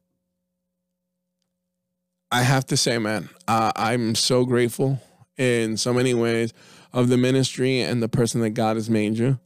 I 2.30 2.42
have 2.42 2.66
to 2.66 2.76
say, 2.76 2.98
man, 2.98 3.30
uh, 3.48 3.72
I'm 3.74 4.14
so 4.14 4.44
grateful 4.44 5.00
in 5.38 5.78
so 5.78 5.94
many 5.94 6.12
ways 6.12 6.52
of 6.92 7.08
the 7.08 7.16
ministry 7.16 7.80
and 7.80 8.02
the 8.02 8.08
person 8.08 8.42
that 8.42 8.50
God 8.50 8.76
has 8.76 8.90
made 8.90 9.16
you. 9.16 9.40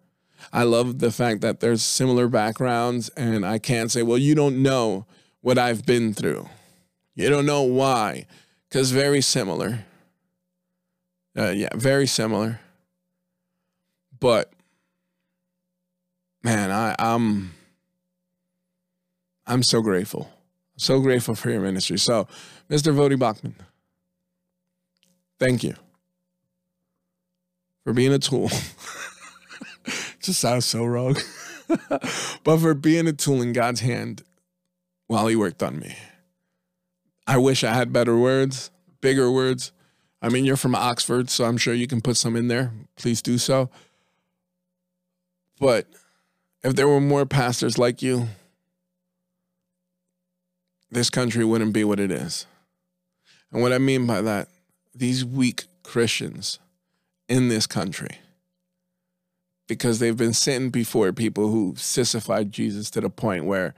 I 0.52 0.64
love 0.64 0.98
the 0.98 1.12
fact 1.12 1.40
that 1.42 1.60
there's 1.60 1.84
similar 1.84 2.26
backgrounds, 2.26 3.10
and 3.10 3.46
I 3.46 3.60
can't 3.60 3.92
say, 3.92 4.02
well, 4.02 4.18
you 4.18 4.34
don't 4.34 4.60
know 4.60 5.06
what 5.40 5.56
I've 5.56 5.86
been 5.86 6.14
through. 6.14 6.48
You 7.14 7.30
don't 7.30 7.46
know 7.46 7.62
why, 7.62 8.26
because 8.68 8.90
very 8.90 9.20
similar. 9.20 9.84
Uh, 11.36 11.50
yeah, 11.50 11.68
very 11.74 12.06
similar. 12.06 12.60
But 14.20 14.52
man, 16.42 16.70
I, 16.70 16.94
I'm 16.98 17.54
I'm 19.46 19.62
so 19.62 19.82
grateful, 19.82 20.30
so 20.76 21.00
grateful 21.00 21.34
for 21.34 21.50
your 21.50 21.60
ministry. 21.60 21.98
So, 21.98 22.26
Mr. 22.70 22.94
Voddie 22.94 23.18
Baucham, 23.18 23.54
thank 25.38 25.64
you 25.64 25.74
for 27.84 27.92
being 27.92 28.12
a 28.12 28.18
tool. 28.18 28.48
just 30.20 30.40
sounds 30.40 30.64
so 30.64 30.84
wrong. 30.84 31.16
but 31.88 32.58
for 32.58 32.74
being 32.74 33.06
a 33.08 33.12
tool 33.12 33.42
in 33.42 33.52
God's 33.52 33.80
hand 33.80 34.22
while 35.06 35.26
He 35.26 35.36
worked 35.36 35.62
on 35.62 35.78
me. 35.78 35.96
I 37.26 37.38
wish 37.38 37.64
I 37.64 37.72
had 37.72 37.92
better 37.92 38.16
words, 38.16 38.70
bigger 39.00 39.30
words. 39.30 39.72
I 40.24 40.30
mean, 40.30 40.46
you're 40.46 40.56
from 40.56 40.74
Oxford, 40.74 41.28
so 41.28 41.44
I'm 41.44 41.58
sure 41.58 41.74
you 41.74 41.86
can 41.86 42.00
put 42.00 42.16
some 42.16 42.34
in 42.34 42.48
there. 42.48 42.72
Please 42.96 43.20
do 43.20 43.36
so. 43.36 43.68
But 45.60 45.86
if 46.62 46.74
there 46.74 46.88
were 46.88 46.98
more 46.98 47.26
pastors 47.26 47.76
like 47.76 48.00
you, 48.00 48.28
this 50.90 51.10
country 51.10 51.44
wouldn't 51.44 51.74
be 51.74 51.84
what 51.84 52.00
it 52.00 52.10
is. 52.10 52.46
And 53.52 53.60
what 53.60 53.74
I 53.74 53.78
mean 53.78 54.06
by 54.06 54.22
that, 54.22 54.48
these 54.94 55.26
weak 55.26 55.64
Christians 55.82 56.58
in 57.28 57.50
this 57.50 57.66
country 57.66 58.16
because 59.68 59.98
they've 59.98 60.16
been 60.16 60.32
sitting 60.32 60.70
before 60.70 61.12
people 61.12 61.50
who 61.50 61.74
sissified 61.76 62.50
Jesus 62.50 62.88
to 62.92 63.02
the 63.02 63.10
point 63.10 63.44
where 63.44 63.74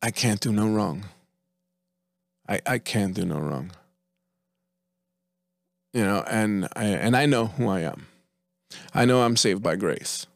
I 0.00 0.10
can't 0.10 0.40
do 0.40 0.50
no 0.50 0.66
wrong. 0.66 1.04
I, 2.48 2.62
I 2.66 2.78
can't 2.78 3.12
do 3.12 3.26
no 3.26 3.38
wrong. 3.38 3.70
You 5.94 6.04
know, 6.04 6.24
and 6.28 6.68
I 6.74 6.86
and 6.86 7.16
I 7.16 7.24
know 7.24 7.46
who 7.46 7.68
I 7.68 7.80
am. 7.80 8.08
I 8.92 9.04
know 9.04 9.22
I'm 9.22 9.36
saved 9.36 9.62
by 9.62 9.76
grace. 9.76 10.26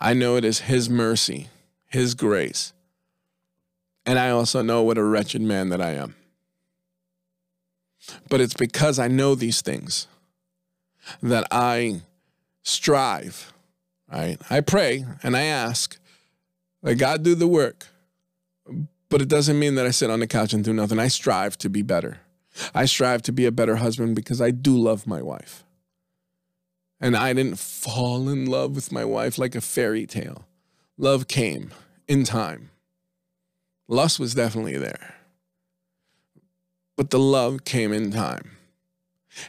I 0.00 0.14
know 0.14 0.36
it 0.36 0.44
is 0.44 0.60
his 0.60 0.88
mercy, 0.88 1.48
his 1.86 2.14
grace. 2.14 2.72
And 4.06 4.18
I 4.18 4.30
also 4.30 4.62
know 4.62 4.82
what 4.82 4.96
a 4.96 5.04
wretched 5.04 5.42
man 5.42 5.68
that 5.68 5.82
I 5.82 5.90
am. 5.90 6.14
But 8.30 8.40
it's 8.40 8.54
because 8.54 8.98
I 8.98 9.08
know 9.08 9.34
these 9.34 9.60
things 9.60 10.06
that 11.22 11.46
I 11.50 12.00
strive, 12.62 13.52
right? 14.10 14.38
I 14.48 14.62
pray 14.62 15.04
and 15.22 15.36
I 15.36 15.42
ask 15.42 15.98
that 16.82 16.94
God 16.94 17.22
do 17.22 17.34
the 17.34 17.48
work, 17.48 17.88
but 19.10 19.20
it 19.20 19.28
doesn't 19.28 19.58
mean 19.58 19.74
that 19.74 19.84
I 19.84 19.90
sit 19.90 20.08
on 20.08 20.20
the 20.20 20.26
couch 20.26 20.54
and 20.54 20.64
do 20.64 20.72
nothing. 20.72 20.98
I 20.98 21.08
strive 21.08 21.58
to 21.58 21.68
be 21.68 21.82
better. 21.82 22.20
I 22.74 22.86
strive 22.86 23.22
to 23.22 23.32
be 23.32 23.46
a 23.46 23.52
better 23.52 23.76
husband 23.76 24.16
because 24.16 24.40
I 24.40 24.50
do 24.50 24.76
love 24.76 25.06
my 25.06 25.22
wife. 25.22 25.64
And 27.00 27.16
I 27.16 27.32
didn't 27.32 27.58
fall 27.58 28.28
in 28.28 28.46
love 28.46 28.74
with 28.74 28.90
my 28.90 29.04
wife 29.04 29.38
like 29.38 29.54
a 29.54 29.60
fairy 29.60 30.06
tale. 30.06 30.46
Love 30.96 31.28
came 31.28 31.70
in 32.08 32.24
time. 32.24 32.70
Lust 33.86 34.18
was 34.18 34.34
definitely 34.34 34.76
there. 34.76 35.14
But 36.96 37.10
the 37.10 37.18
love 37.20 37.64
came 37.64 37.92
in 37.92 38.10
time. 38.10 38.52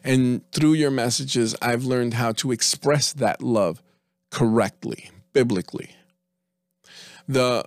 And 0.03 0.49
through 0.51 0.74
your 0.74 0.91
messages, 0.91 1.55
I've 1.62 1.84
learned 1.84 2.14
how 2.14 2.34
to 2.34 2.51
express 2.51 3.12
that 3.14 3.41
love 3.41 3.82
correctly, 4.30 5.10
biblically. 5.34 5.95
The 7.28 7.66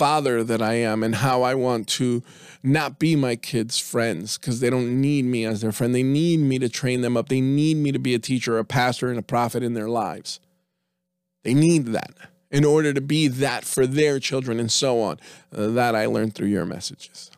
father 0.00 0.42
that 0.42 0.62
I 0.62 0.76
am 0.76 1.02
and 1.02 1.16
how 1.16 1.42
I 1.42 1.54
want 1.54 1.86
to 1.88 2.22
not 2.62 2.98
be 2.98 3.16
my 3.16 3.36
kids' 3.36 3.78
friends 3.78 4.38
because 4.38 4.60
they 4.60 4.70
don't 4.70 4.98
need 4.98 5.26
me 5.26 5.44
as 5.44 5.60
their 5.60 5.72
friend. 5.72 5.94
They 5.94 6.02
need 6.02 6.40
me 6.40 6.58
to 6.58 6.70
train 6.70 7.02
them 7.02 7.18
up. 7.18 7.28
They 7.28 7.42
need 7.42 7.76
me 7.76 7.92
to 7.92 7.98
be 7.98 8.14
a 8.14 8.18
teacher, 8.18 8.56
a 8.56 8.64
pastor, 8.64 9.10
and 9.10 9.18
a 9.18 9.22
prophet 9.22 9.62
in 9.62 9.74
their 9.74 9.90
lives. 9.90 10.40
They 11.44 11.52
need 11.52 11.88
that 11.88 12.14
in 12.50 12.64
order 12.64 12.94
to 12.94 13.02
be 13.02 13.28
that 13.28 13.66
for 13.66 13.86
their 13.86 14.18
children 14.18 14.58
and 14.58 14.72
so 14.72 15.02
on. 15.02 15.18
Uh, 15.54 15.66
that 15.66 15.94
I 15.94 16.06
learned 16.06 16.34
through 16.34 16.48
your 16.48 16.64
messages. 16.64 17.30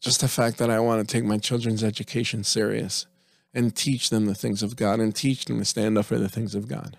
just 0.00 0.22
the 0.22 0.28
fact 0.28 0.58
that 0.58 0.70
I 0.70 0.80
want 0.80 1.06
to 1.06 1.12
take 1.12 1.24
my 1.24 1.38
children's 1.38 1.84
education 1.84 2.42
serious 2.44 3.06
and 3.54 3.74
teach 3.74 4.08
them 4.10 4.24
the 4.26 4.34
things 4.34 4.62
of 4.62 4.76
God 4.76 4.98
and 5.00 5.14
teach 5.14 5.44
them 5.44 5.58
to 5.58 5.64
stand 5.64 5.98
up 5.98 6.06
for 6.06 6.18
the 6.18 6.28
things 6.28 6.54
of 6.54 6.68
God. 6.68 6.98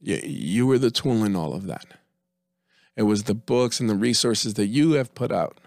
You, 0.00 0.66
were 0.66 0.78
the 0.78 0.90
tool 0.90 1.24
in 1.24 1.36
all 1.36 1.52
of 1.54 1.66
that. 1.66 1.86
It 2.96 3.02
was 3.02 3.24
the 3.24 3.34
books 3.34 3.80
and 3.80 3.88
the 3.88 3.94
resources 3.94 4.54
that 4.54 4.66
you 4.66 4.92
have 4.92 5.14
put 5.14 5.30
out 5.30 5.58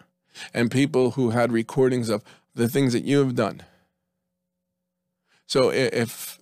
and 0.53 0.71
people 0.71 1.11
who 1.11 1.29
had 1.29 1.51
recordings 1.51 2.09
of 2.09 2.23
the 2.55 2.67
things 2.67 2.93
that 2.93 3.03
you 3.03 3.19
have 3.19 3.35
done. 3.35 3.61
So 5.45 5.69
if, 5.71 6.39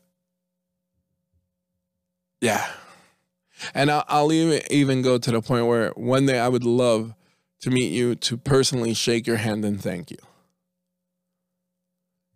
yeah. 2.40 2.66
And 3.74 3.92
I'll, 3.92 4.06
I'll 4.08 4.32
even, 4.32 4.62
even 4.70 5.02
go 5.02 5.18
to 5.18 5.32
the 5.32 5.42
point 5.42 5.68
where 5.68 5.90
one 5.92 6.26
day 6.26 6.40
I 6.40 6.48
would 6.48 6.64
love 6.64 7.14
to 7.62 7.70
meet 7.70 7.92
you 7.92 8.16
to 8.16 8.38
personally 8.38 8.94
shake 8.94 9.28
your 9.28 9.38
hand 9.38 9.64
and 9.64 9.82
thank 9.82 10.12
you. 10.12 10.18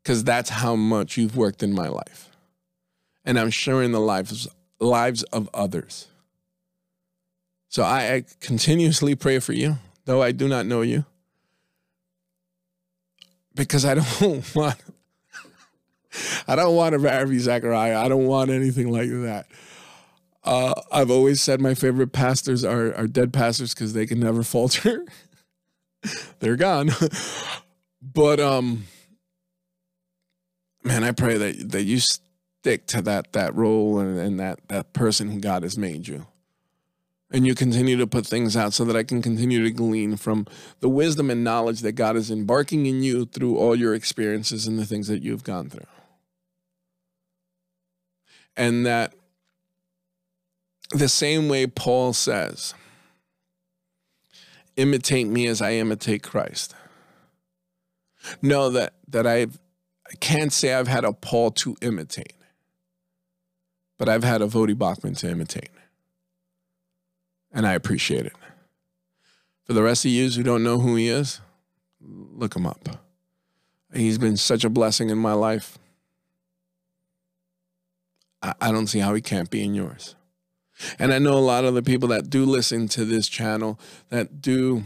Because 0.03 0.23
that's 0.23 0.49
how 0.49 0.75
much 0.75 1.17
you've 1.17 1.35
worked 1.35 1.63
in 1.63 1.73
my 1.73 1.87
life. 1.87 2.29
And 3.23 3.39
I'm 3.39 3.49
sharing 3.49 3.91
the 3.91 3.99
lives, 3.99 4.47
lives 4.79 5.23
of 5.23 5.49
others. 5.53 6.07
So 7.69 7.83
I, 7.83 8.13
I 8.13 8.23
continuously 8.39 9.15
pray 9.15 9.39
for 9.39 9.53
you, 9.53 9.77
though 10.05 10.21
I 10.21 10.31
do 10.31 10.47
not 10.47 10.65
know 10.65 10.81
you. 10.81 11.05
Because 13.53 13.85
I 13.85 13.95
don't 13.95 14.55
want 14.55 14.81
I 16.47 16.55
don't 16.55 16.75
want 16.75 16.95
a 16.95 16.99
Ravi 16.99 17.39
Zacharias. 17.39 17.97
I 17.97 18.07
don't 18.07 18.25
want 18.25 18.49
anything 18.49 18.91
like 18.91 19.09
that. 19.09 19.47
Uh, 20.43 20.79
I've 20.91 21.09
always 21.09 21.41
said 21.41 21.59
my 21.59 21.73
favorite 21.73 22.11
pastors 22.11 22.63
are, 22.63 22.93
are 22.95 23.07
dead 23.07 23.33
pastors 23.33 23.73
because 23.73 23.93
they 23.93 24.05
can 24.05 24.19
never 24.19 24.43
falter. 24.43 25.03
They're 26.39 26.55
gone. 26.55 26.91
but 28.01 28.39
um, 28.39 28.85
man, 30.83 31.03
I 31.03 31.11
pray 31.11 31.37
that 31.37 31.71
that 31.71 31.83
you 31.83 31.99
stick 32.65 32.87
to 32.87 32.99
that 32.99 33.31
that 33.33 33.53
role 33.53 33.99
and, 33.99 34.17
and 34.17 34.39
that 34.39 34.59
that 34.69 34.91
person 34.91 35.29
who 35.29 35.39
God 35.39 35.61
has 35.61 35.77
made 35.77 36.07
you. 36.07 36.25
And 37.29 37.45
you 37.45 37.53
continue 37.53 37.95
to 37.97 38.07
put 38.07 38.25
things 38.25 38.57
out 38.57 38.73
so 38.73 38.83
that 38.85 38.95
I 38.95 39.03
can 39.03 39.21
continue 39.21 39.63
to 39.63 39.69
glean 39.69 40.17
from 40.17 40.47
the 40.79 40.89
wisdom 40.89 41.29
and 41.29 41.43
knowledge 41.43 41.81
that 41.81 41.91
God 41.91 42.15
is 42.15 42.31
embarking 42.31 42.87
in 42.87 43.03
you 43.03 43.25
through 43.25 43.55
all 43.55 43.75
your 43.75 43.93
experiences 43.93 44.65
and 44.65 44.79
the 44.79 44.85
things 44.85 45.07
that 45.09 45.21
you've 45.21 45.43
gone 45.43 45.69
through. 45.69 45.85
And 48.57 48.83
that 48.87 49.13
the 50.89 51.09
same 51.09 51.47
way 51.47 51.67
Paul 51.67 52.13
says, 52.13 52.73
imitate 54.75 55.27
me 55.27 55.45
as 55.45 55.61
I 55.61 55.73
imitate 55.73 56.23
Christ. 56.23 56.73
Know 58.41 58.71
that 58.71 58.93
that 59.09 59.27
I 59.27 59.47
can't 60.19 60.51
say 60.51 60.73
I've 60.73 60.87
had 60.87 61.03
a 61.03 61.13
Paul 61.13 61.51
to 61.51 61.75
imitate, 61.81 62.33
but 63.97 64.09
I've 64.09 64.23
had 64.23 64.41
a 64.41 64.47
Voddie 64.47 64.75
Baucham 64.75 65.17
to 65.19 65.29
imitate. 65.29 65.69
And 67.51 67.65
I 67.65 67.73
appreciate 67.73 68.25
it. 68.25 68.33
For 69.63 69.73
the 69.73 69.83
rest 69.83 70.05
of 70.05 70.11
you 70.11 70.29
who 70.29 70.43
don't 70.43 70.63
know 70.63 70.79
who 70.79 70.95
he 70.95 71.07
is, 71.07 71.41
look 72.01 72.55
him 72.55 72.67
up. 72.67 72.87
He's 73.93 74.17
been 74.17 74.37
such 74.37 74.63
a 74.63 74.69
blessing 74.69 75.09
in 75.09 75.17
my 75.17 75.33
life. 75.33 75.79
I, 78.41 78.53
I 78.61 78.71
don't 78.71 78.87
see 78.87 78.99
how 78.99 79.13
he 79.13 79.21
can't 79.21 79.49
be 79.49 79.63
in 79.63 79.73
yours. 79.73 80.15
And 80.99 81.13
I 81.13 81.19
know 81.19 81.37
a 81.37 81.39
lot 81.39 81.63
of 81.63 81.73
the 81.73 81.81
people 81.81 82.09
that 82.09 82.29
do 82.29 82.45
listen 82.45 82.89
to 82.89 83.05
this 83.05 83.29
channel 83.29 83.79
that 84.09 84.41
do, 84.41 84.83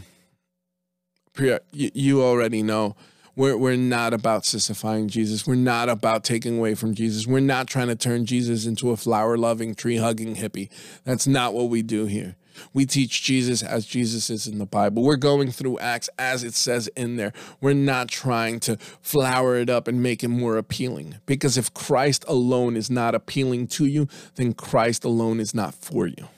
you 1.72 2.22
already 2.22 2.62
know, 2.62 2.94
we're, 3.40 3.56
we're 3.56 3.74
not 3.74 4.12
about 4.12 4.44
sissifiing 4.44 5.08
Jesus. 5.08 5.46
We're 5.46 5.54
not 5.54 5.88
about 5.88 6.24
taking 6.24 6.58
away 6.58 6.74
from 6.74 6.94
Jesus. 6.94 7.26
We're 7.26 7.40
not 7.40 7.68
trying 7.68 7.88
to 7.88 7.96
turn 7.96 8.26
Jesus 8.26 8.66
into 8.66 8.90
a 8.90 8.98
flower 8.98 9.38
loving, 9.38 9.74
tree 9.74 9.96
hugging 9.96 10.36
hippie. 10.36 10.68
That's 11.04 11.26
not 11.26 11.54
what 11.54 11.70
we 11.70 11.80
do 11.80 12.04
here. 12.04 12.36
We 12.74 12.84
teach 12.84 13.22
Jesus 13.22 13.62
as 13.62 13.86
Jesus 13.86 14.28
is 14.28 14.46
in 14.46 14.58
the 14.58 14.66
Bible. 14.66 15.02
We're 15.02 15.16
going 15.16 15.52
through 15.52 15.78
Acts 15.78 16.10
as 16.18 16.44
it 16.44 16.52
says 16.52 16.88
in 16.88 17.16
there. 17.16 17.32
We're 17.62 17.72
not 17.72 18.08
trying 18.08 18.60
to 18.60 18.76
flower 19.00 19.56
it 19.56 19.70
up 19.70 19.88
and 19.88 20.02
make 20.02 20.22
it 20.22 20.28
more 20.28 20.58
appealing. 20.58 21.16
Because 21.24 21.56
if 21.56 21.72
Christ 21.72 22.26
alone 22.28 22.76
is 22.76 22.90
not 22.90 23.14
appealing 23.14 23.68
to 23.68 23.86
you, 23.86 24.06
then 24.34 24.52
Christ 24.52 25.02
alone 25.02 25.40
is 25.40 25.54
not 25.54 25.74
for 25.74 26.06
you. 26.06 26.28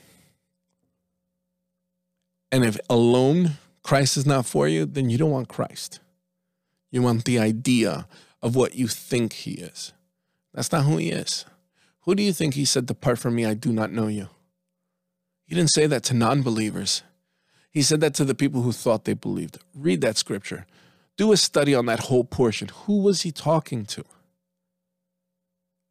And 2.49 2.63
if 2.63 2.79
alone 2.89 3.57
Christ 3.83 4.15
is 4.15 4.25
not 4.25 4.45
for 4.45 4.69
you, 4.69 4.85
then 4.85 5.09
you 5.09 5.17
don't 5.17 5.31
want 5.31 5.49
Christ. 5.49 5.99
You 6.93 7.01
want 7.01 7.25
the 7.25 7.39
idea 7.39 8.07
of 8.43 8.55
what 8.55 8.75
you 8.75 8.87
think 8.87 9.33
he 9.33 9.53
is. 9.53 9.93
That's 10.53 10.71
not 10.71 10.85
who 10.85 10.97
he 10.97 11.09
is. 11.09 11.43
Who 12.01 12.13
do 12.13 12.21
you 12.21 12.31
think 12.31 12.53
he 12.53 12.65
said, 12.65 12.85
Depart 12.85 13.17
from 13.17 13.33
me, 13.33 13.47
I 13.47 13.55
do 13.55 13.73
not 13.73 13.91
know 13.91 14.05
you? 14.05 14.29
He 15.47 15.55
didn't 15.55 15.71
say 15.71 15.87
that 15.87 16.03
to 16.03 16.13
non 16.13 16.43
believers. 16.43 17.01
He 17.71 17.81
said 17.81 17.99
that 18.01 18.13
to 18.13 18.25
the 18.25 18.35
people 18.35 18.61
who 18.61 18.71
thought 18.71 19.05
they 19.05 19.15
believed. 19.15 19.57
Read 19.73 20.01
that 20.01 20.17
scripture. 20.17 20.67
Do 21.17 21.31
a 21.31 21.37
study 21.37 21.73
on 21.73 21.87
that 21.87 22.01
whole 22.01 22.23
portion. 22.23 22.69
Who 22.85 23.01
was 23.01 23.23
he 23.23 23.31
talking 23.31 23.85
to? 23.87 24.05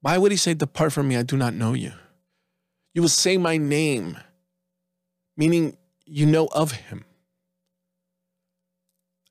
Why 0.02 0.18
would 0.18 0.30
he 0.30 0.38
say, 0.38 0.54
Depart 0.54 0.92
from 0.92 1.08
me, 1.08 1.16
I 1.16 1.24
do 1.24 1.36
not 1.36 1.52
know 1.52 1.72
you? 1.72 1.94
You 2.94 3.02
will 3.02 3.08
say 3.08 3.38
my 3.38 3.56
name, 3.56 4.18
meaning 5.36 5.76
you 6.06 6.26
know 6.26 6.46
of 6.52 6.70
him. 6.70 7.04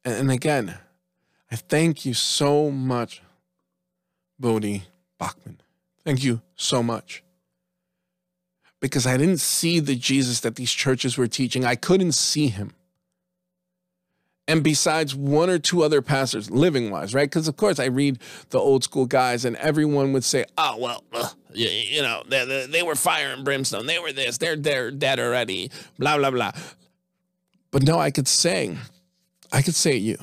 And 0.04 0.30
again, 0.30 0.78
I 1.52 1.58
thank 1.58 2.06
you 2.06 2.14
so 2.14 2.72
much, 2.72 3.22
Voddie 4.42 4.84
Baucham. 5.20 5.58
Thank 6.06 6.24
you 6.24 6.42
so 6.56 6.82
much 6.82 7.24
because 8.80 9.06
I 9.06 9.16
didn't 9.18 9.40
see 9.40 9.80
the 9.80 9.96
Jesus 9.96 10.40
that 10.40 10.56
these 10.56 10.72
churches 10.72 11.18
were 11.18 11.28
teaching. 11.28 11.64
I 11.64 11.76
couldn't 11.76 12.14
see 12.14 12.48
him. 12.48 12.72
And 14.48 14.64
besides 14.64 15.16
one 15.16 15.50
or 15.50 15.60
two 15.60 15.84
other 15.84 16.02
pastors, 16.02 16.50
living 16.50 16.90
wise, 16.90 17.14
right? 17.14 17.30
Because 17.30 17.48
of 17.48 17.56
course 17.56 17.80
I 17.80 17.86
read 17.86 18.18
the 18.50 18.60
old 18.60 18.84
school 18.84 19.06
guys, 19.06 19.46
and 19.46 19.56
everyone 19.58 20.12
would 20.14 20.24
say, 20.24 20.46
"Oh 20.58 20.78
well, 20.78 21.04
uh, 21.14 21.30
you, 21.54 21.70
you, 21.70 22.02
know, 22.02 22.24
they, 22.28 22.66
they 22.66 22.84
were 22.84 22.96
fire 22.96 23.32
and 23.32 23.46
brimstone. 23.46 23.86
They 23.86 24.00
were 24.00 24.12
this. 24.12 24.40
They're 24.40 24.58
they're 24.58 24.92
dead 24.92 25.20
already. 25.20 25.70
Blah 26.00 26.18
blah 26.18 26.32
blah." 26.32 26.52
But 27.70 27.84
no, 27.84 28.00
I 28.00 28.12
could 28.12 28.28
say, 28.28 28.76
I 29.54 29.62
could 29.62 29.76
say 29.76 29.96
you. 29.96 30.18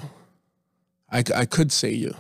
I 1.11 1.23
I 1.35 1.45
could 1.45 1.73
say 1.73 1.93
you. 1.93 2.15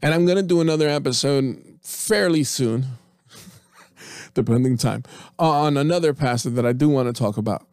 And 0.00 0.12
I'm 0.12 0.26
gonna 0.26 0.42
do 0.42 0.60
another 0.60 0.88
episode 0.88 1.78
fairly 1.82 2.44
soon 2.44 2.86
depending 4.34 4.76
time, 4.76 5.04
on 5.38 5.76
another 5.76 6.14
pastor 6.14 6.50
that 6.50 6.66
I 6.66 6.72
do 6.72 6.88
want 6.88 7.14
to 7.14 7.18
talk 7.18 7.36
about. 7.36 7.66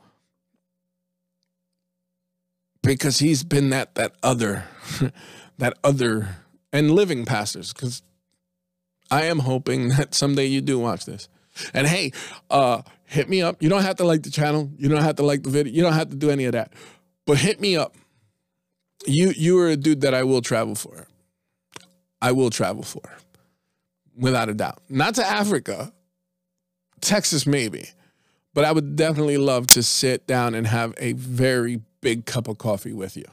Because 2.82 3.20
he's 3.20 3.44
been 3.44 3.70
that 3.72 3.96
that 3.96 4.14
other, 4.24 4.66
that 5.58 5.78
other, 5.84 6.38
and 6.72 6.92
living 6.92 7.26
pastors. 7.26 7.74
Because 7.74 8.02
I 9.12 9.24
am 9.26 9.40
hoping 9.40 9.90
that 9.98 10.16
someday 10.16 10.46
you 10.46 10.62
do 10.62 10.80
watch 10.80 11.06
this. 11.06 11.30
And 11.74 11.88
hey, 11.88 12.14
uh, 12.50 12.84
hit 13.06 13.28
me 13.28 13.42
up. 13.42 13.62
You 13.62 13.70
don't 13.70 13.82
have 13.82 13.98
to 13.98 14.06
like 14.06 14.24
the 14.24 14.32
channel. 14.32 14.72
You 14.78 14.88
don't 14.88 15.02
have 15.02 15.18
to 15.18 15.24
like 15.24 15.44
the 15.44 15.50
video. 15.50 15.74
You 15.74 15.82
don't 15.82 15.94
have 15.94 16.10
to 16.10 16.16
do 16.16 16.30
any 16.30 16.46
of 16.46 16.54
that. 16.54 16.74
But 17.26 17.38
hit 17.38 17.60
me 17.60 17.76
up. 17.76 17.96
You 19.06 19.32
you 19.36 19.60
are 19.60 19.68
a 19.68 19.78
dude 19.78 20.02
that 20.02 20.14
I 20.14 20.24
will 20.24 20.42
travel 20.42 20.76
for. 20.76 21.08
I 22.22 22.32
will 22.32 22.50
travel 22.50 22.84
for. 22.84 23.18
Without 24.18 24.50
a 24.50 24.54
doubt. 24.54 24.82
Not 24.90 25.16
to 25.16 25.26
Africa. 25.26 25.94
Texas, 27.00 27.48
maybe. 27.48 27.90
But 28.54 28.66
I 28.66 28.72
would 28.74 28.96
definitely 28.98 29.38
love 29.38 29.68
to 29.68 29.84
sit 29.84 30.28
down 30.28 30.54
and 30.54 30.68
have 30.68 30.94
a 30.98 31.14
very 31.14 31.82
big 32.02 32.26
cup 32.26 32.48
of 32.48 32.58
coffee 32.58 32.94
with 32.94 33.16
you 33.16 33.26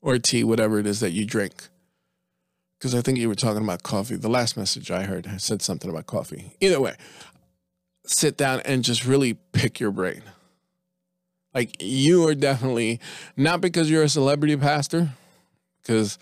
or 0.00 0.18
tea, 0.18 0.44
whatever 0.44 0.78
it 0.78 0.86
is 0.86 1.00
that 1.00 1.10
you 1.10 1.26
drink. 1.26 1.68
Because 2.78 2.94
I 2.94 3.02
think 3.02 3.18
you 3.18 3.28
were 3.28 3.34
talking 3.34 3.62
about 3.62 3.82
coffee. 3.82 4.16
The 4.16 4.28
last 4.28 4.56
message 4.56 4.90
I 4.90 5.02
heard 5.02 5.28
said 5.40 5.60
something 5.60 5.90
about 5.90 6.06
coffee. 6.06 6.52
Either 6.60 6.80
way, 6.80 6.94
sit 8.06 8.36
down 8.36 8.60
and 8.60 8.84
just 8.84 9.04
really 9.04 9.34
pick 9.34 9.80
your 9.80 9.90
brain. 9.90 10.22
Like, 11.54 11.82
you 11.82 12.26
are 12.28 12.34
definitely, 12.34 13.00
not 13.36 13.60
because 13.60 13.90
you're 13.90 14.02
a 14.02 14.08
celebrity 14.08 14.56
pastor, 14.56 15.10
because 15.82 16.18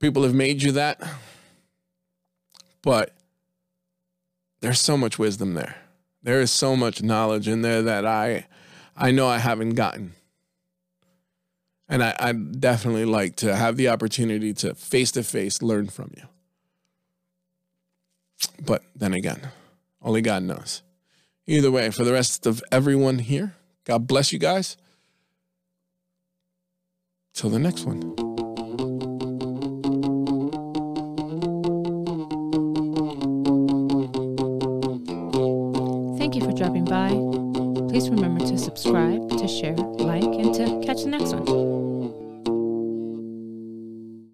people 0.00 0.22
have 0.24 0.34
made 0.34 0.62
you 0.62 0.72
that, 0.72 1.00
but 2.82 3.12
there's 4.60 4.80
so 4.80 4.96
much 4.96 5.18
wisdom 5.18 5.54
there. 5.54 5.76
There 6.22 6.40
is 6.40 6.50
so 6.50 6.76
much 6.76 7.02
knowledge 7.02 7.46
in 7.46 7.62
there 7.62 7.82
that 7.82 8.04
I 8.04 8.46
I 8.96 9.10
know 9.10 9.28
I 9.28 9.38
haven't 9.38 9.74
gotten. 9.74 10.14
And 11.88 12.02
I, 12.02 12.16
I 12.18 12.32
definitely 12.32 13.04
like 13.04 13.36
to 13.36 13.54
have 13.54 13.76
the 13.76 13.88
opportunity 13.88 14.52
to 14.54 14.74
face 14.74 15.12
to 15.12 15.22
face 15.22 15.62
learn 15.62 15.88
from 15.88 16.12
you. 16.16 16.24
But 18.64 18.82
then 18.94 19.12
again, 19.12 19.40
only 20.02 20.20
God 20.20 20.42
knows. 20.42 20.82
Either 21.46 21.70
way, 21.70 21.90
for 21.90 22.02
the 22.02 22.12
rest 22.12 22.46
of 22.46 22.62
everyone 22.72 23.20
here, 23.20 23.54
God 23.86 24.06
bless 24.06 24.32
you 24.32 24.38
guys. 24.38 24.76
Till 27.32 27.50
the 27.50 27.58
next 27.58 27.84
one. 27.84 28.25